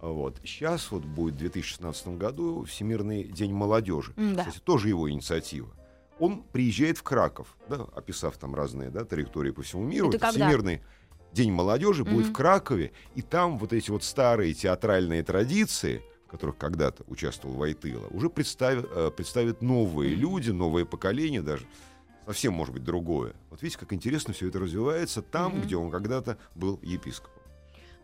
Вот. 0.00 0.38
Сейчас 0.44 0.90
вот 0.90 1.04
будет 1.04 1.34
в 1.34 1.38
2016 1.38 2.08
году 2.18 2.64
Всемирный 2.64 3.24
день 3.24 3.52
молодежи. 3.52 4.12
М-да. 4.16 4.44
Кстати, 4.44 4.62
тоже 4.62 4.88
его 4.88 5.10
инициатива. 5.10 5.68
Он 6.20 6.42
приезжает 6.42 6.98
в 6.98 7.02
Краков, 7.02 7.56
да, 7.68 7.86
описав 7.94 8.36
там 8.38 8.54
разные 8.54 8.90
да, 8.90 9.04
траектории 9.04 9.50
по 9.52 9.62
всему 9.62 9.84
миру. 9.84 10.08
Это 10.08 10.18
когда? 10.18 10.46
Всемирный 10.46 10.82
день 11.32 11.52
молодежи 11.52 12.04
будет 12.04 12.24
Мгм. 12.26 12.32
в 12.32 12.36
Кракове, 12.36 12.92
и 13.14 13.22
там 13.22 13.58
вот 13.58 13.72
эти 13.72 13.90
вот 13.90 14.02
старые 14.02 14.54
театральные 14.54 15.22
традиции, 15.22 16.02
в 16.26 16.30
которых 16.30 16.56
когда-то 16.56 17.04
участвовал 17.06 17.54
Войтыла, 17.54 18.06
уже 18.10 18.30
представят, 18.30 18.86
э, 18.90 19.10
представят 19.16 19.62
новые 19.62 20.14
люди, 20.14 20.50
новое 20.50 20.84
поколение 20.84 21.42
даже, 21.42 21.66
совсем, 22.26 22.52
может 22.54 22.74
быть, 22.74 22.82
другое. 22.84 23.34
Вот 23.50 23.62
видите, 23.62 23.78
как 23.78 23.92
интересно 23.92 24.34
все 24.34 24.48
это 24.48 24.58
развивается 24.58 25.22
там, 25.22 25.52
Мгм. 25.52 25.62
где 25.62 25.76
он 25.76 25.90
когда-то 25.90 26.36
был 26.54 26.80
епископом. 26.82 27.37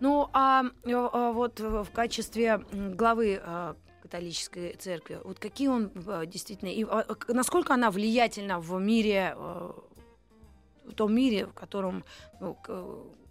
Ну, 0.01 0.29
а, 0.33 0.65
э, 0.85 0.91
э, 0.91 1.33
вот 1.33 1.61
в 1.61 1.87
качестве 1.93 2.59
главы 2.73 3.41
э, 3.43 3.75
католической 4.03 4.75
церкви, 4.77 5.19
вот 5.25 5.39
какие 5.39 5.69
он 5.69 5.91
действительно, 6.27 6.69
и 6.69 6.85
к- 6.85 7.33
насколько 7.33 7.73
она 7.75 7.91
влиятельна 7.91 8.61
в 8.61 8.79
мире, 8.81 9.35
в 9.37 10.93
том 10.95 11.15
мире, 11.15 11.47
в 11.47 11.55
котором 11.55 12.05
ну, 12.41 12.59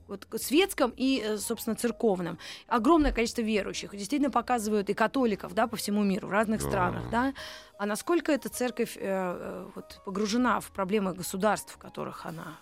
вот, 0.07 0.27
светском 0.41 0.91
и, 0.97 1.35
собственно, 1.37 1.75
церковном. 1.75 2.39
Огромное 2.67 3.11
количество 3.13 3.41
верующих. 3.41 3.91
Действительно 3.95 4.31
показывают 4.31 4.89
и 4.89 4.93
католиков, 4.95 5.53
да, 5.53 5.67
по 5.67 5.75
всему 5.77 6.03
миру, 6.03 6.27
в 6.27 6.31
разных 6.31 6.61
Да. 6.63 6.67
странах, 6.67 7.09
да. 7.11 7.33
А 7.77 7.85
насколько 7.85 8.31
эта 8.31 8.49
церковь 8.49 8.97
э, 8.99 9.67
вот, 9.75 10.01
погружена 10.05 10.59
в 10.59 10.71
проблемы 10.71 11.13
государств, 11.13 11.73
в 11.73 11.77
которых 11.77 12.25
она 12.25 12.57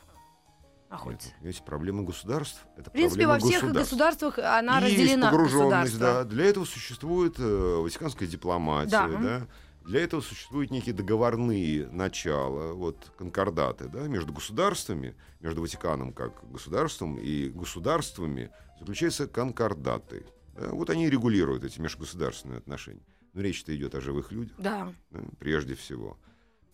находится? 0.91 1.29
Нет, 1.29 1.37
Ведь 1.41 1.61
проблемы 1.63 2.03
государств— 2.03 2.65
это 2.77 2.89
В 2.89 2.93
принципе, 2.93 3.25
во 3.25 3.39
всех 3.39 3.61
государств. 3.61 3.91
государствах 3.91 4.39
она 4.39 4.79
Есть 4.79 4.97
разделена 4.99 5.31
погруженность, 5.31 5.97
да. 5.97 6.23
Для 6.25 6.45
этого 6.45 6.65
существует 6.65 7.35
э, 7.39 7.75
ватиканская 7.81 8.27
дипломатия, 8.27 8.89
Да. 8.91 9.07
да. 9.07 9.47
Для 9.83 10.01
этого 10.03 10.21
существуют 10.21 10.69
некие 10.69 10.93
договорные 10.93 11.87
начала, 11.87 12.73
вот 12.73 13.11
конкордаты, 13.17 13.87
да, 13.87 14.01
между 14.07 14.31
государствами, 14.31 15.15
между 15.39 15.61
Ватиканом 15.61 16.13
как 16.13 16.33
государством 16.51 17.17
и 17.17 17.49
государствами 17.49 18.51
заключаются 18.79 19.25
конкордаты. 19.27 20.25
да. 20.55 20.67
Вот 20.69 20.91
они 20.91 21.07
и 21.07 21.09
регулируют 21.09 21.63
эти 21.63 21.79
межгосударственные 21.81 22.59
отношения. 22.59 23.01
Но 23.33 23.41
речь-то 23.41 23.75
идет 23.75 23.95
о 23.95 24.01
живых 24.01 24.31
людях 24.31 24.53
Да. 24.59 24.93
да, 25.09 25.19
прежде 25.39 25.73
всего. 25.73 26.19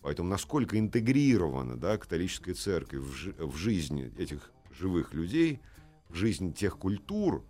Поэтому 0.02 0.28
насколько 0.28 0.78
интегрирована 0.78 1.76
да, 1.76 1.96
католическая 1.98 2.54
церковь 2.54 3.00
в, 3.00 3.12
жи- 3.14 3.34
в 3.38 3.56
жизни 3.56 4.12
этих 4.18 4.52
живых 4.70 5.12
людей, 5.12 5.60
в 6.08 6.14
жизнь 6.14 6.52
тех 6.54 6.78
культур, 6.78 7.44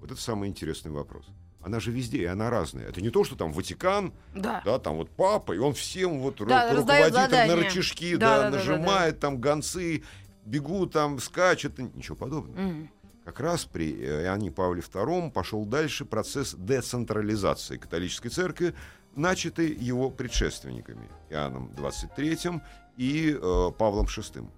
вот 0.00 0.10
это 0.10 0.20
самый 0.20 0.48
интересный 0.48 0.90
вопрос. 0.90 1.26
Она 1.62 1.78
же 1.78 1.90
везде, 1.92 2.22
и 2.22 2.24
она 2.24 2.48
разная. 2.48 2.88
Это 2.88 3.02
не 3.02 3.10
то, 3.10 3.22
что 3.22 3.36
там 3.36 3.52
Ватикан, 3.52 4.14
Да. 4.34 4.62
да, 4.64 4.78
там 4.78 4.96
вот 4.96 5.10
папа, 5.10 5.52
и 5.52 5.58
он 5.58 5.74
всем 5.74 6.20
вот 6.20 6.40
ру- 6.40 6.46
Да, 6.48 6.72
раздает 6.72 7.08
руководит 7.12 7.48
на 7.48 7.56
рычажки, 7.56 8.16
Да, 8.16 8.18
да, 8.18 8.36
да, 8.36 8.42
да, 8.42 8.50
да, 8.50 8.56
нажимает, 8.56 9.20
там 9.20 9.38
гонцы 9.38 10.02
бегут, 10.46 10.92
там 10.92 11.18
скачут, 11.18 11.78
ничего 11.78 12.16
подобного. 12.16 12.58
Мгм. 12.58 12.90
Как 13.26 13.40
раз 13.40 13.66
при 13.66 13.92
э, 13.92 14.22
Иоанне 14.24 14.50
Павле 14.50 14.80
II 14.80 15.30
пошел 15.30 15.66
дальше 15.66 16.06
процесс 16.06 16.54
децентрализации 16.54 17.76
католической 17.76 18.30
церкви, 18.30 18.74
начатый 19.16 19.72
его 19.74 20.10
предшественниками 20.10 21.08
Иоанном 21.30 21.70
XXIII 21.76 22.60
и 22.96 23.30
э, 23.40 23.70
Павлом 23.78 24.06
VI. 24.06 24.48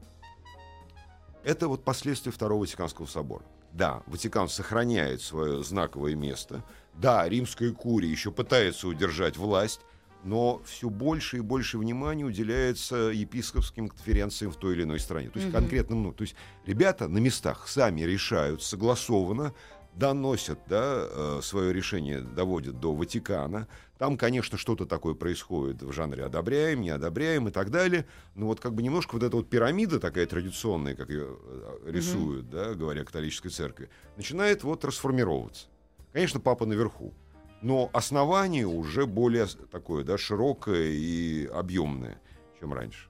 Это 1.44 1.68
вот 1.68 1.84
последствия 1.84 2.32
Второго 2.32 2.60
Ватиканского 2.60 3.06
собора. 3.06 3.44
Да, 3.72 4.02
Ватикан 4.06 4.48
сохраняет 4.48 5.22
свое 5.22 5.64
знаковое 5.64 6.14
место. 6.14 6.62
Да, 6.94 7.26
римская 7.28 7.72
курия 7.72 8.10
еще 8.10 8.30
пытается 8.30 8.86
удержать 8.86 9.36
власть, 9.38 9.80
но 10.24 10.60
все 10.64 10.88
больше 10.90 11.38
и 11.38 11.40
больше 11.40 11.78
внимания 11.78 12.24
уделяется 12.24 12.96
епископским 12.96 13.88
конференциям 13.88 14.52
в 14.52 14.56
той 14.56 14.74
или 14.74 14.82
иной 14.84 15.00
стране. 15.00 15.30
То 15.30 15.38
есть 15.38 15.50
Мгм. 15.52 15.60
конкретно, 15.60 15.96
ну, 15.96 16.12
то 16.12 16.22
есть 16.22 16.36
ребята 16.66 17.08
на 17.08 17.18
местах 17.18 17.66
сами 17.66 18.02
решают 18.02 18.62
согласованно, 18.62 19.52
доносят, 19.94 20.58
да, 20.68 21.40
свое 21.42 21.72
решение, 21.72 22.20
доводят 22.20 22.80
до 22.80 22.94
Ватикана. 22.94 23.68
Там, 23.98 24.16
конечно, 24.16 24.58
что-то 24.58 24.84
такое 24.84 25.14
происходит 25.14 25.82
в 25.82 25.92
жанре 25.92 26.24
одобряем, 26.24 26.80
не 26.80 26.90
одобряем 26.90 27.46
и 27.48 27.50
так 27.50 27.70
далее. 27.70 28.06
Но 28.34 28.46
вот 28.46 28.58
как 28.58 28.74
бы 28.74 28.82
немножко 28.82 29.14
вот 29.14 29.22
эта 29.22 29.36
вот 29.36 29.48
пирамида 29.48 30.00
такая 30.00 30.26
традиционная, 30.26 30.96
как 30.96 31.08
ее 31.08 31.36
э, 31.40 31.90
рисуют, 31.90 32.50
да, 32.50 32.74
говоря 32.74 33.04
католической 33.04 33.50
церкви, 33.50 33.90
начинает 34.16 34.64
вот 34.64 34.84
расформироваться. 34.84 35.66
Конечно, 36.12 36.40
папа 36.40 36.66
наверху. 36.66 37.14
Но 37.60 37.90
основание 37.92 38.66
уже 38.66 39.06
более 39.06 39.46
такое, 39.70 40.02
да, 40.02 40.18
широкое 40.18 40.88
и 40.88 41.46
объемное, 41.46 42.20
чем 42.58 42.72
раньше. 42.72 43.08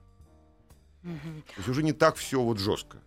Мгм. 1.01 1.43
То 1.47 1.53
есть 1.57 1.69
уже 1.69 1.81
не 1.81 1.93
так 1.93 2.17
все 2.17 2.39
вот 2.39 2.59
жестко. 2.59 2.99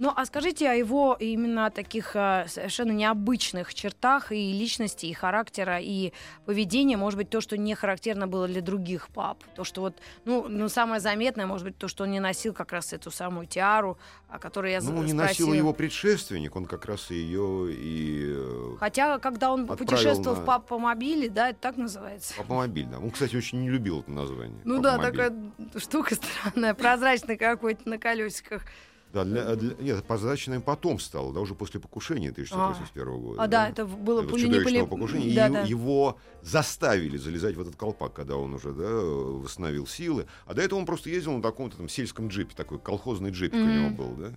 Ну, 0.00 0.10
а 0.16 0.24
скажите 0.24 0.66
о 0.70 0.72
его 0.74 1.14
именно 1.20 1.70
таких 1.70 2.16
э, 2.16 2.46
совершенно 2.48 2.92
необычных 2.92 3.74
чертах 3.74 4.32
и 4.32 4.50
личности, 4.52 5.04
и 5.04 5.12
характера, 5.12 5.78
и 5.78 6.12
поведения. 6.46 6.96
Может 6.96 7.18
быть, 7.18 7.28
то, 7.28 7.42
что 7.42 7.58
не 7.58 7.74
характерно 7.74 8.26
было 8.26 8.48
для 8.48 8.62
других 8.62 9.08
пап. 9.08 9.44
То, 9.54 9.62
что 9.62 9.82
вот, 9.82 9.94
ну, 10.24 10.48
ну 10.48 10.70
самое 10.70 11.00
заметное, 11.02 11.44
может 11.44 11.66
быть, 11.66 11.76
то, 11.76 11.86
что 11.86 12.04
он 12.04 12.12
не 12.12 12.18
носил 12.20 12.54
как 12.54 12.72
раз 12.72 12.94
эту 12.94 13.10
самую 13.10 13.46
тиару, 13.46 13.98
о 14.30 14.38
которой 14.38 14.72
я 14.72 14.80
Ну, 14.80 14.86
з- 14.86 14.90
не 14.92 15.12
спросила. 15.12 15.22
носил 15.22 15.52
его 15.52 15.74
предшественник, 15.74 16.56
он 16.56 16.64
как 16.64 16.86
раз 16.86 17.10
ее 17.10 17.70
и 17.70 18.34
э, 18.36 18.76
Хотя, 18.80 19.18
когда 19.18 19.52
он 19.52 19.66
путешествовал 19.66 20.36
на- 20.36 20.42
в 20.42 20.46
папомобиле, 20.46 21.28
да, 21.28 21.50
это 21.50 21.58
так 21.60 21.76
называется. 21.76 22.32
Папомобиль, 22.38 22.86
да. 22.86 22.98
Он, 22.98 23.10
кстати, 23.10 23.36
очень 23.36 23.60
не 23.60 23.68
любил 23.68 24.00
это 24.00 24.10
название. 24.10 24.60
Ну 24.64 24.80
да, 24.80 24.96
такая 24.96 25.34
штука 25.76 26.14
странная, 26.14 26.72
прозрачная 26.72 27.36
какой-то 27.36 27.86
на 27.86 27.98
колесиках. 27.98 28.62
Да, 29.12 29.24
для, 29.24 29.56
для- 29.56 29.74
нет, 29.78 30.04
позрачным 30.04 30.62
потом 30.62 31.00
стало, 31.00 31.32
да, 31.32 31.40
уже 31.40 31.54
после 31.54 31.80
покушения 31.80 32.30
1981 32.30 33.20
года. 33.20 33.42
А, 33.42 33.46
да, 33.48 33.68
это 33.68 33.84
было 33.84 34.22
не 34.22 34.28
чудовищного 34.28 34.86
пули. 34.86 35.00
покушения. 35.00 35.34
Да, 35.34 35.48
и 35.48 35.52
да. 35.52 35.62
его 35.62 36.18
заставили 36.42 37.16
залезать 37.16 37.56
в 37.56 37.60
этот 37.60 37.76
колпак, 37.76 38.12
когда 38.12 38.36
он 38.36 38.54
уже 38.54 38.72
да, 38.72 38.88
восстановил 38.88 39.86
силы. 39.86 40.26
А 40.46 40.54
до 40.54 40.62
этого 40.62 40.78
он 40.78 40.86
просто 40.86 41.10
ездил 41.10 41.32
на 41.32 41.42
таком-то 41.42 41.76
там 41.76 41.88
сельском 41.88 42.28
джипе, 42.28 42.54
такой 42.54 42.78
колхозный 42.78 43.30
джипик 43.30 43.58
у 43.58 43.66
него 43.66 43.90
был, 43.90 44.14
да, 44.14 44.32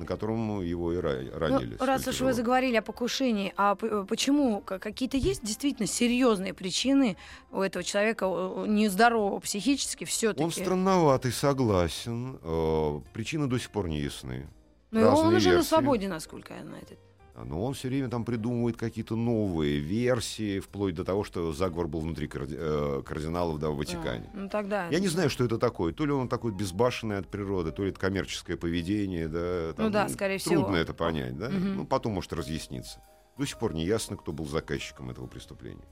на 0.00 0.06
котором 0.06 0.60
его 0.62 0.92
и 0.92 0.96
ра- 0.96 1.30
Ну, 1.32 1.38
ранили. 1.38 1.76
раз 1.78 2.06
уж 2.08 2.20
вы 2.20 2.32
заговорили 2.32 2.76
о 2.76 2.82
покушении, 2.82 3.52
а 3.56 3.76
э, 3.80 4.04
почему 4.08 4.60
какие-то 4.62 5.16
есть 5.16 5.44
действительно 5.44 5.86
серьезные 5.86 6.54
причины 6.54 7.16
у 7.52 7.60
этого 7.60 7.84
человека 7.84 8.24
нездорового 8.66 9.38
психически 9.40 10.04
все-таки? 10.04 10.42
Он 10.42 10.50
странноватый, 10.50 11.32
согласен. 11.32 12.38
Э, 12.42 13.00
причины 13.12 13.46
до 13.46 13.58
сих 13.58 13.70
пор 13.70 13.88
не 13.88 14.00
ясны. 14.00 14.48
Но 14.90 15.00
он 15.00 15.06
разные 15.06 15.36
уже 15.36 15.48
на 15.50 15.52
версии. 15.54 15.68
свободе, 15.68 16.08
насколько 16.08 16.54
я 16.54 16.62
знаю. 16.64 16.82
это. 16.82 16.94
А, 17.40 17.44
Но 17.44 17.64
он 17.64 17.74
все 17.74 17.88
время 17.88 18.08
там 18.08 18.24
придумывает 18.24 18.76
какие-то 18.76 19.16
новые 19.16 19.78
версии, 19.78 20.60
вплоть 20.60 20.94
до 20.94 21.04
того, 21.04 21.24
что 21.24 21.52
заговор 21.52 21.88
был 21.88 22.00
внутри 22.00 22.26
карди- 22.26 22.56
э, 22.58 23.02
кардиналов 23.04 23.58
да, 23.58 23.70
в 23.70 23.76
Ватикане. 23.76 24.30
А, 24.32 24.36
ну 24.36 24.48
тогда. 24.48 24.88
Я 24.88 25.00
не 25.00 25.08
знаю, 25.08 25.30
что 25.30 25.44
это 25.44 25.58
такое. 25.58 25.92
То 25.92 26.04
ли 26.06 26.12
он 26.12 26.28
такой 26.28 26.52
безбашенный 26.52 27.18
от 27.18 27.28
природы, 27.28 27.72
то 27.72 27.82
ли 27.84 27.90
это 27.90 28.00
коммерческое 28.00 28.56
поведение. 28.56 29.28
Да, 29.28 29.74
Ну 29.76 29.90
да, 29.90 30.08
скорее 30.08 30.38
всего. 30.38 30.56
Трудно 30.62 30.76
это 30.76 30.94
понять, 30.94 31.36
да? 31.38 31.48
Мгм. 31.48 31.76
Ну, 31.76 31.86
потом 31.86 32.12
может 32.12 32.32
разъясниться. 32.32 33.00
До 33.38 33.46
сих 33.46 33.58
пор 33.58 33.72
не 33.74 33.84
ясно, 33.86 34.16
кто 34.16 34.32
был 34.32 34.46
заказчиком 34.46 35.10
этого 35.10 35.26
преступления. 35.26 35.84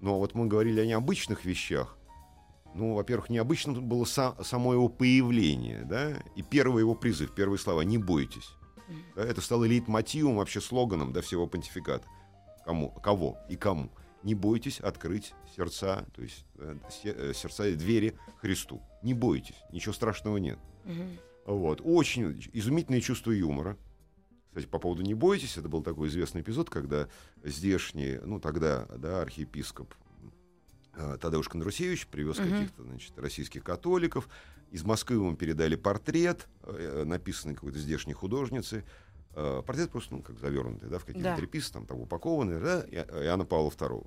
Но 0.00 0.18
вот 0.18 0.34
мы 0.34 0.46
говорили 0.46 0.80
о 0.80 0.86
необычных 0.86 1.44
вещах. 1.44 1.96
Ну, 2.74 2.94
во-первых, 2.94 3.30
необычным 3.30 3.82
было 3.88 4.04
са- 4.04 4.42
само 4.44 4.72
его 4.74 4.88
появление, 4.88 5.84
да, 5.84 6.12
и 6.36 6.42
первый 6.42 6.80
его 6.80 6.94
призыв, 6.94 7.34
первые 7.34 7.58
слова 7.58 7.80
«не 7.80 7.98
бойтесь». 7.98 8.50
Да, 9.16 9.24
это 9.24 9.40
стало 9.40 9.64
лейтмотивом, 9.64 10.36
вообще 10.36 10.60
слоганом 10.60 11.12
до 11.12 11.22
всего 11.22 11.46
понтификата. 11.46 12.06
Кому, 12.64 12.90
кого 12.90 13.38
и 13.48 13.56
кому. 13.56 13.90
Не 14.22 14.34
бойтесь 14.34 14.80
открыть 14.80 15.32
сердца, 15.56 16.04
то 16.14 16.22
есть 16.22 16.44
э, 16.56 16.76
э, 17.04 17.32
сердца 17.34 17.66
и 17.68 17.74
двери 17.76 18.18
Христу. 18.40 18.82
Не 19.02 19.14
бойтесь, 19.14 19.56
ничего 19.72 19.92
страшного 19.94 20.38
нет. 20.38 20.58
Мгм. 20.84 21.18
Вот. 21.46 21.80
Очень 21.82 22.38
изумительное 22.52 23.00
чувство 23.00 23.30
юмора. 23.30 23.76
Кстати, 24.48 24.66
по 24.66 24.78
поводу 24.78 25.02
«не 25.02 25.14
бойтесь», 25.14 25.56
это 25.56 25.68
был 25.68 25.82
такой 25.82 26.08
известный 26.08 26.40
эпизод, 26.40 26.68
когда 26.68 27.08
здешний, 27.44 28.18
ну 28.24 28.40
тогда, 28.40 28.86
да, 28.96 29.22
архиепископ 29.22 29.94
э, 30.94 31.16
Тадеуш 31.20 31.48
Кондрусевич 31.48 32.06
привез 32.08 32.38
Мгм. 32.38 32.50
каких-то, 32.50 32.82
значит, 32.82 33.18
российских 33.18 33.62
католиков. 33.62 34.28
Из 34.70 34.84
Москвы 34.84 35.16
ему 35.16 35.34
передали 35.34 35.76
портрет, 35.76 36.46
э, 36.64 37.04
написанный 37.06 37.54
какой-то 37.54 37.78
здешней 37.78 38.12
художницей. 38.14 38.84
Э, 39.34 39.62
портрет 39.66 39.90
просто, 39.90 40.14
ну, 40.14 40.22
как 40.22 40.38
завернутый, 40.38 40.88
да, 40.90 40.98
в 40.98 41.04
какие-то 41.04 41.30
Да. 41.30 41.36
треписы, 41.36 41.72
там, 41.72 41.86
там 41.86 42.00
упакованный, 42.00 42.60
да, 42.60 42.80
Иоанна 42.90 43.44
Павла 43.44 43.70
II. 43.70 44.06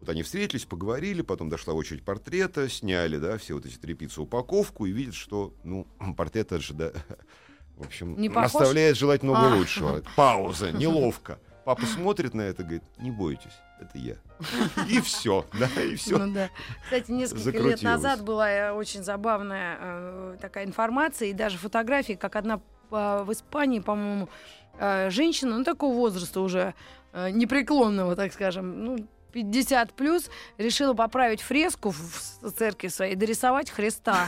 Вот 0.00 0.08
они 0.08 0.22
встретились, 0.22 0.64
поговорили, 0.64 1.20
потом 1.22 1.48
дошла 1.50 1.74
очередь 1.74 2.02
портрета, 2.04 2.68
сняли, 2.68 3.18
да, 3.18 3.36
все 3.38 3.54
вот 3.54 3.66
эти 3.66 3.76
трепицы, 3.76 4.22
упаковку, 4.22 4.86
и 4.86 4.90
видят, 4.92 5.14
что, 5.14 5.52
ну, 5.62 5.86
портрет 6.16 6.46
это 6.52 6.60
же, 6.60 6.74
да, 6.74 6.92
в 7.76 7.82
общем, 7.86 8.18
Не 8.20 8.28
похож? 8.30 8.62
оставляет 8.62 8.96
желать 8.96 9.22
много 9.22 9.52
А. 9.52 9.56
лучшего. 9.56 10.02
Пауза, 10.16 10.72
неловко. 10.72 11.38
Папа 11.70 11.86
смотрит 11.86 12.34
на 12.34 12.42
это, 12.42 12.64
говорит, 12.64 12.82
не 12.98 13.12
бойтесь, 13.12 13.56
это 13.78 13.96
я. 13.96 14.16
И 14.88 15.00
все, 15.02 15.46
да, 15.56 15.68
и 15.80 15.94
все. 15.94 16.18
Ну 16.18 16.34
да. 16.34 16.50
Кстати, 16.82 17.12
несколько 17.12 17.58
лет 17.58 17.80
назад 17.82 18.24
была 18.24 18.50
э, 18.50 18.72
очень 18.72 19.04
забавная 19.04 19.78
э, 19.80 20.36
такая 20.40 20.64
информация 20.64 21.28
и 21.28 21.32
даже 21.32 21.58
фотографии, 21.58 22.14
как 22.14 22.34
одна 22.34 22.60
э, 22.90 23.22
в 23.24 23.30
Испании, 23.30 23.78
по-моему, 23.78 24.28
э, 24.80 25.10
женщина, 25.10 25.58
ну 25.58 25.62
такого 25.62 25.94
возраста 25.94 26.40
уже 26.40 26.74
э, 27.12 27.30
непреклонного, 27.30 28.16
так 28.16 28.32
скажем, 28.32 28.84
ну 28.84 29.06
50 29.30 29.92
плюс, 29.92 30.28
решила 30.58 30.94
поправить 30.94 31.40
фреску 31.40 31.90
в 31.92 32.50
церкви 32.50 32.88
своей, 32.88 33.14
дорисовать 33.14 33.70
Христа. 33.70 34.26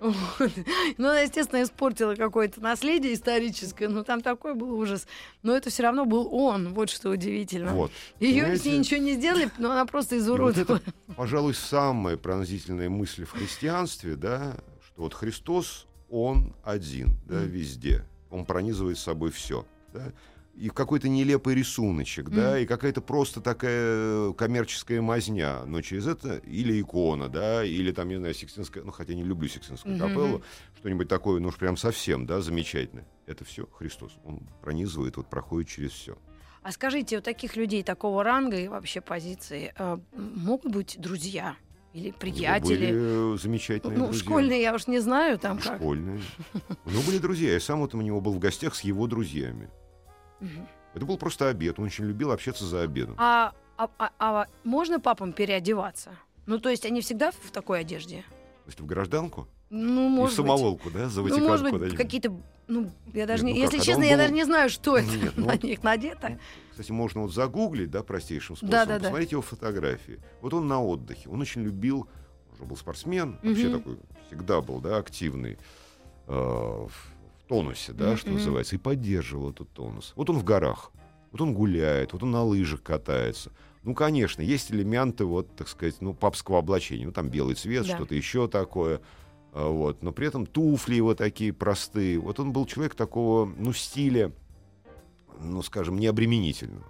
Вот. 0.00 0.52
Ну, 0.98 1.08
она, 1.08 1.20
естественно, 1.20 1.62
испортила 1.62 2.14
какое-то 2.14 2.60
наследие 2.60 3.14
историческое, 3.14 3.88
но 3.88 4.04
там 4.04 4.20
такой 4.20 4.54
был 4.54 4.72
ужас. 4.78 5.06
Но 5.42 5.56
это 5.56 5.70
все 5.70 5.82
равно 5.84 6.04
был 6.04 6.28
он, 6.32 6.74
вот 6.74 6.90
что 6.90 7.10
удивительно. 7.10 7.72
Вот. 7.72 7.90
Ее 8.20 8.34
с 8.34 8.42
Понимаете? 8.42 8.70
ней 8.70 8.78
ничего 8.78 9.00
не 9.00 9.14
сделали, 9.14 9.50
но 9.58 9.70
она 9.72 9.86
просто 9.86 10.16
И 10.16 10.18
вот 10.18 10.24
изуродовала. 10.24 10.76
это, 10.76 10.92
пожалуй, 11.16 11.54
самая 11.54 12.16
пронзительная 12.16 12.88
мысль 12.90 13.24
в 13.24 13.30
христианстве, 13.32 14.16
да, 14.16 14.56
что 14.86 15.02
вот 15.02 15.14
Христос, 15.14 15.86
Он 16.08 16.54
один, 16.62 17.16
да, 17.26 17.40
везде. 17.40 18.04
Он 18.30 18.44
пронизывает 18.44 18.98
собой 18.98 19.30
все, 19.30 19.66
да. 19.92 20.12
И 20.56 20.70
какой-то 20.70 21.08
нелепый 21.10 21.54
рисуночек, 21.54 22.30
да, 22.30 22.52
Мгм. 22.52 22.58
и 22.62 22.66
какая-то 22.66 23.02
просто 23.02 23.42
такая 23.42 24.32
коммерческая 24.32 25.02
мазня, 25.02 25.64
но 25.66 25.82
через 25.82 26.06
это 26.06 26.36
или 26.38 26.80
икона, 26.80 27.28
да, 27.28 27.62
или 27.62 27.92
там, 27.92 28.08
не 28.08 28.16
знаю, 28.16 28.32
Сикстинская, 28.32 28.82
ну, 28.82 28.90
хотя 28.90 29.12
не 29.12 29.22
люблю 29.22 29.48
Сикстинскую 29.48 29.96
Мгм. 29.96 30.08
капеллу, 30.08 30.42
что-нибудь 30.78 31.08
такое, 31.08 31.40
ну, 31.40 31.48
уж 31.48 31.56
прям 31.56 31.76
совсем, 31.76 32.24
да, 32.24 32.40
замечательно. 32.40 33.04
Это 33.26 33.44
все 33.44 33.66
Христос. 33.66 34.12
Он 34.24 34.40
пронизывает, 34.62 35.18
вот 35.18 35.26
проходит 35.28 35.68
через 35.68 35.90
все. 35.92 36.16
А 36.62 36.72
скажите, 36.72 37.18
у 37.18 37.20
таких 37.20 37.54
людей 37.56 37.82
такого 37.82 38.24
ранга 38.24 38.56
и 38.58 38.66
вообще 38.68 39.02
позиции 39.02 39.74
э, 39.78 39.98
могут 40.16 40.72
быть 40.72 40.96
друзья 40.98 41.54
или 41.92 42.12
приятели? 42.12 42.92
Были 42.92 43.34
э, 43.34 43.38
замечательные 43.38 43.98
Ну, 43.98 44.06
друзья. 44.06 44.24
школьные 44.24 44.62
я 44.62 44.74
уж 44.74 44.86
не 44.86 45.00
знаю, 45.00 45.38
там 45.38 45.58
как. 45.58 45.76
Школьные. 45.76 46.22
У 46.86 46.90
него 46.90 47.02
были 47.02 47.18
друзья. 47.18 47.52
Я 47.52 47.60
сам 47.60 47.80
вот 47.80 47.94
у 47.94 48.00
него 48.00 48.22
был 48.22 48.32
в 48.32 48.38
гостях 48.38 48.74
с 48.74 48.80
его 48.80 49.06
друзьями. 49.06 49.68
Мгм. 50.40 50.66
Это 50.94 51.04
был 51.06 51.18
просто 51.18 51.48
обед. 51.48 51.78
Он 51.78 51.84
очень 51.86 52.04
любил 52.04 52.30
общаться 52.32 52.64
за 52.64 52.82
обедом. 52.82 53.14
А, 53.18 53.52
а- 53.76 53.88
а- 53.98 54.10
а 54.18 54.46
можно 54.64 54.98
папам 55.00 55.32
переодеваться? 55.32 56.12
Ну, 56.46 56.58
то 56.58 56.68
есть 56.70 56.86
они 56.86 57.00
всегда 57.00 57.30
в 57.32 57.50
такой 57.50 57.80
одежде? 57.80 58.22
То 58.64 58.68
есть 58.68 58.80
в 58.80 58.86
гражданку 58.86 59.46
Ну, 59.70 60.06
и 60.06 60.08
в 60.08 60.10
может 60.10 60.36
быть. 60.38 60.46
самоволку, 60.46 60.90
да, 60.90 61.08
за 61.08 61.20
Ну, 61.20 61.28
Ватикан 61.28 61.46
может 61.46 61.70
быть, 61.70 61.94
какие-то... 61.96 62.32
Ну, 62.68 62.90
я 63.14 63.26
даже 63.26 63.44
Нет, 63.44 63.54
не... 63.54 63.60
ну 63.60 63.64
Если 63.64 63.76
когда 63.78 63.84
честно, 63.92 64.02
я 64.04 64.10
был- 64.16 64.18
даже 64.18 64.32
не 64.32 64.44
знаю, 64.44 64.70
что 64.70 64.96
это 64.96 65.16
Нет, 65.16 65.32
ну 65.36 65.46
на 65.52 65.56
них 65.56 65.82
надето. 65.84 66.38
Кстати, 66.70 66.90
можно 66.92 67.22
вот 67.22 67.32
загуглить, 67.32 67.90
да, 67.90 68.02
простейшим 68.02 68.56
способом, 68.56 68.70
Да-да-да. 68.72 69.00
посмотреть 69.04 69.32
его 69.32 69.42
фотографии. 69.42 70.20
Вот 70.40 70.52
он 70.54 70.66
на 70.66 70.82
отдыхе. 70.82 71.28
Он 71.28 71.40
очень 71.40 71.62
любил, 71.62 72.08
он 72.52 72.56
же 72.58 72.64
был 72.64 72.76
спортсмен, 72.76 73.38
вообще 73.42 73.68
Мгм. 73.68 73.78
такой, 73.78 73.98
всегда 74.26 74.60
был, 74.62 74.80
да, 74.80 74.96
активный, 74.96 75.58
э, 76.26 76.86
тонусе, 77.46 77.92
да, 77.92 78.08
Мгм, 78.08 78.16
что 78.16 78.30
называется, 78.30 78.76
и 78.76 78.78
поддерживал 78.78 79.50
этот 79.50 79.70
тонус. 79.72 80.12
Вот 80.16 80.30
он 80.30 80.38
в 80.38 80.44
горах, 80.44 80.90
вот 81.32 81.40
он 81.40 81.54
гуляет, 81.54 82.12
вот 82.12 82.22
он 82.22 82.30
на 82.30 82.42
лыжах 82.42 82.82
катается. 82.82 83.52
Ну, 83.82 83.94
конечно, 83.94 84.42
есть 84.42 84.72
элементы, 84.72 85.24
вот, 85.24 85.54
так 85.54 85.68
сказать, 85.68 85.96
ну, 86.00 86.12
папского 86.12 86.58
облачения. 86.58 87.06
Ну, 87.06 87.12
там 87.12 87.28
белый 87.28 87.54
цвет, 87.54 87.86
Да. 87.86 87.94
что-то 87.94 88.14
еще 88.14 88.48
такое. 88.48 89.00
А, 89.52 89.68
Вот. 89.68 90.02
Но 90.02 90.12
при 90.12 90.26
этом 90.26 90.44
туфли 90.44 90.96
его 90.96 91.14
такие 91.14 91.52
простые. 91.52 92.18
Вот 92.18 92.40
он 92.40 92.52
был 92.52 92.66
человек 92.66 92.94
такого, 92.96 93.46
ну, 93.46 93.72
стиля, 93.72 94.32
ну, 95.40 95.62
скажем, 95.62 95.98
необременительного. 95.98 96.84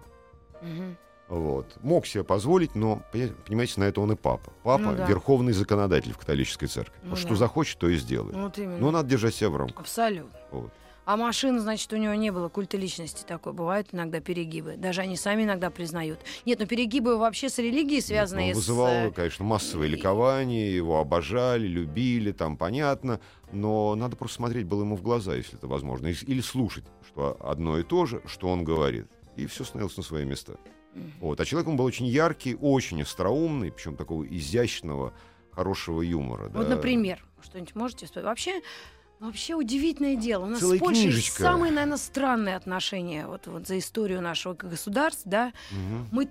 Мгм. 0.63 0.97
Вот. 1.29 1.77
Мог 1.83 2.07
себе 2.07 2.23
позволить, 2.23 2.75
но, 2.77 3.03
понимаете, 3.13 3.81
на 3.81 3.85
это 3.85 4.01
он 4.01 4.13
и 4.13 4.17
папа. 4.17 4.53
Папа 4.63 4.83
Ну 4.85 4.97
да. 4.97 5.07
верховный 5.07 5.53
законодатель 5.53 6.13
в 6.13 6.19
католической 6.19 6.67
церкви. 6.67 6.95
Ну 7.03 7.11
Вот 7.11 7.19
что 7.19 7.31
да. 7.31 7.35
захочет, 7.37 7.79
то 7.79 7.89
и 7.89 7.97
сделает. 7.97 8.37
Вот 8.37 8.57
именно. 8.59 8.79
Но 8.79 8.91
надо 8.93 9.09
держать 9.09 9.35
себя 9.35 9.51
в 9.51 9.57
рамках. 9.57 9.81
Абсолютно. 9.81 10.31
Вот. 10.63 10.73
А 11.07 11.17
машина, 11.17 11.61
значит, 11.61 11.93
у 11.93 11.97
него 11.97 12.15
не 12.15 12.33
было 12.33 12.49
культа 12.49 12.77
личности 12.77 13.25
такой. 13.25 13.53
Бывают 13.53 13.89
иногда 13.93 14.19
перегибы. 14.19 14.75
Даже 14.77 15.03
они 15.03 15.17
сами 15.17 15.45
иногда 15.45 15.71
признают. 15.71 16.19
Нет, 16.45 16.59
но 16.59 16.67
перегибы 16.67 17.17
вообще 17.17 17.49
с 17.49 17.59
религией 17.59 18.01
связаны. 18.01 18.41
Нет, 18.41 18.57
ну, 18.57 18.61
с, 18.61 18.67
вызывал, 18.67 18.91
э, 18.91 19.11
конечно, 19.13 19.45
массовое 19.45 19.87
ликование, 19.87 20.75
его 20.75 20.99
обожали, 20.99 21.69
любили, 21.69 22.33
там 22.33 22.57
понятно, 22.57 23.21
но 23.53 23.95
надо 23.95 24.17
просто 24.17 24.39
смотреть 24.39 24.67
было 24.67 24.81
ему 24.81 24.97
в 24.97 25.03
глаза, 25.03 25.37
если 25.37 25.57
это 25.57 25.69
возможно, 25.69 26.09
или 26.09 26.41
слушать, 26.41 26.85
что 27.07 27.37
одно 27.41 27.79
и 27.79 27.85
то 27.85 28.07
же, 28.07 28.21
что 28.27 28.49
он 28.49 28.65
говорит, 28.65 29.07
и 29.37 29.47
все 29.47 29.63
становилось 29.63 29.97
на 29.97 30.03
свои 30.03 30.25
места. 30.25 30.57
Вот. 31.21 31.41
А 31.41 31.45
человек 31.45 31.69
он 31.69 31.77
был 31.77 31.85
очень 31.85 32.07
яркий, 32.07 32.57
очень 32.61 33.03
остроумный, 33.03 33.71
причем 33.71 33.95
такого 33.95 34.27
изящного, 34.27 35.13
хорошего 35.53 36.03
юмора. 36.03 36.49
Вот, 36.49 36.69
да. 36.69 36.75
например, 36.75 37.25
что-нибудь 37.43 37.75
можете 37.75 38.07
вспомнить? 38.07 38.27
Вообще, 38.27 38.61
Вообще 39.21 39.55
удивительное 39.55 40.17
дело. 40.17 40.45
У 40.45 40.49
нас 40.49 40.61
Целая 40.61 40.79
с 40.79 40.81
Польшей 40.81 41.03
книжечка. 41.05 41.43
самые, 41.43 41.73
наверное, 41.73 41.97
странные 41.97 42.57
отношения 42.57 43.27
вот, 43.27 43.47
вот 43.47 43.67
за 43.67 43.79
историю 43.79 44.21
нашего 44.21 44.55
государства, 44.55 45.31
да. 45.31 45.53
Мгм. 45.71 46.09
Мы 46.13 46.29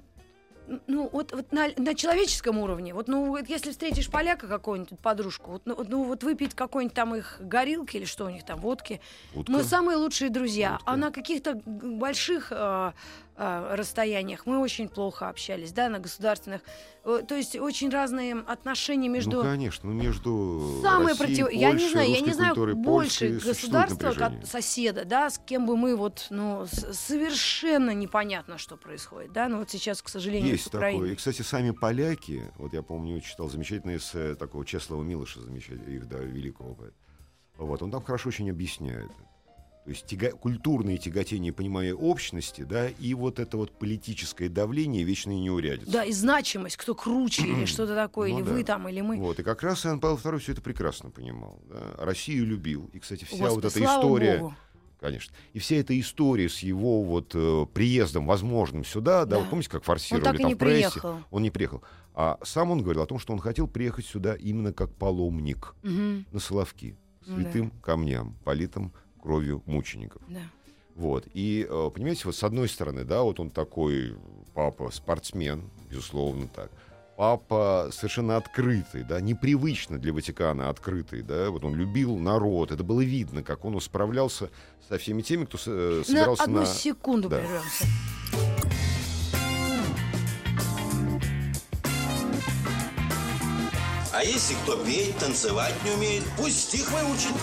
ну, 0.88 1.10
вот, 1.12 1.32
вот 1.32 1.52
на, 1.52 1.70
на 1.78 1.94
человеческом 1.96 2.58
уровне, 2.58 2.94
вот, 2.94 3.08
ну, 3.08 3.28
вот 3.28 3.48
если 3.48 3.72
встретишь 3.72 4.10
поляка 4.10 4.48
какого-нибудь, 4.48 5.00
подружку, 5.00 5.52
вот, 5.52 5.62
ну, 5.66 5.76
вот, 5.76 5.90
ну, 5.90 6.04
вот 6.04 6.24
выпить 6.24 6.56
какой-нибудь 6.56 6.96
там 6.96 7.16
их 7.16 7.38
горилки 7.40 7.98
или 7.98 8.06
что 8.06 8.26
у 8.26 8.30
них 8.30 8.44
там, 8.44 8.60
водки, 8.60 9.02
Утка. 9.34 9.52
мы 9.52 9.64
самые 9.64 9.98
лучшие 9.98 10.30
друзья. 10.30 10.80
А 10.86 10.94
Утка. 10.94 10.96
на 10.96 11.12
каких-то 11.12 11.62
больших 11.66 12.48
э, 12.52 12.92
э, 13.38 13.76
расстояниях 13.76 14.46
мы 14.46 14.60
очень 14.60 14.90
плохо 14.90 15.30
общались, 15.30 15.72
да, 15.72 15.90
на 15.90 16.00
государственных. 16.00 16.62
Э, 17.04 17.22
То 17.28 17.36
есть 17.36 17.56
очень 17.56 17.90
разные 17.90 18.36
отношения 18.36 19.10
между... 19.10 19.38
Ну, 19.38 19.44
конечно, 19.44 19.90
ну, 19.90 20.02
между 20.02 20.80
Самые 20.82 21.16
Россией, 21.16 21.44
против... 21.44 21.52
Я 21.54 21.72
не 21.72 21.90
знаю, 21.90 22.10
я 22.10 22.22
не 22.22 22.34
знаю 22.34 22.56
культурой 22.56 22.76
больше 22.76 23.30
государства, 23.44 24.14
как 24.14 24.46
соседа, 24.46 25.06
да, 25.06 25.30
с 25.30 25.38
кем 25.38 25.66
бы 25.66 25.78
мы 25.78 25.96
вот, 25.96 26.28
ну, 26.30 26.66
совершенно 26.66 27.92
непонятно, 27.92 28.58
что 28.58 28.78
происходит, 28.78 29.34
да, 29.34 29.48
ну 29.48 29.60
вот 29.60 29.70
сейчас, 29.70 30.02
к 30.02 30.10
сожалению, 30.10 30.52
Есть 30.52 30.72
такое. 30.72 31.12
И, 31.12 31.16
кстати, 31.16 31.42
сами 31.42 31.72
поляки, 31.72 32.52
вот 32.58 32.74
я 32.74 32.82
помню, 32.82 33.20
читал 33.22 33.50
замечательное 33.50 33.98
эссе 33.98 34.36
такого 34.36 34.66
Чеслава 34.66 35.04
Милыша, 35.04 35.42
замечательного, 35.42 35.90
их, 35.90 36.08
да, 36.08 36.18
великого 36.20 36.74
поэта. 36.76 36.96
Вот, 37.58 37.82
он 37.82 37.92
там 37.92 38.04
хорошо 38.04 38.30
очень 38.30 38.50
объясняет. 38.50 39.12
То 39.86 39.92
есть 39.92 40.06
тяга- 40.08 40.32
культурные 40.32 40.98
тяготения 40.98 41.54
понимания 41.54 41.94
общности, 41.94 42.64
да, 42.64 42.90
и 42.90 43.14
вот 43.14 43.38
это 43.40 43.56
вот 43.56 43.72
политическое 43.72 44.50
давление 44.50 45.04
вечное 45.04 45.36
неурядица. 45.38 45.92
Да, 45.92 46.04
и 46.04 46.12
значимость, 46.12 46.76
кто 46.78 46.96
круче 46.96 47.44
или 47.44 47.66
что-то 47.66 47.94
такое, 47.94 48.32
Ну 48.32 48.40
или 48.40 48.46
да. 48.46 48.52
вы 48.54 48.64
там, 48.64 48.90
или 48.90 49.02
мы. 49.02 49.18
Вот, 49.18 49.40
и 49.40 49.44
как 49.44 49.62
раз 49.62 49.86
Иоанн 49.86 50.00
Павел 50.00 50.18
II 50.18 50.40
все 50.40 50.54
это 50.54 50.62
прекрасно 50.64 51.12
понимал. 51.12 51.60
да. 51.70 52.04
Россию 52.04 52.48
любил. 52.48 52.90
И, 52.94 53.00
кстати, 53.00 53.26
вся 53.26 53.38
Господи, 53.48 53.56
вот 53.64 53.66
эта 53.76 53.86
история... 53.86 54.38
Богу. 54.40 54.56
Конечно. 55.00 55.36
И 55.54 55.60
вся 55.60 55.76
эта 55.76 56.00
история 56.00 56.50
с 56.50 56.60
его 56.60 57.04
вот 57.04 57.32
э, 57.36 57.66
приездом 57.72 58.26
возможным 58.26 58.84
сюда, 58.84 59.26
да, 59.26 59.36
Да. 59.36 59.40
вот 59.42 59.50
помните, 59.52 59.70
как 59.70 59.84
форсировали 59.84 60.24
так 60.24 60.36
и 60.36 60.38
там 60.40 60.48
не 60.48 60.56
в 60.56 60.58
прессе? 60.58 60.90
приехал. 60.90 61.18
Он 61.30 61.44
не 61.44 61.52
приехал. 61.52 61.84
А 62.16 62.40
сам 62.44 62.72
он 62.72 62.82
говорил 62.82 63.04
о 63.04 63.06
том, 63.06 63.20
что 63.20 63.34
он 63.34 63.40
хотел 63.40 63.68
приехать 63.68 64.06
сюда 64.08 64.34
именно 64.34 64.74
как 64.74 64.92
паломник 64.96 65.76
Мгм, 65.84 66.26
на 66.32 66.40
Соловки, 66.40 66.98
Ну 67.28 67.36
святым 67.40 67.70
камням, 67.84 68.36
политым 68.46 68.94
кровью 69.26 69.64
мучеников. 69.66 70.22
да. 70.28 70.42
Вот. 70.94 71.28
И, 71.34 71.68
э, 71.70 71.92
понимаете, 71.94 72.22
вот 72.26 72.36
с 72.38 72.44
одной 72.44 72.70
стороны, 72.70 73.04
да, 73.04 73.24
вот 73.24 73.40
он 73.42 73.50
такой 73.50 74.16
папа, 74.54 74.92
спортсмен, 74.92 75.70
безусловно 75.90 76.48
так. 76.48 76.72
Папа 77.18 77.90
совершенно 77.92 78.38
открытый, 78.38 79.04
да, 79.04 79.20
непривычно 79.20 79.98
для 79.98 80.14
Ватикана 80.14 80.70
открытый, 80.70 81.22
да, 81.22 81.50
вот 81.50 81.64
он 81.66 81.76
любил 81.76 82.18
народ, 82.18 82.72
это 82.72 82.84
было 82.84 83.02
видно, 83.02 83.42
как 83.44 83.66
он 83.66 83.80
справлялся 83.82 84.50
со 84.88 84.98
всеми 84.98 85.22
теми, 85.22 85.46
кто 85.46 85.58
э, 85.66 85.98
На 86.00 86.04
собирался 86.06 86.44
одну 86.44 86.60
на... 86.60 86.66
секунду 86.66 87.28
Да. 87.30 87.40
прервемся. 87.40 87.86
А 94.18 94.24
если 94.24 94.54
кто 94.64 94.78
петь, 94.78 95.18
танцевать 95.18 95.74
не 95.84 95.92
умеет, 95.92 96.24
пусть 96.38 96.70
стих 96.70 96.90
выучит. 96.90 97.34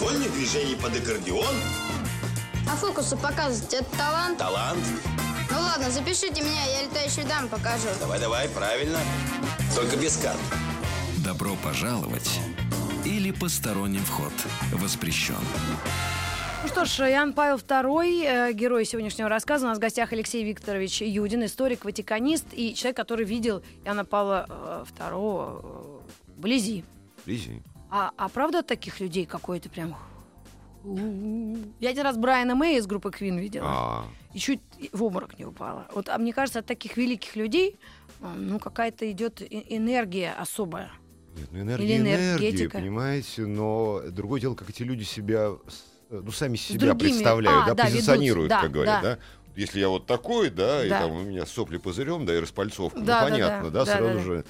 Вольных 0.00 0.32
движений 0.32 0.74
под 0.74 0.96
аккордеон, 0.96 1.54
А 2.68 2.74
фокусы 2.74 3.16
показывать 3.16 3.72
это 3.72 3.96
талант? 3.96 4.36
талант. 4.36 4.84
Ну 5.48 5.60
ладно, 5.60 5.88
запишите 5.92 6.40
меня, 6.42 6.64
я 6.64 6.82
летающую 6.82 7.24
дам 7.24 7.48
покажу. 7.48 7.86
Давай-давай, 8.00 8.48
правильно. 8.48 8.98
Только 9.76 9.96
без 9.96 10.16
карт. 10.16 10.40
Добро 11.18 11.54
пожаловать 11.62 12.40
или 13.04 13.30
посторонним 13.30 14.04
вход 14.04 14.32
воспрещен. 14.72 15.36
Ну 16.62 16.68
что 16.68 16.84
ж, 16.84 17.00
Иоанн 17.10 17.32
Павел 17.34 17.56
II, 17.56 18.24
э, 18.24 18.52
герой 18.52 18.84
сегодняшнего 18.84 19.28
рассказа. 19.28 19.66
У 19.66 19.68
нас 19.68 19.78
в 19.78 19.80
гостях 19.80 20.12
Алексей 20.12 20.42
Викторович 20.44 21.02
Юдин, 21.02 21.44
историк, 21.44 21.84
ватиканист 21.84 22.46
и 22.52 22.74
человек, 22.74 22.96
который 22.96 23.24
видел 23.24 23.62
Иоанна 23.84 24.04
Павла 24.04 24.46
э, 24.48 24.84
II 24.98 25.60
э, 25.62 26.36
вблизи. 26.36 26.84
Лизи. 27.26 27.62
А, 27.90 28.10
а 28.16 28.28
правда 28.28 28.60
от 28.60 28.66
таких 28.66 29.00
людей 29.00 29.24
какой-то 29.24 29.68
прям... 29.70 29.94
Я 31.80 31.90
один 31.90 32.02
раз 32.02 32.16
Брайана 32.16 32.54
Мэя 32.54 32.78
из 32.78 32.86
группы 32.86 33.10
Queen 33.10 33.38
видела. 33.38 33.66
А, 33.68 34.04
И 34.34 34.38
чуть 34.38 34.60
в 34.92 35.02
обморок 35.02 35.38
не 35.38 35.44
упала. 35.44 35.86
Вот, 35.94 36.08
а 36.08 36.18
мне 36.18 36.32
кажется, 36.32 36.60
от 36.60 36.66
таких 36.66 36.96
великих 36.96 37.36
людей 37.36 37.76
э, 38.20 38.26
ну, 38.36 38.58
какая-то 38.58 39.08
идет 39.10 39.40
э- 39.42 39.46
энергия 39.68 40.32
особая. 40.32 40.90
нет, 41.36 41.48
ну 41.52 41.60
энергия, 41.60 41.84
Или 41.84 41.96
энергия, 41.98 42.30
энергетика. 42.32 42.78
понимаете, 42.78 43.46
но 43.46 44.02
другое 44.10 44.40
дело, 44.40 44.54
как 44.56 44.68
эти 44.70 44.82
люди 44.82 45.04
себя, 45.04 45.50
э, 45.50 45.56
ну, 46.10 46.30
сами 46.32 46.56
себя 46.56 46.80
другими- 46.92 47.10
представляют, 47.10 47.62
а, 47.64 47.66
да, 47.68 47.74
да, 47.74 47.82
ведут, 47.84 47.94
позиционируют, 47.96 48.48
да, 48.50 48.60
как 48.62 48.70
говорят, 48.72 49.02
да. 49.02 49.14
да. 49.16 49.18
Если 49.56 49.80
я 49.80 49.88
вот 49.88 50.06
такой, 50.06 50.50
да, 50.50 50.84
и 50.84 50.88
Да. 50.88 51.00
там 51.00 51.12
у 51.12 51.20
меня 51.22 51.44
сопли 51.46 51.78
пузырем, 51.78 52.26
да, 52.26 52.34
и 52.36 52.38
распальцовка, 52.40 53.00
Да, 53.00 53.22
ну, 53.22 53.26
да, 53.26 53.30
понятно, 53.30 53.70
да, 53.70 53.84
да, 53.84 53.84
да, 53.84 53.96
сразу 53.98 54.14
да. 54.18 54.24
же. 54.24 54.44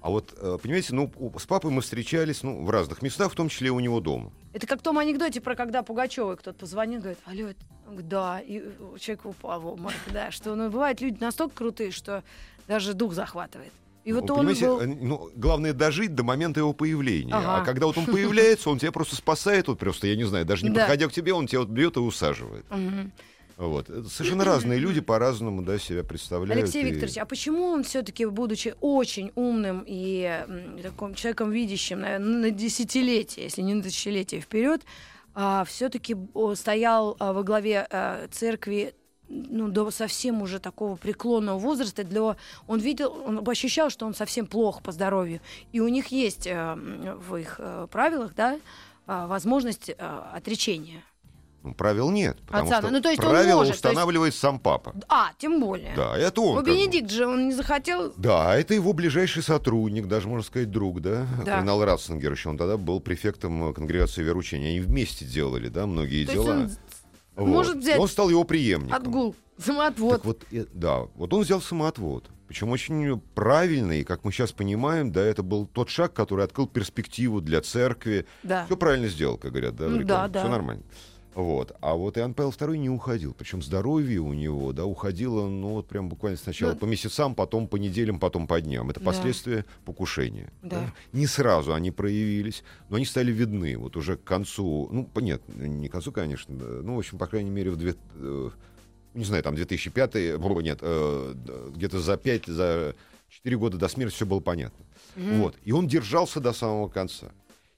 А 0.00 0.10
вот, 0.10 0.34
э, 0.36 0.58
понимаете, 0.60 0.94
ну, 0.94 1.12
с 1.38 1.46
папой 1.46 1.70
мы 1.70 1.80
встречались, 1.80 2.42
ну, 2.42 2.64
в 2.64 2.70
разных 2.70 3.02
местах, 3.02 3.30
в 3.32 3.36
том 3.36 3.48
числе 3.48 3.68
и 3.68 3.70
у 3.70 3.78
него 3.80 4.00
дома. 4.00 4.32
Это 4.52 4.66
как 4.66 4.80
в 4.80 4.82
том 4.82 4.98
анекдоте 4.98 5.40
про 5.40 5.54
когда 5.54 5.82
Пугачевой 5.82 6.36
кто-то 6.36 6.58
позвонил, 6.58 7.00
говорит, 7.00 7.18
алло, 7.24 7.48
это- 7.48 7.60
да, 8.02 8.40
и 8.40 8.58
э, 8.64 8.98
человек 8.98 9.26
упал 9.26 9.60
в 9.60 9.66
обморок, 9.66 9.96
да, 10.12 10.30
что 10.30 10.54
ну, 10.54 10.70
бывают 10.70 11.00
люди 11.00 11.18
настолько 11.20 11.54
крутые, 11.56 11.90
что 11.92 12.24
даже 12.66 12.94
дух 12.94 13.12
захватывает. 13.14 13.72
И 14.04 14.12
вот 14.12 14.28
Ну, 14.28 14.34
он 14.34 14.46
был... 14.46 14.80
э, 14.80 14.86
ну, 14.86 15.30
главное 15.36 15.72
дожить 15.72 16.14
до 16.14 16.24
момента 16.24 16.60
его 16.60 16.72
появления. 16.72 17.32
Ага. 17.34 17.58
А 17.58 17.64
когда 17.64 17.86
вот 17.86 17.96
он 17.98 18.06
появляется, 18.16 18.68
он 18.70 18.78
тебя 18.78 18.90
просто 18.92 19.14
спасает, 19.16 19.68
вот 19.68 19.78
просто, 19.78 20.06
я 20.08 20.16
не 20.16 20.24
знаю, 20.24 20.44
даже 20.44 20.64
не 20.64 20.70
Да. 20.70 20.80
подходя 20.80 21.08
к 21.08 21.12
тебе, 21.12 21.32
он 21.32 21.46
тебя 21.46 21.60
вот 21.60 21.68
бьет 21.68 21.96
и 21.96 22.00
усаживает. 22.00 22.64
Мгм. 22.70 23.12
Вот. 23.58 23.90
Это 23.90 24.08
совершенно 24.08 24.44
разные 24.44 24.80
люди 24.80 25.00
по-разному 25.12 25.62
да, 25.62 25.78
себя 25.78 26.02
представляют. 26.02 26.62
Алексей 26.64 26.82
и- 26.82 26.86
Викторович, 26.90 27.18
а 27.18 27.26
почему 27.26 27.64
он 27.66 27.84
все-таки, 27.84 28.24
будучи 28.26 28.74
очень 28.80 29.30
умным 29.36 29.84
и 29.86 30.44
таким 30.82 31.14
человеком 31.14 31.52
видящим, 31.52 32.00
наверное, 32.00 32.38
на 32.38 32.50
десятилетия, 32.50 33.42
если 33.44 33.62
не 33.62 33.74
на 33.74 33.82
тысячелетия 33.82 34.40
вперед, 34.40 34.82
все-таки 35.66 36.14
стоял 36.56 37.16
а, 37.18 37.32
во 37.32 37.42
главе 37.42 37.86
а, 37.90 38.26
церкви 38.30 38.94
ну, 39.32 39.68
до 39.68 39.90
совсем 39.90 40.42
уже 40.42 40.58
такого 40.58 40.96
преклонного 40.96 41.58
возраста, 41.58 42.04
для... 42.04 42.36
он 42.66 42.80
видел, 42.80 43.16
он 43.26 43.42
ощущал, 43.48 43.90
что 43.90 44.06
он 44.06 44.14
совсем 44.14 44.46
плох 44.46 44.82
по 44.82 44.92
здоровью. 44.92 45.40
И 45.72 45.80
у 45.80 45.88
них 45.88 46.08
есть 46.08 46.46
э, 46.46 46.74
в 46.74 47.36
их 47.36 47.56
э, 47.58 47.86
правилах, 47.90 48.34
да, 48.36 48.58
а, 49.06 49.26
возможность 49.26 49.88
э, 49.90 49.94
отречения. 50.34 51.02
Ну, 51.62 51.74
правил 51.74 52.10
нет. 52.10 52.38
Потому 52.46 52.64
Отца, 52.64 52.80
что 52.80 52.90
ну, 52.90 53.00
то 53.00 53.08
есть 53.08 53.20
правила 53.20 53.58
может, 53.58 53.58
то 53.58 53.74
есть- 53.74 53.84
устанавливает 53.84 54.34
сам 54.34 54.58
папа. 54.58 54.94
А, 55.08 55.30
тем 55.38 55.60
более. 55.60 55.94
Да, 55.94 56.16
это 56.18 56.40
он. 56.40 56.56
Ну. 56.56 56.62
Бенедикт 56.62 57.10
же, 57.10 57.26
он 57.26 57.48
не 57.48 57.54
захотел 57.54 58.12
Да, 58.16 58.56
это 58.56 58.74
его 58.74 58.92
ближайший 58.92 59.42
сотрудник, 59.44 60.08
даже 60.08 60.26
можно 60.28 60.44
сказать 60.44 60.70
друг, 60.70 61.00
да, 61.00 61.26
Да. 61.44 61.52
кардинал 61.56 61.84
Ратцингер 61.84 62.32
еще, 62.32 62.48
он 62.48 62.58
тогда 62.58 62.76
был 62.76 63.00
префектом 63.00 63.70
э, 63.70 63.72
конгрегации 63.72 64.22
вероучения. 64.22 64.70
Они 64.70 64.80
вместе 64.80 65.24
делали, 65.24 65.68
да, 65.68 65.86
многие 65.86 66.26
То 66.26 66.32
есть 66.32 66.44
дела. 66.44 66.54
он 66.54 66.70
Вот. 67.36 67.48
может 67.48 67.78
взять 67.78 67.96
И 67.96 67.98
он 67.98 68.08
стал 68.08 68.28
его 68.30 68.44
преемником. 68.44 68.94
отгул, 68.94 69.36
самоотвод. 69.58 70.12
Так 70.16 70.24
вот, 70.24 70.44
э, 70.50 70.66
да, 70.72 71.02
вот 71.14 71.32
он 71.32 71.42
взял 71.42 71.60
самоотвод. 71.60 72.30
Причем 72.48 72.68
очень 72.68 73.18
правильный, 73.34 74.00
и, 74.00 74.04
как 74.04 74.24
мы 74.24 74.32
сейчас 74.32 74.52
понимаем, 74.52 75.10
да, 75.10 75.22
это 75.22 75.42
был 75.42 75.66
тот 75.66 75.88
шаг, 75.88 76.12
который 76.12 76.44
открыл 76.44 76.66
перспективу 76.66 77.40
для 77.40 77.62
церкви. 77.62 78.26
Да. 78.42 78.66
Все 78.66 78.76
правильно 78.76 79.08
сделал, 79.08 79.38
как 79.38 79.52
говорят, 79.52 79.74
да, 79.76 79.88
да, 79.88 80.28
да. 80.28 80.40
Все 80.40 80.50
нормально. 80.50 80.82
Вот. 81.34 81.74
А 81.80 81.94
вот 81.94 82.18
Иоанн 82.18 82.34
Павел 82.34 82.50
II 82.50 82.76
не 82.76 82.90
уходил. 82.90 83.34
Причем 83.34 83.62
здоровье 83.62 84.20
у 84.20 84.32
него, 84.34 84.72
да, 84.72 84.84
уходило, 84.84 85.48
ну, 85.48 85.70
вот 85.74 85.86
прям 85.88 86.08
буквально 86.08 86.36
сначала 86.38 86.72
Ну, 86.72 86.76
по 86.78 86.84
месяцам, 86.84 87.34
потом 87.34 87.66
по 87.68 87.76
неделям, 87.76 88.18
потом 88.20 88.46
по 88.46 88.60
дням. 88.60 88.90
Это 88.90 89.00
Да. 89.00 89.06
последствия 89.06 89.64
покушения. 89.84 90.52
Да. 90.62 90.92
Не 91.12 91.26
сразу 91.26 91.72
они 91.72 91.90
проявились, 91.90 92.62
но 92.90 92.96
они 92.96 93.06
стали 93.06 93.32
видны. 93.32 93.76
Вот 93.78 93.96
уже 93.96 94.16
к 94.16 94.24
концу, 94.24 94.88
ну, 94.92 95.08
нет, 95.20 95.42
не 95.56 95.88
к 95.88 95.92
концу, 95.92 96.12
конечно, 96.12 96.54
да, 96.54 96.64
ну, 96.82 96.96
в 96.96 96.98
общем, 96.98 97.18
по 97.18 97.26
крайней 97.26 97.50
мере, 97.50 97.70
в 97.70 97.76
две, 97.76 97.94
э, 98.16 98.50
не 99.14 99.24
знаю, 99.24 99.42
там 99.42 99.54
2005, 99.54 100.14
бу- 100.36 100.62
нет, 100.62 100.78
э, 100.82 101.34
где-то 101.74 102.00
за 102.00 102.16
5, 102.16 102.46
за 102.46 102.94
4 103.30 103.56
года 103.56 103.78
до 103.78 103.88
смерти 103.88 104.14
все 104.14 104.26
было 104.26 104.40
понятно. 104.40 104.84
Вот. 105.16 105.56
И 105.64 105.72
он 105.72 105.88
держался 105.88 106.40
до 106.40 106.52
самого 106.52 106.88
конца. 106.88 107.32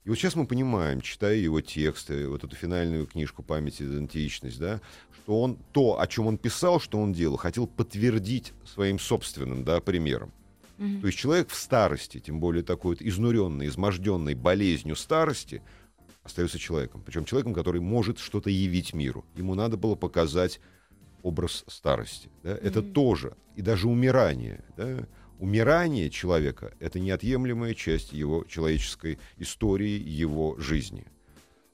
И 0.05 0.09
вот 0.09 0.17
сейчас 0.17 0.35
мы 0.35 0.45
понимаем, 0.45 1.01
читая 1.01 1.35
его 1.35 1.61
тексты, 1.61 2.29
вот 2.29 2.43
эту 2.43 2.55
финальную 2.55 3.07
книжку 3.07 3.41
«Память 3.41 3.81
и 3.81 3.85
идентичность», 3.85 4.59
да, 4.59 4.79
что 5.23 5.41
он 5.41 5.57
то, 5.71 5.99
о 5.99 6.05
чем 6.05 6.27
он 6.27 6.37
писал, 6.37 6.79
что 6.79 6.99
он 6.99 7.11
делал, 7.11 7.37
хотел 7.37 7.65
подтвердить 7.65 8.53
своим 8.65 8.99
собственным 8.99 9.63
да, 9.63 9.81
примером. 9.81 10.31
То 10.77 11.07
есть 11.07 11.17
человек 11.17 11.49
в 11.49 11.55
старости, 11.55 12.19
тем 12.19 12.39
более 12.41 12.61
такой 12.61 12.95
вот 12.95 13.01
изнуренный, 13.01 13.67
изможденный 13.67 14.35
болезнью 14.35 14.97
старости, 14.97 15.63
остается 16.21 16.59
человеком. 16.59 17.01
Причем 17.05 17.23
человеком, 17.23 17.53
который 17.53 17.79
может 17.79 18.19
что-то 18.19 18.49
явить 18.49 18.93
миру. 18.93 19.23
Ему 19.35 19.55
надо 19.55 19.77
было 19.77 19.95
показать 19.95 20.59
образ 21.23 21.63
старости. 21.67 22.29
да. 22.43 22.57
Это 22.57 22.81
тоже, 22.83 23.35
и 23.55 23.61
даже 23.61 23.87
умирание. 23.87 24.63
да. 24.75 25.07
Умирание 25.39 26.09
человека— 26.09 26.73
это 26.79 26.99
неотъемлемая 26.99 27.73
часть 27.73 28.13
его 28.13 28.45
человеческой 28.45 29.19
истории, 29.37 29.99
его 29.99 30.55
жизни. 30.57 31.05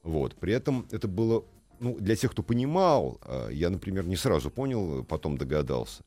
Вот. 0.02 0.34
При 0.34 0.52
этом 0.52 0.86
это 0.90 1.06
было, 1.06 1.44
ну, 1.78 1.96
для 1.98 2.16
тех, 2.16 2.32
кто 2.32 2.42
понимал, 2.42 3.20
а, 3.22 3.48
я, 3.50 3.70
например, 3.70 4.06
не 4.06 4.16
сразу 4.16 4.50
понял, 4.50 5.04
потом 5.04 5.38
догадался. 5.38 6.02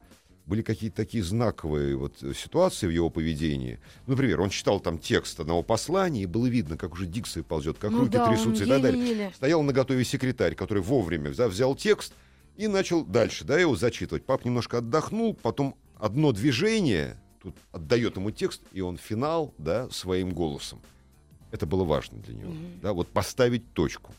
Были 0.45 0.61
какие-то 0.61 0.97
такие 0.97 1.23
знаковые 1.23 1.95
вот 1.95 2.17
ситуации 2.35 2.85
в 2.85 2.91
его 2.91 3.09
поведении. 3.09 3.79
Например, 4.05 4.41
он 4.41 4.49
читал 4.49 4.79
там 4.79 4.99
текст 4.99 5.39
одного 5.39 5.63
послания, 5.63 6.23
и 6.23 6.27
было 6.27 6.45
видно, 6.45 6.77
как 6.77 6.93
уже 6.93 7.07
дикция 7.07 7.41
ползет, 7.41 7.77
как 7.79 7.91
Ну 7.91 8.01
руки 8.01 8.11
да, 8.11 8.27
трясутся 8.27 8.65
и 8.65 8.67
так 8.67 8.81
далее. 8.81 9.31
Стоял 9.33 9.63
на 9.63 9.73
готове 9.73 10.03
секретарь, 10.03 10.53
который 10.53 10.83
вовремя 10.83 11.31
взял, 11.31 11.49
взял 11.49 11.73
текст 11.73 12.13
и 12.57 12.67
начал 12.67 13.03
дальше, 13.03 13.43
да, 13.43 13.57
его 13.57 13.75
зачитывать. 13.75 14.23
Пап 14.25 14.45
немножко 14.45 14.79
отдохнул, 14.79 15.33
потом 15.33 15.75
одно 15.97 16.31
движение, 16.31 17.17
тут 17.45 17.55
отдает 17.71 18.15
ему 18.17 18.31
текст, 18.31 18.61
и 18.71 18.81
он 18.81 18.97
финал, 18.97 19.53
да, 19.59 19.87
своим 19.91 20.31
голосом. 20.31 20.81
Это 21.51 21.67
было 21.67 21.83
важно 21.83 22.17
для 22.19 22.35
него, 22.35 22.53
да, 22.81 22.91
вот 22.93 23.07
поставить 23.09 23.71
точку. 23.73 24.13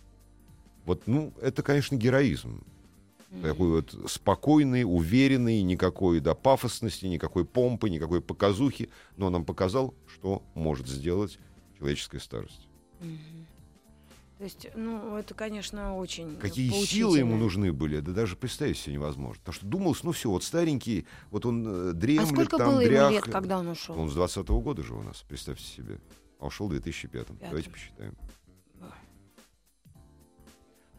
Вот, 0.84 1.02
ну, 1.06 1.32
это, 1.42 1.62
конечно, 1.62 1.96
героизм. 1.96 2.62
Такой 3.42 3.68
вот 3.68 3.94
спокойный, 4.08 4.84
уверенный, 4.84 5.60
никакой 5.62 6.20
да, 6.20 6.34
пафосности, 6.34 7.06
никакой 7.06 7.44
помпы, 7.44 7.90
никакой 7.90 8.20
показухи, 8.20 8.88
но 9.16 9.26
он 9.26 9.32
нам 9.32 9.44
показал, 9.44 9.94
что 10.06 10.42
может 10.54 10.86
сделать 10.86 11.38
человеческая 11.76 12.20
старость. 12.20 12.68
То 14.38 14.44
есть, 14.44 14.66
ну, 14.74 15.16
это, 15.16 15.32
конечно, 15.32 15.96
очень 15.96 16.36
Какие 16.36 16.70
силы 16.84 17.18
ему 17.18 17.36
нужны 17.36 17.72
были, 17.72 18.00
да 18.00 18.12
даже 18.12 18.36
представить 18.36 18.76
себе 18.76 18.94
невозможно. 18.94 19.38
Потому 19.40 19.54
что 19.54 19.66
думалось, 19.66 20.02
ну 20.02 20.12
все, 20.12 20.28
вот 20.28 20.44
старенький, 20.44 21.06
вот 21.30 21.46
он 21.46 21.66
э, 21.66 21.90
А 21.90 21.92
дремлет, 21.94 22.28
сколько 22.28 22.58
там 22.58 22.72
было 22.72 22.80
ему 22.80 22.90
дрях. 22.90 23.12
лет, 23.12 23.24
когда 23.24 23.58
он 23.58 23.68
ушел? 23.68 23.98
Он 23.98 24.10
с 24.10 24.16
20-го 24.16 24.60
года 24.60 24.82
же 24.82 24.94
у 24.94 25.02
нас, 25.02 25.24
представьте 25.26 25.64
себе. 25.64 25.98
А 26.38 26.46
ушел 26.46 26.66
в 26.66 26.70
2005 26.70 27.10
Пятом. 27.12 27.38
Давайте 27.40 27.70
посчитаем. 27.70 28.14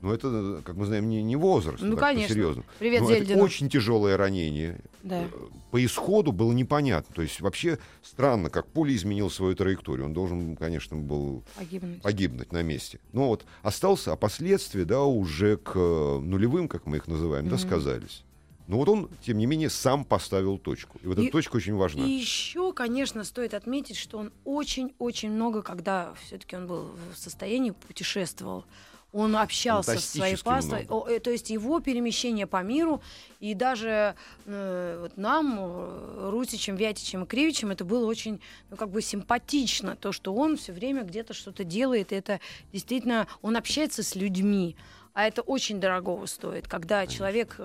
Ну, 0.01 0.13
это, 0.13 0.27
э, 0.27 0.61
как 0.63 0.75
мы 0.75 0.85
знаем, 0.85 1.09
не, 1.09 1.23
не 1.23 1.35
возраст. 1.35 1.81
Ну, 1.81 1.95
так, 1.95 1.99
конечно. 2.01 2.33
Серьезно. 2.35 2.63
Привет, 2.77 3.01
Но 3.01 3.09
это 3.09 3.19
Зельдину. 3.19 3.43
очень 3.43 3.67
тяжелое 3.69 4.15
ранение. 4.15 4.79
Да. 5.03 5.23
Э, 5.23 5.27
По 5.71 5.83
исходу 5.83 6.31
было 6.31 6.53
непонятно. 6.53 7.13
То 7.15 7.21
есть 7.23 7.41
вообще 7.41 7.79
странно, 8.03 8.49
как 8.51 8.67
пуля 8.67 8.95
изменил 8.95 9.29
свою 9.31 9.55
траекторию. 9.55 10.05
Он 10.05 10.13
должен, 10.13 10.55
конечно, 10.55 10.97
был 10.97 11.43
Погибнуть. 11.55 12.01
погибнуть 12.03 12.51
на 12.51 12.61
месте. 12.61 12.99
Но 13.11 13.29
вот 13.29 13.45
остался, 13.63 14.13
а 14.13 14.15
последствия, 14.15 14.85
да, 14.85 15.03
уже 15.03 15.57
к 15.57 15.71
э, 15.75 16.19
нулевым, 16.19 16.67
как 16.67 16.85
мы 16.85 16.97
их 16.97 17.07
называем, 17.07 17.49
да, 17.49 17.57
сказались. 17.57 18.23
Но 18.67 18.77
вот 18.77 18.89
он, 18.89 19.09
тем 19.25 19.37
не 19.37 19.45
менее, 19.45 19.69
сам 19.69 20.03
поставил 20.03 20.57
точку. 20.57 20.99
И 21.01 21.07
вот 21.07 21.17
И- 21.17 21.23
эта 21.23 21.31
точка 21.31 21.55
очень 21.55 21.73
важна. 21.75 22.05
И 22.05 22.09
еще, 22.09 22.73
конечно, 22.73 23.23
стоит 23.23 23.53
отметить, 23.53 23.95
что 23.95 24.17
он 24.19 24.31
очень-очень 24.43 25.31
много, 25.31 25.61
когда 25.61 26.13
все-таки 26.25 26.55
он 26.55 26.67
был 26.67 26.89
в 27.13 27.17
состоянии, 27.17 27.71
путешествовал. 27.71 28.65
Он 29.13 29.35
общался 29.37 29.97
со 29.99 30.17
своей 30.17 30.37
пастой, 30.37 30.85
много. 30.85 31.09
Э, 31.09 31.19
то 31.19 31.31
есть 31.31 31.49
его 31.49 31.79
перемещение 31.79 32.45
по 32.45 32.61
миру, 32.61 33.01
и 33.39 33.53
даже 33.53 34.15
э, 34.45 34.97
вот 35.01 35.17
нам, 35.17 35.55
э, 35.59 36.29
Русичем, 36.29 36.75
Вятичем 36.75 37.23
и 37.23 37.25
Кривичем, 37.25 37.71
это 37.71 37.85
было 37.85 38.05
очень, 38.05 38.41
ну, 38.69 38.75
как 38.77 38.89
бы 38.89 39.01
симпатично, 39.01 39.95
то, 39.95 40.11
что 40.11 40.33
он 40.35 40.57
все 40.57 40.73
время 40.73 41.03
где-то 41.03 41.33
что-то 41.33 41.63
делает, 41.63 42.11
и 42.11 42.15
это 42.15 42.39
действительно, 42.73 43.27
он 43.41 43.55
общается 43.55 44.03
с 44.03 44.13
людьми, 44.15 44.75
а 45.13 45.25
это 45.25 45.41
очень 45.41 45.79
дорогого 45.79 46.25
стоит, 46.25 46.67
когда 46.67 47.07
человек, 47.07 47.55
э, 47.57 47.63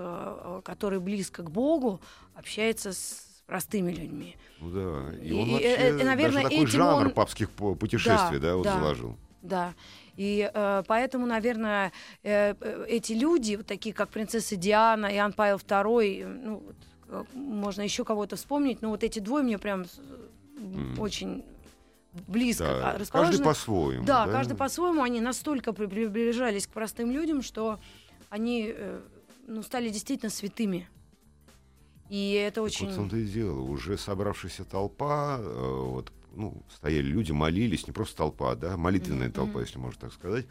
э, 0.59 0.61
который 0.63 0.99
близко 0.99 1.43
к 1.43 1.51
Богу, 1.51 1.99
общается 2.35 2.93
с 2.93 3.27
простыми 3.45 3.91
людьми. 3.91 4.37
Ну 4.61 4.69
да. 4.71 5.17
И, 5.21 5.27
И- 5.27 5.33
он 5.33 5.49
и, 5.49 5.51
вообще 5.51 5.67
э, 5.67 6.03
наверное, 6.03 6.43
даже 6.43 6.49
такой 6.55 6.65
жанр 6.67 7.07
он- 7.07 7.13
папских 7.13 7.49
путешествий, 7.51 8.39
да, 8.39 8.47
Да, 8.51 8.55
вот 8.55 8.63
да. 8.63 8.79
заложил. 8.79 9.17
Да. 9.41 9.73
И 10.15 10.49
э, 10.53 10.83
поэтому, 10.87 11.25
наверное, 11.25 11.91
э, 12.23 12.53
э, 12.59 12.85
эти 12.87 13.13
люди, 13.13 13.55
вот 13.55 13.65
такие 13.65 13.95
как 13.95 14.09
принцесса 14.09 14.55
Диана, 14.55 15.07
Иоанн 15.15 15.33
Павел 15.33 15.57
II, 15.57 16.25
ну, 16.27 16.63
э, 17.09 17.23
можно 17.33 17.81
еще 17.81 18.05
кого-то 18.05 18.35
вспомнить, 18.35 18.81
но 18.81 18.89
вот 18.89 19.03
эти 19.03 19.19
двое 19.19 19.43
мне 19.43 19.57
прям 19.57 19.85
Мгм. 20.57 20.99
очень 20.99 21.43
близко 22.27 22.63
Да, 22.65 22.69
а, 22.77 22.81
Каждый 22.83 23.01
расположены. 23.01 23.43
по-своему. 23.43 24.05
да, 24.05 24.27
каждый 24.27 24.55
по-своему, 24.55 25.01
они 25.01 25.19
настолько 25.19 25.73
при- 25.73 25.87
приближались 25.87 26.67
к 26.67 26.69
простым 26.69 27.09
людям, 27.11 27.41
что 27.41 27.79
они 28.29 28.71
э, 28.75 28.99
ну, 29.47 29.63
стали 29.63 29.89
действительно 29.89 30.29
святыми. 30.29 30.87
И 32.09 32.33
это 32.33 32.55
Так 32.55 32.65
очень... 32.65 32.85
Вот 32.85 32.93
в 32.93 32.97
том-то 32.97 33.17
и 33.17 33.25
дело. 33.25 33.61
Уже 33.61 33.97
собравшаяся 33.97 34.63
толпа, 34.63 35.39
вот, 35.41 36.11
ну, 36.33 36.63
стояли 36.69 37.05
люди, 37.05 37.31
молились, 37.31 37.87
не 37.87 37.93
просто 37.93 38.17
толпа, 38.17 38.55
да, 38.55 38.77
молитвенная 38.77 39.27
Мгм, 39.27 39.35
толпа, 39.35 39.61
если 39.61 39.77
можно 39.77 40.01
так 40.01 40.13
сказать. 40.13 40.45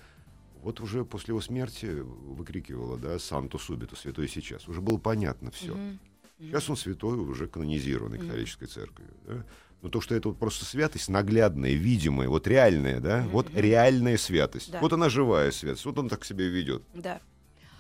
Вот 0.63 0.81
уже 0.81 1.05
после 1.05 1.33
его 1.33 1.41
смерти 1.41 1.87
выкрикивала, 1.87 2.97
да, 2.97 3.19
«Санто 3.19 3.59
субито», 3.59 3.97
«Святой 3.97 4.29
сейчас». 4.29 4.69
Уже 4.69 4.81
было 4.81 4.99
понятно 4.99 5.51
все. 5.51 5.75
Мгм. 5.75 5.99
Сейчас 6.39 6.69
он 6.71 6.77
святой, 6.77 7.19
уже 7.19 7.47
канонизированный 7.47 8.19
Мгм. 8.19 8.27
католической 8.27 8.67
церковью. 8.67 9.13
Да? 9.27 9.45
Но 9.81 9.89
то, 9.89 10.01
что 10.01 10.15
это 10.15 10.29
вот 10.29 10.39
просто 10.39 10.65
святость 10.65 11.09
наглядная, 11.09 11.75
видимая, 11.75 12.29
вот 12.29 12.47
реальная, 12.47 13.01
да, 13.01 13.27
вот 13.33 13.49
реальная 13.55 14.17
святость. 14.17 14.71
Да. 14.71 14.81
Вот 14.81 14.93
она 14.93 15.09
живая 15.09 15.51
святость, 15.51 15.85
вот 15.85 15.99
он 15.99 16.09
так 16.09 16.25
себя 16.25 16.47
ведет. 16.47 16.83
Да. 16.95 17.21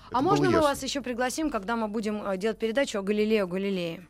Это 0.08 0.18
а 0.18 0.20
можно 0.20 0.46
мы 0.46 0.52
ясно. 0.52 0.68
вас 0.68 0.82
еще 0.82 1.00
пригласим, 1.00 1.50
когда 1.50 1.76
мы 1.76 1.88
будем 1.88 2.22
э, 2.22 2.36
делать 2.36 2.58
передачу 2.58 2.98
о 2.98 3.02
Галилео 3.02 3.46
Галилее? 3.46 4.06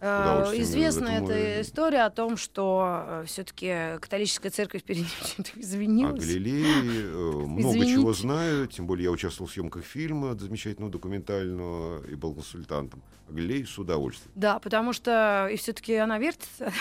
Э, 0.00 0.52
Известна 0.54 1.08
эта 1.08 1.24
мой- 1.24 1.62
история 1.62 2.02
о 2.02 2.10
том, 2.10 2.36
что 2.36 3.22
все-таки 3.26 3.98
католическая 4.00 4.50
церковь 4.50 4.82
перед 4.82 5.00
ним 5.00 5.08
что-то 5.24 5.50
О 5.54 5.60
извинилась. 5.60 6.24
Галилее 6.24 7.04
э, 7.04 7.16
много 7.46 7.70
Извините. 7.70 7.94
чего 7.94 8.12
знаю, 8.12 8.66
тем 8.66 8.86
более 8.86 9.04
я 9.04 9.10
участвовал 9.10 9.48
в 9.48 9.52
съемках 9.52 9.84
фильма 9.84 10.34
замечательного 10.34 10.92
документального 10.92 12.04
и 12.06 12.14
был 12.14 12.34
консультантом. 12.34 13.02
О 13.28 13.32
Галилее 13.32 13.66
с 13.66 13.78
удовольствием. 13.78 14.30
Да, 14.34 14.58
потому 14.58 14.92
что 14.92 15.48
и 15.50 15.56
все-таки 15.56 15.94
она 15.94 16.18
вертится. 16.18 16.72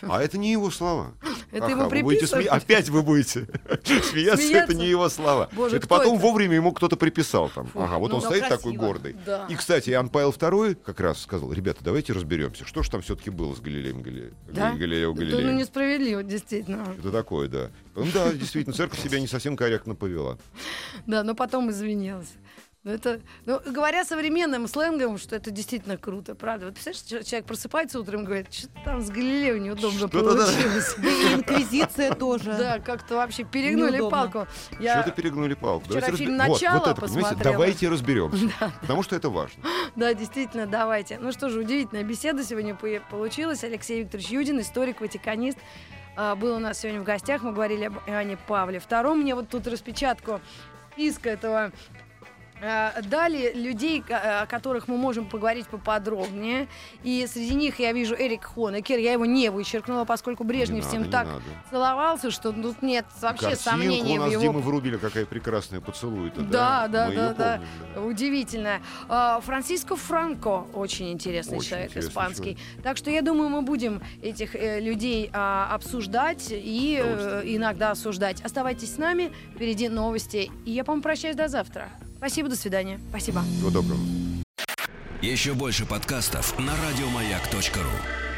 А 0.00 0.22
это 0.22 0.38
не 0.38 0.52
его 0.52 0.70
слова. 0.70 1.14
Это 1.52 1.68
ему 1.68 1.88
будете 1.90 2.22
приписывают? 2.22 2.48
Опять 2.48 2.88
вы 2.88 3.02
будете 3.02 3.46
смеяться, 3.84 4.56
это 4.56 4.72
не 4.72 4.88
его 4.88 5.10
слова. 5.10 5.50
Это 5.70 5.86
потом 5.86 6.18
вовремя 6.18 6.54
ему 6.54 6.72
кто-то 6.72 6.96
приписал 6.96 7.50
там. 7.50 7.68
Ага, 7.74 7.98
вот 7.98 8.10
ну, 8.10 8.16
он 8.16 8.22
стоит 8.22 8.48
такой 8.48 8.72
гордый. 8.72 9.16
И, 9.50 9.54
кстати, 9.54 9.90
Иоанн 9.90 10.08
Павел 10.08 10.30
II 10.30 10.76
как 10.76 11.00
раз 11.00 11.20
сказал, 11.20 11.52
ребята, 11.52 11.84
давайте 11.84 12.01
разберемся, 12.10 12.66
что 12.66 12.82
же 12.82 12.90
там 12.90 13.02
все-таки 13.02 13.30
было 13.30 13.54
с 13.54 13.60
Галилеем 13.60 14.02
Галилеем. 14.02 14.34
Да? 14.50 14.72
Галилео 14.72 15.12
Это 15.12 15.20
ну, 15.20 15.30
Галилеем. 15.30 15.56
несправедливо, 15.58 16.22
действительно. 16.22 16.94
Это 16.98 17.10
такое, 17.12 17.48
да. 17.48 17.70
Ну 17.94 18.06
да, 18.12 18.32
действительно, 18.32 18.74
церковь 18.74 19.00
себя 19.00 19.20
не 19.20 19.26
совсем 19.26 19.56
корректно 19.56 19.94
повела. 19.94 20.38
Да, 21.06 21.22
но 21.22 21.34
потом 21.34 21.70
извинилась. 21.70 22.32
Ну, 22.84 22.90
это, 22.90 23.20
ну, 23.46 23.60
говоря 23.64 24.04
современным 24.04 24.66
сленгом, 24.66 25.16
что 25.16 25.36
это 25.36 25.52
действительно 25.52 25.96
круто, 25.96 26.34
правда. 26.34 26.66
Вот 26.66 26.74
представляешь, 26.74 27.24
человек 27.24 27.46
просыпается 27.46 28.00
утром 28.00 28.22
и 28.22 28.24
говорит, 28.24 28.52
что 28.52 28.66
там 28.84 29.00
с 29.00 29.08
Галилео 29.08 29.56
неудобно 29.58 29.98
Что-то 30.08 30.34
да. 30.34 30.44
получилось. 30.46 30.96
Да 30.98 31.08
и 31.08 31.34
инквизиция 31.34 32.12
тоже. 32.12 32.52
Да, 32.58 32.80
как-то 32.80 33.14
вообще 33.14 33.44
перегнули 33.44 33.98
Неудобно. 33.98 34.10
палку. 34.10 34.46
Я- 34.80 35.00
Что-то 35.02 35.14
перегнули 35.14 35.54
палку. 35.54 35.84
вчера 35.84 36.00
Давайте 36.00 36.16
фильм 36.24 36.34
разбе- 36.40 36.48
вот, 36.48 36.60
«Начало» 36.60 36.78
вот 36.80 36.88
это, 36.88 37.00
понимаете, 37.00 37.20
посмотрела. 37.28 37.52
давайте 37.52 37.88
разберемся. 37.88 38.50
Потому 38.80 39.02
что 39.04 39.14
это 39.16 39.30
важно. 39.30 39.62
Да, 39.94 40.12
действительно, 40.14 40.66
давайте. 40.66 41.18
Ну 41.20 41.30
что 41.30 41.50
же, 41.50 41.60
удивительная 41.60 42.02
беседа 42.02 42.42
сегодня 42.42 42.74
по- 42.74 43.00
получилась. 43.10 43.62
Алексей 43.62 44.00
Викторович 44.02 44.28
Юдин, 44.30 44.60
историк, 44.60 45.00
ватиканист, 45.02 45.58
а, 46.16 46.34
был 46.34 46.56
у 46.56 46.58
нас 46.58 46.80
сегодня 46.80 47.00
в 47.00 47.04
гостях. 47.04 47.42
Мы 47.42 47.52
говорили 47.52 47.84
об 47.84 47.98
Иоанне 48.08 48.36
Павле 48.48 48.80
Втором. 48.80 49.20
Мне 49.20 49.36
вот 49.36 49.48
тут 49.50 49.68
распечатку 49.68 50.40
списка 50.94 51.30
этого 51.30 51.70
а, 52.62 52.94
дали 53.02 53.52
людей, 53.54 54.00
ка- 54.00 54.42
о 54.42 54.46
которых 54.46 54.86
мы 54.88 54.96
можем 54.96 55.26
поговорить 55.28 55.66
поподробнее. 55.66 56.68
И 57.02 57.26
среди 57.26 57.54
них 57.54 57.80
я 57.80 57.92
вижу 57.92 58.14
Эрик 58.14 58.44
Хонекер. 58.44 58.98
Я 58.98 59.12
его 59.12 59.26
не 59.26 59.50
вычеркнула, 59.50 60.04
поскольку 60.04 60.44
Брежнев 60.44 60.84
с 60.84 60.92
ним 60.92 61.02
не 61.04 61.10
так 61.10 61.26
надо. 61.26 61.42
целовался, 61.70 62.30
что 62.30 62.52
тут 62.52 62.82
нет 62.82 63.04
вообще 63.20 63.46
Картинку 63.48 63.62
сомнений 63.70 64.12
у 64.18 64.22
в 64.22 64.24
нас 64.24 64.32
его 64.32 64.42
Дима 64.42 64.58
Врубеля 64.60 64.98
какая 64.98 65.26
прекрасная 65.26 65.80
поцелует. 65.80 66.34
Да, 66.50 66.86
да, 66.88 67.08
Мы 67.08 67.14
да, 67.14 67.22
её 67.22 67.34
да. 67.34 67.52
помним, 67.56 67.68
да. 67.94 68.00
Удивительно. 68.02 68.80
А, 69.08 69.40
Франциско 69.40 69.96
Франко 69.96 70.64
очень 70.74 71.10
интересный 71.12 71.58
Очень 71.58 71.68
человек, 71.70 71.90
интересный 71.90 72.10
испанский. 72.10 72.58
Так 72.82 72.96
что 72.96 73.10
я 73.10 73.22
думаю, 73.22 73.48
мы 73.48 73.62
будем 73.62 74.00
этих 74.22 74.54
э, 74.54 74.78
людей 74.80 75.30
а, 75.32 75.68
обсуждать 75.74 76.46
и 76.50 77.00
э, 77.02 77.42
иногда 77.44 77.90
осуждать. 77.90 78.40
Оставайтесь 78.42 78.94
с 78.94 78.98
нами, 78.98 79.32
впереди 79.54 79.88
новости. 79.88 80.50
И 80.64 80.70
я, 80.70 80.84
по-моему, 80.84 81.02
прощаюсь 81.02 81.36
до 81.36 81.48
завтра. 81.48 81.88
Спасибо, 82.22 82.48
до 82.48 82.54
свидания. 82.54 83.00
Спасибо. 83.08 83.42
Всего 83.42 83.70
доброго. 83.70 83.98
Еще 85.22 85.54
больше 85.54 85.86
подкастов 85.86 86.56
на 86.56 86.72
радиомаяк.ру. 86.76 88.31